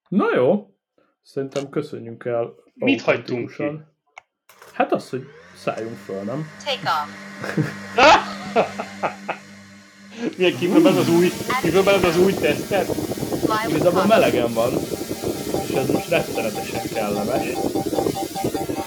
[0.08, 0.73] Na jó.
[1.24, 2.54] Szerintem köszönjünk el.
[2.74, 3.64] Mit hagytunk ki?
[4.72, 5.26] Hát az, hogy
[5.56, 6.48] szálljunk föl, nem?
[6.64, 7.08] Take off.
[10.36, 11.28] Milyen kipróbálod az új,
[11.62, 12.88] kipróbálod az új tesztet?
[13.68, 14.72] Igazából melegen van
[15.74, 17.46] és ez most rettenetesen kellemes.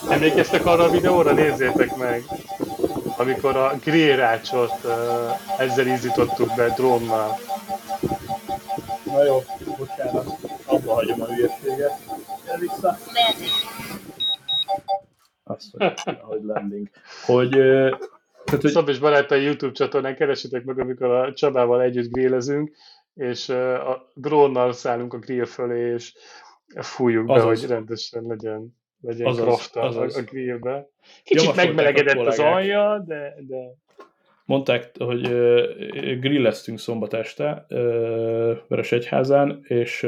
[0.10, 1.32] Emlékeztek arra a videóra?
[1.32, 2.24] Nézzétek meg!
[3.18, 4.92] Amikor a grérácsot uh,
[5.58, 7.40] ezzel ízítottuk be drónnal.
[9.04, 9.44] Na jó,
[9.78, 12.00] bocsánat, abba hagyom a hülyeséget.
[12.48, 12.98] Gyere vissza!
[15.44, 16.90] Azt, hogy, hogy landing.
[17.26, 18.72] Hogy, tehát, hogy...
[18.72, 22.76] Szab és barátai YouTube csatornán keresetek meg, amikor a Csabával együtt grillezünk,
[23.14, 26.14] és a drónnal szállunk a grill fölé, és
[26.76, 27.44] fújjuk azaz.
[27.44, 30.16] be, hogy rendesen legyen, legyen azaz, krafta azaz.
[30.16, 30.90] a, a grillbe.
[31.24, 33.58] Kicsit megmelegedett az alja, de, de...
[34.46, 35.22] Mondták, hogy
[36.20, 40.08] grilleztünk szombat este uh, Veresegyházán, és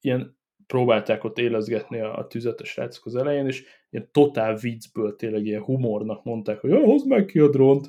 [0.00, 0.38] ilyen
[0.70, 5.46] próbálták ott élezgetni a, a tüzet a srácok az elején, és ilyen totál viccből, tényleg
[5.46, 7.88] ilyen humornak mondták, hogy hozd meg ki a drónt,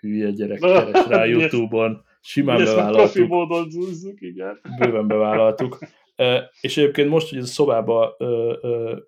[0.00, 3.12] hülye gyerek, keres rá Youtube-on, simán bevállaltuk.
[3.12, 4.60] Profi módon zúzzuk, igen.
[4.78, 5.78] Bőven bevállaltuk.
[6.60, 8.16] És egyébként most, hogy a szobába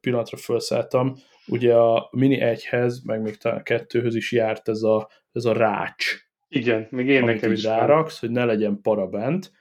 [0.01, 1.15] pillanatra felszálltam,
[1.47, 5.53] ugye a Mini 1-hez, meg még talán a kettőhöz is járt ez a, ez a
[5.53, 6.05] rács.
[6.49, 9.53] Igen, még én nekem is ráraksz, hogy ne legyen para bent.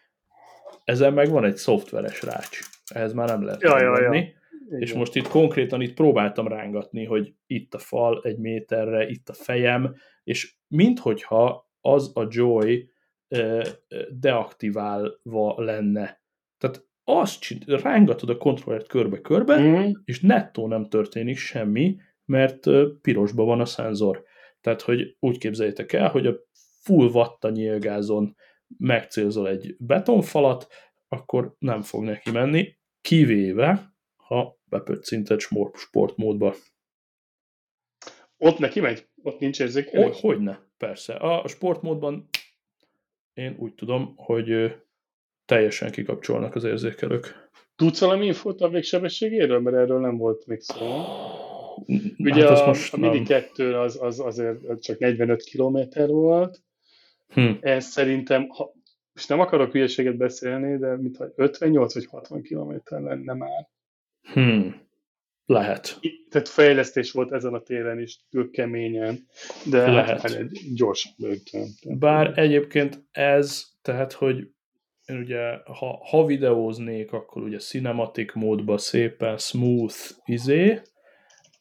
[0.83, 2.59] Ezen meg van egy szoftveres rács.
[2.93, 4.33] Ehhez már nem lehet ja, ja, ja.
[4.69, 9.33] És most itt konkrétan itt próbáltam rángatni, hogy itt a fal egy méterre, itt a
[9.33, 12.89] fejem, és minthogyha az a Joy
[14.09, 16.21] deaktiválva lenne.
[16.57, 19.91] Tehát azt rángatod a kontrollert körbe-körbe, mm.
[20.05, 21.95] és nettó nem történik semmi,
[22.25, 22.67] mert
[23.01, 24.23] pirosba van a szenzor.
[24.61, 26.35] Tehát, hogy úgy képzeljétek el, hogy a
[26.83, 28.35] full watta nyílgázon
[28.77, 30.67] megcélzol egy betonfalat,
[31.07, 35.39] akkor nem fog neki menni, kivéve, ha bepöccinted
[35.73, 36.55] sportmódba.
[38.37, 39.07] Ott neki megy?
[39.23, 40.19] Ott nincs érzékelés?
[40.19, 41.13] Hogyne, persze.
[41.13, 42.29] A sportmódban
[43.33, 44.75] én úgy tudom, hogy
[45.45, 47.49] teljesen kikapcsolnak az érzékelők.
[47.75, 49.59] Tudsz valami infót a végsebességéről?
[49.59, 51.03] Mert erről nem volt még szó.
[52.17, 55.77] Ugye hát a, most a Mini 2 az, az azért csak 45 km
[56.07, 56.61] volt.
[57.27, 57.51] Hm.
[57.59, 58.73] Ez szerintem, ha,
[59.15, 63.67] és nem akarok hülyeséget beszélni, de mint 58 vagy 60 km lenne már.
[64.33, 64.67] Hm.
[65.45, 65.99] Lehet.
[66.29, 68.19] Tehát fejlesztés volt ezen a téren is,
[68.51, 69.19] keményen,
[69.69, 70.21] de hát Lehet.
[70.21, 71.67] Hát egy gyors bőtön.
[71.99, 74.47] Bár egyébként ez, tehát, hogy
[75.05, 80.81] én ugye, ha, ha videóznék, akkor ugye cinematic módban szépen smooth izé,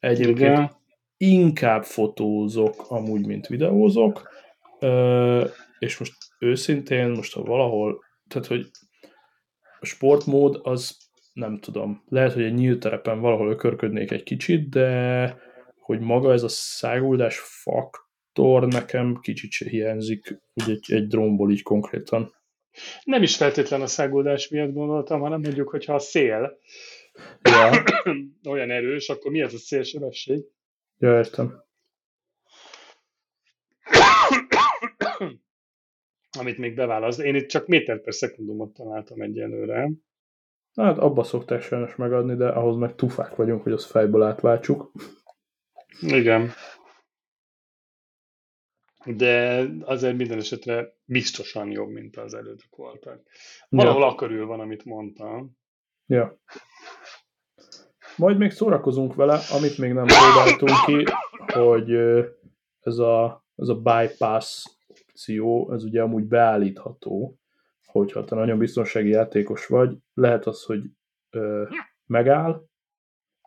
[0.01, 0.71] egyébként Igen.
[1.17, 4.29] inkább fotózok amúgy, mint videózok,
[5.85, 8.71] és most őszintén, most ha valahol, tehát, hogy
[9.81, 10.97] a sportmód az
[11.33, 15.39] nem tudom, lehet, hogy egy nyílt terepen valahol ökörködnék egy kicsit, de
[15.79, 21.63] hogy maga ez a száguldás faktor nekem kicsit se hiányzik, úgy egy, egy drónból így
[21.63, 22.35] konkrétan.
[23.05, 26.59] Nem is feltétlen a száguldás miatt gondoltam, hanem mondjuk, hogyha a szél
[27.43, 27.83] ja.
[28.53, 30.45] olyan erős, akkor mi ez a szélsebesség?
[30.99, 31.65] Ja, értem.
[36.39, 37.21] Amit még beválaszt.
[37.21, 39.91] Én itt csak méter per szekundumot találtam egyelőre.
[40.75, 44.93] Hát abba szokták sajnos megadni, de ahhoz meg tufák vagyunk, hogy az fejből átváltsuk.
[46.01, 46.51] Igen.
[49.05, 53.23] De azért minden esetre biztosan jobb, mint az elődök voltak.
[53.69, 54.07] Valahol ja.
[54.07, 55.57] akkor van, amit mondtam.
[56.07, 56.39] Ja.
[58.17, 61.05] Majd még szórakozunk vele, amit még nem próbáltunk ki,
[61.53, 61.91] hogy
[62.81, 64.65] ez a, ez a bypass
[65.15, 67.39] opció, ez ugye amúgy beállítható,
[67.87, 70.83] hogyha te nagyon biztonsági játékos vagy, lehet az, hogy
[71.31, 71.65] ö,
[72.07, 72.67] megáll,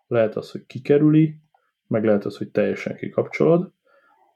[0.07, 1.35] lehet az, hogy kikerüli,
[1.88, 3.72] meg lehet az, hogy teljesen kikapcsolod.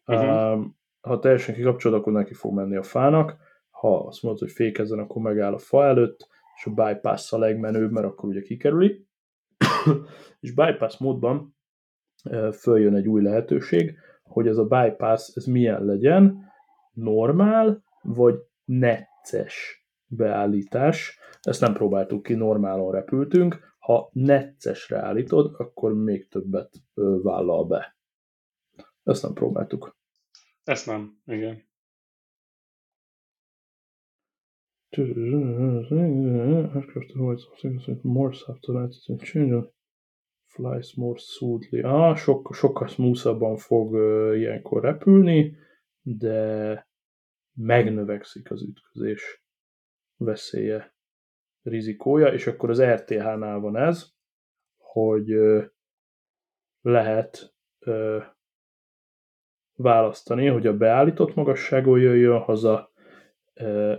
[0.06, 0.66] Uh-huh.
[1.02, 3.38] Ha teljesen kikapcsolod, akkor neki fog menni a fának,
[3.70, 6.28] ha azt mondod, hogy fékezzen, akkor megáll a fa előtt,
[6.58, 9.06] és a bypass a legmenőbb, mert akkor ugye kikerüli.
[10.41, 11.56] és bypass módban
[12.52, 16.51] följön egy új lehetőség, hogy ez a bypass, ez milyen legyen,
[16.94, 18.36] normál, vagy
[18.66, 21.20] necces beállítás.
[21.42, 23.76] Ezt nem próbáltuk ki, normálon repültünk.
[23.80, 26.70] Ha neccesre állítod, akkor még többet
[27.24, 27.98] vállal be.
[29.04, 29.98] Ezt nem próbáltuk.
[30.64, 31.70] Ezt nem, igen.
[38.02, 38.70] more soft
[40.52, 41.82] flies more smoothly.
[41.82, 45.56] Ah, sok, sokkal smoothabban fog uh, ilyenkor repülni,
[46.02, 46.88] de
[47.53, 49.44] megnövekszik az ütközés
[50.18, 50.95] veszélye,
[51.61, 54.11] rizikója, és akkor az RTH-nál van ez,
[54.78, 55.36] hogy
[56.82, 57.56] lehet
[59.76, 62.91] választani, hogy a beállított magasságon jöjjön haza,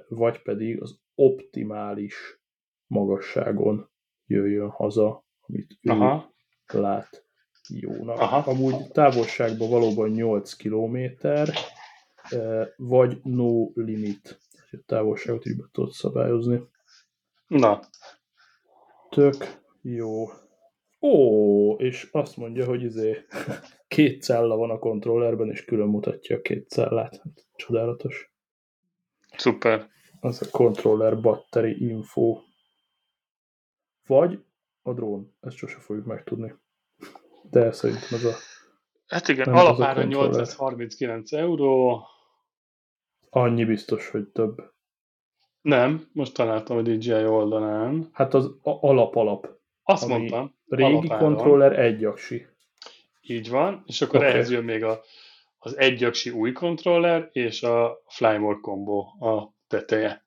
[0.08, 2.40] vagy pedig az optimális
[2.86, 3.90] magasságon
[4.26, 6.34] jöjjön haza, amit ő Aha.
[6.72, 7.26] lát
[7.68, 8.18] jónak.
[8.18, 8.50] Aha.
[8.50, 11.48] Amúgy távolságban valóban 8 kilométer,
[12.76, 14.40] vagy no limit
[14.72, 16.62] a távolságot is be tudod szabályozni.
[17.46, 17.80] Na.
[19.10, 20.26] Tök jó.
[21.00, 23.26] Ó, és azt mondja, hogy izé
[23.88, 27.16] két cella van a kontrollerben, és külön mutatja a két cellát.
[27.16, 28.34] Hát, csodálatos.
[29.36, 29.90] Szuper.
[30.20, 32.40] Az a controller battery info.
[34.06, 34.44] Vagy
[34.82, 35.36] a drón.
[35.40, 36.54] Ezt sose fogjuk megtudni.
[37.50, 38.34] De szerintem ez a...
[39.06, 42.06] Hát igen, alapára 839 euró,
[43.34, 44.72] Annyi biztos, hogy több.
[45.60, 48.08] Nem, most találtam a DJI oldalán.
[48.12, 49.48] Hát az alap-alap.
[49.82, 50.54] Azt mondtam.
[50.66, 52.46] Régi kontroller egy aksi.
[53.20, 54.30] Így van, és akkor okay.
[54.30, 55.00] ehhez jön még a,
[55.58, 60.26] az egy aksi új kontroller és a Flymore Combo a teteje.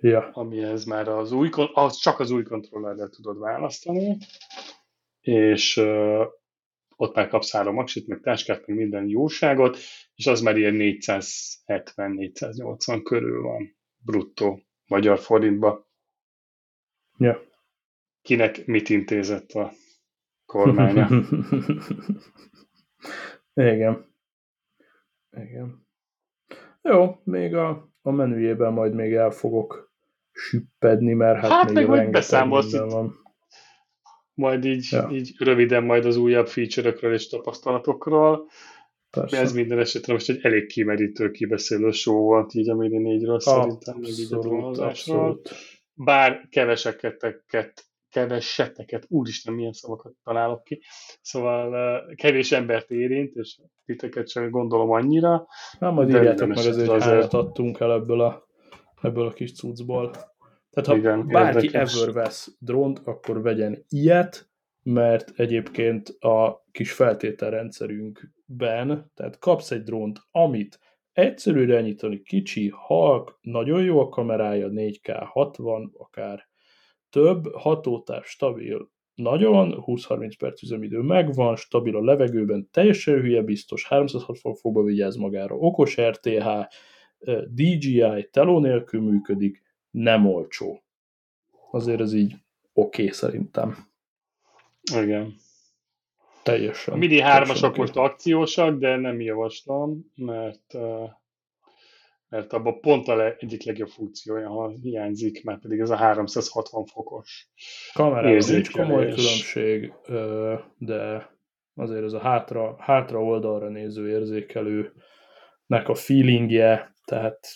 [0.00, 0.30] Ja.
[0.32, 4.16] Amihez már az új, az csak az új kontrollerrel tudod választani,
[5.20, 5.82] és
[6.96, 9.78] ott már kapsz három aksit, meg táskát, meg minden jóságot,
[10.14, 15.88] és az már ilyen 470-480 körül van bruttó magyar forintba.
[17.18, 17.40] Ja.
[18.22, 19.72] Kinek mit intézett a
[20.46, 21.08] kormánya?
[23.54, 24.14] Igen.
[25.30, 25.86] Igen.
[26.82, 29.92] Jó, még a, a menüjében majd még el fogok
[30.32, 33.25] süppedni, mert hát, hát még meg beszámolsz itt van
[34.36, 35.08] majd így, ja.
[35.12, 38.48] így röviden majd az újabb feature-ökről és tapasztalatokról.
[39.10, 39.38] Persze.
[39.38, 43.96] Ez minden esetre most egy elég kimerítő, kibeszélő show volt így a Mini 4-ről szerintem,
[43.98, 45.40] meg így a drónozásról.
[45.94, 47.44] Bár keveseket,
[48.10, 50.80] keveseteket, úristen, milyen szavakat találok ki,
[51.20, 55.46] szóval kevés embert érint, és titeket sem gondolom annyira.
[55.78, 58.46] Nem, majd írjátok meg azért, hogy hányat adtunk el ebből a,
[59.02, 60.10] ebből a kis cuccból.
[60.76, 62.00] Tehát ha Igen, bárki érdekes.
[62.00, 64.50] ever vesz drónt, akkor vegyen ilyet,
[64.82, 70.78] mert egyébként a kis feltételrendszerünkben, tehát kapsz egy drónt, amit
[71.12, 76.48] egyszerű irányítani, kicsi, halk, nagyon jó a kamerája, 4K 60, akár
[77.10, 84.54] több, hatótáv stabil, nagyon, 20-30 perc üzemidő megvan, stabil a levegőben, teljesen hülye biztos, 360
[84.54, 86.46] fokba vigyáz magára, okos RTH,
[87.48, 89.65] DJI, teló nélkül működik,
[89.96, 90.82] nem olcsó.
[91.70, 92.34] Azért ez így
[92.72, 93.88] oké okay, szerintem.
[94.94, 95.34] Igen.
[96.42, 96.94] Teljesen.
[96.94, 100.74] A Midi 3-asok most akciósak, de nem javaslom, mert
[102.28, 106.84] mert abban pont a le, egyik legjobb funkciója, ha hiányzik, mert pedig ez a 360
[106.84, 107.48] fokos
[107.92, 109.92] Kamerában nincs komoly különbség,
[110.78, 111.30] de
[111.74, 117.48] azért ez a hátra, hátra oldalra néző érzékelőnek a feelingje, tehát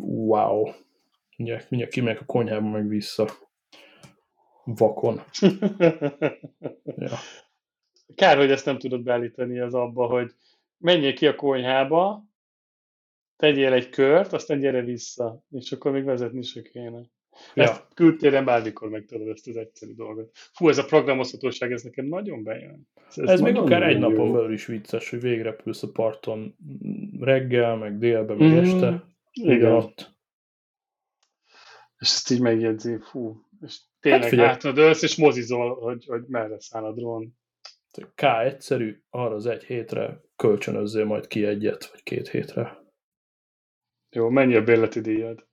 [0.00, 0.72] wow.
[1.38, 3.28] Mindjárt, mindjárt kimegyek a konyhába meg vissza.
[4.64, 5.20] Vakon.
[7.06, 7.16] ja.
[8.14, 10.32] Kár, hogy ezt nem tudod beállítani az abba, hogy
[10.78, 12.24] menjél ki a konyhába,
[13.36, 17.00] tegyél egy kört, aztán gyere vissza, és akkor még vezetni se kéne.
[17.54, 17.62] Ja.
[17.62, 20.30] Ezt kültéren bármikor megtudod ezt az egyszerű dolgot.
[20.32, 22.88] Fú, ez a programozhatóság, ez nekem nagyon bejön.
[23.08, 24.08] Ez, ez még akár egy jó.
[24.08, 26.56] napon belül is vicces, hogy végre pülsz a parton
[27.20, 29.04] reggel, meg délben, meg mm, este.
[29.32, 29.72] Igen.
[29.72, 30.17] Ott.
[31.98, 33.42] És ezt így megjegyzi, fú.
[33.60, 37.36] És tényleg hát hátradőlsz, és mozizol, hogy, hogy merre száll a drón.
[38.14, 42.78] K egyszerű, arra az egy hétre kölcsönözzél majd ki egyet, vagy két hétre.
[44.10, 45.46] Jó, mennyi a bérleti díjad?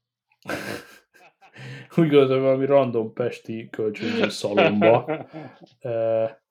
[1.97, 5.05] Úgy gondolom, valami random pesti kölcsönző szalomba.
[5.79, 6.43] E,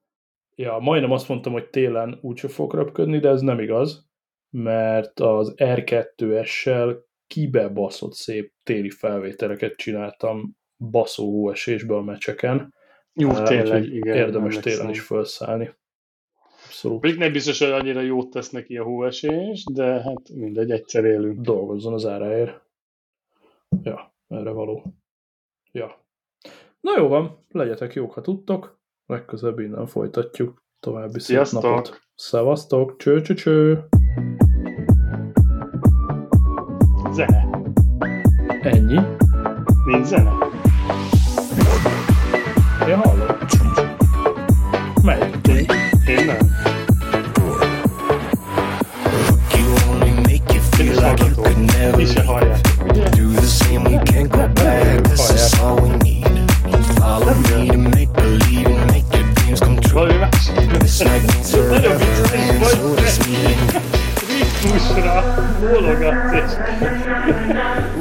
[0.54, 4.08] ja, majdnem azt mondtam, hogy télen úgyse fog röpködni, de ez nem igaz,
[4.50, 6.96] mert az R2S-sel
[7.26, 10.56] kibebaszott szép téli felvételeket csináltam
[10.90, 12.74] baszó hóesésbe a mecseken.
[13.12, 14.16] Jó, e, tényleg, igen.
[14.16, 15.74] Érdemes télen is felszállni.
[16.64, 17.02] Abszolút.
[17.02, 21.40] Még nem biztos, hogy annyira jót tesz neki a hóesés, de hát mindegy, egyszer élünk.
[21.40, 22.62] Dolgozzon az áráért.
[23.82, 24.82] Ja, erre való.
[25.72, 26.06] Ja.
[26.80, 28.80] Na jó van, legyetek jók, ha tudtok.
[29.06, 30.62] Legközelebb innen folytatjuk.
[30.80, 32.01] További szép napot.
[32.14, 33.88] Szevasztok, cső, cső, cső.
[37.14, 37.46] Zene.
[38.62, 39.00] Ennyi?
[39.84, 40.30] Nincs zene?
[42.88, 43.36] Én hallom.
[45.02, 45.66] Megy.
[46.06, 46.36] Én nem.
[51.96, 52.60] Mi se hallják.
[52.92, 55.02] Do the same, we can't go back.
[55.02, 56.50] This is all we need.
[56.98, 59.24] Follow me to make believe and make your
[64.35, 65.23] Ritmusra
[65.61, 66.56] bólogatsz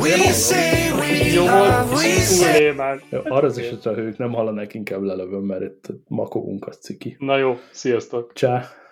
[0.02, 2.68] We say we love, we say...
[3.24, 7.16] Arra az esetre, hogy ők nem hallanak, inkább lelövöm, mert itt makogunk, az ciki.
[7.20, 8.34] Na jó, sziasztok!
[8.34, 8.83] Csá!